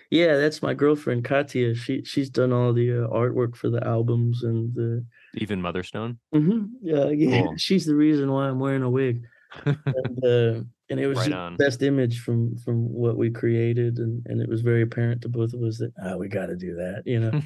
yeah, 0.09 0.37
that's 0.37 0.61
my 0.61 0.73
girlfriend 0.73 1.23
Katya. 1.23 1.75
She 1.75 2.03
she's 2.03 2.29
done 2.29 2.51
all 2.51 2.73
the 2.73 3.05
uh, 3.05 3.07
artwork 3.07 3.55
for 3.55 3.69
the 3.69 3.85
albums 3.85 4.43
and 4.43 4.73
the 4.73 5.05
even 5.35 5.61
Motherstone. 5.61 6.17
Mhm, 6.33 6.69
yeah, 6.81 7.05
yeah. 7.09 7.41
Cool. 7.41 7.57
She's 7.57 7.85
the 7.85 7.95
reason 7.95 8.31
why 8.31 8.47
I'm 8.47 8.59
wearing 8.59 8.83
a 8.83 8.89
wig. 8.89 9.23
and 9.65 10.25
uh, 10.25 10.63
and 10.89 10.99
it 10.99 11.07
was 11.07 11.17
Right 11.17 11.29
the 11.29 11.55
best 11.57 11.81
image 11.81 12.21
from 12.21 12.57
from 12.57 12.91
what 12.93 13.17
we 13.17 13.29
created, 13.29 13.97
and 13.97 14.25
and 14.27 14.41
it 14.41 14.49
was 14.49 14.61
very 14.61 14.81
apparent 14.81 15.21
to 15.23 15.29
both 15.29 15.53
of 15.53 15.61
us 15.61 15.77
that 15.79 15.91
oh, 16.03 16.17
we 16.17 16.27
got 16.27 16.47
to 16.47 16.55
do 16.55 16.75
that, 16.75 17.03
you 17.05 17.19
know, 17.19 17.41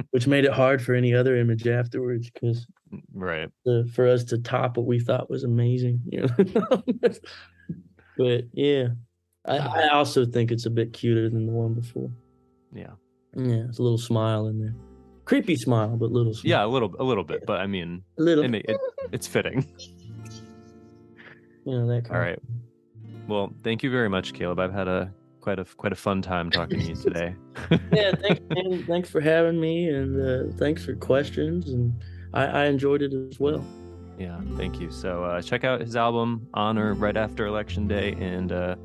which 0.10 0.26
made 0.26 0.44
it 0.44 0.52
hard 0.52 0.82
for 0.82 0.94
any 0.94 1.14
other 1.14 1.36
image 1.36 1.66
afterwards 1.66 2.30
because 2.30 2.66
mm, 2.92 3.00
right. 3.12 3.50
for 3.92 4.08
us 4.08 4.24
to 4.24 4.38
top 4.38 4.76
what 4.76 4.86
we 4.86 4.98
thought 4.98 5.28
was 5.28 5.44
amazing, 5.44 6.00
you 6.06 6.22
know. 6.22 6.82
but 8.18 8.44
yeah, 8.52 8.88
I, 9.44 9.58
hmm. 9.58 9.68
I 9.68 9.88
also 9.88 10.24
think 10.24 10.50
it's 10.50 10.66
a 10.66 10.70
bit 10.70 10.92
cuter 10.92 11.28
than 11.28 11.46
the 11.46 11.52
one 11.52 11.74
before. 11.74 12.10
Yeah. 12.74 12.92
Yeah, 13.36 13.66
it's 13.68 13.78
a 13.78 13.82
little 13.82 13.98
smile 13.98 14.46
in 14.46 14.58
there, 14.58 14.74
creepy 15.26 15.56
smile, 15.56 15.96
but 15.98 16.10
little 16.10 16.32
smile. 16.32 16.50
Yeah, 16.50 16.64
a 16.64 16.68
little, 16.68 16.94
a 16.98 17.04
little 17.04 17.24
bit, 17.24 17.44
but 17.46 17.60
I 17.60 17.66
mean, 17.66 18.02
a 18.18 18.22
little. 18.22 18.44
it, 18.44 18.64
it 18.66 18.80
it's 19.12 19.26
fitting. 19.26 19.66
you 21.66 21.72
know 21.72 21.86
that. 21.88 22.04
Kind 22.04 22.16
All 22.16 22.22
right. 22.22 22.38
Well, 23.28 23.52
thank 23.62 23.82
you 23.82 23.90
very 23.90 24.08
much, 24.08 24.32
Caleb. 24.34 24.58
I've 24.58 24.72
had 24.72 24.88
a 24.88 25.12
quite 25.40 25.58
a 25.58 25.64
quite 25.64 25.92
a 25.92 25.96
fun 25.96 26.22
time 26.22 26.50
talking 26.50 26.80
to 26.80 26.84
you 26.86 26.94
today. 27.02 27.34
yeah, 27.92 28.12
thanks, 28.20 28.40
man. 28.50 28.84
thanks 28.86 29.10
for 29.10 29.20
having 29.20 29.60
me, 29.60 29.88
and 29.88 30.20
uh, 30.20 30.56
thanks 30.56 30.84
for 30.84 30.94
questions, 30.94 31.70
and 31.70 31.94
I, 32.34 32.46
I 32.46 32.64
enjoyed 32.66 33.02
it 33.02 33.12
as 33.12 33.38
well. 33.38 33.64
Yeah, 34.18 34.40
thank 34.56 34.80
you. 34.80 34.90
So 34.90 35.24
uh, 35.24 35.42
check 35.42 35.64
out 35.64 35.80
his 35.80 35.94
album 35.94 36.48
Honor 36.54 36.94
right 36.94 37.16
after 37.16 37.46
Election 37.46 37.86
Day, 37.86 38.12
and 38.18 38.50
uh, 38.50 38.76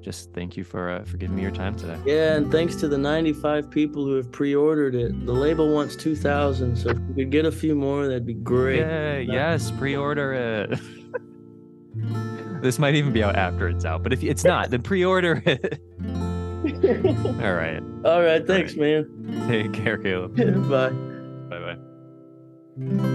just 0.00 0.32
thank 0.32 0.56
you 0.56 0.62
for 0.64 0.90
uh, 0.90 1.04
for 1.04 1.16
giving 1.16 1.36
me 1.36 1.42
your 1.42 1.50
time 1.50 1.74
today. 1.76 1.98
Yeah, 2.06 2.36
and 2.36 2.50
thanks 2.52 2.76
to 2.76 2.88
the 2.88 2.98
95 2.98 3.70
people 3.70 4.04
who 4.04 4.14
have 4.14 4.30
pre-ordered 4.30 4.94
it. 4.94 5.26
The 5.26 5.32
label 5.32 5.74
wants 5.74 5.96
2,000, 5.96 6.76
so 6.76 6.90
if 6.90 6.98
we 6.98 7.14
could 7.14 7.30
get 7.30 7.44
a 7.46 7.52
few 7.52 7.74
more, 7.74 8.06
that'd 8.06 8.24
be 8.26 8.34
great. 8.34 8.80
Yay! 8.80 9.22
Yes, 9.28 9.70
pre-order 9.72 10.32
it. 10.32 10.80
this 12.66 12.78
might 12.78 12.94
even 12.94 13.12
be 13.12 13.22
out 13.22 13.36
after 13.36 13.68
it's 13.68 13.84
out, 13.84 14.02
but 14.02 14.12
if 14.12 14.22
it's 14.22 14.44
not, 14.44 14.70
then 14.70 14.82
pre-order 14.82 15.42
it. 15.46 15.80
All 17.42 17.54
right. 17.54 17.80
All 18.04 18.22
right, 18.22 18.46
thanks, 18.46 18.74
man. 18.76 19.46
Take 19.48 19.72
care, 19.72 19.96
Caleb. 19.98 20.36
Bye. 20.68 20.90
Bye 21.48 21.76
bye. 22.78 23.12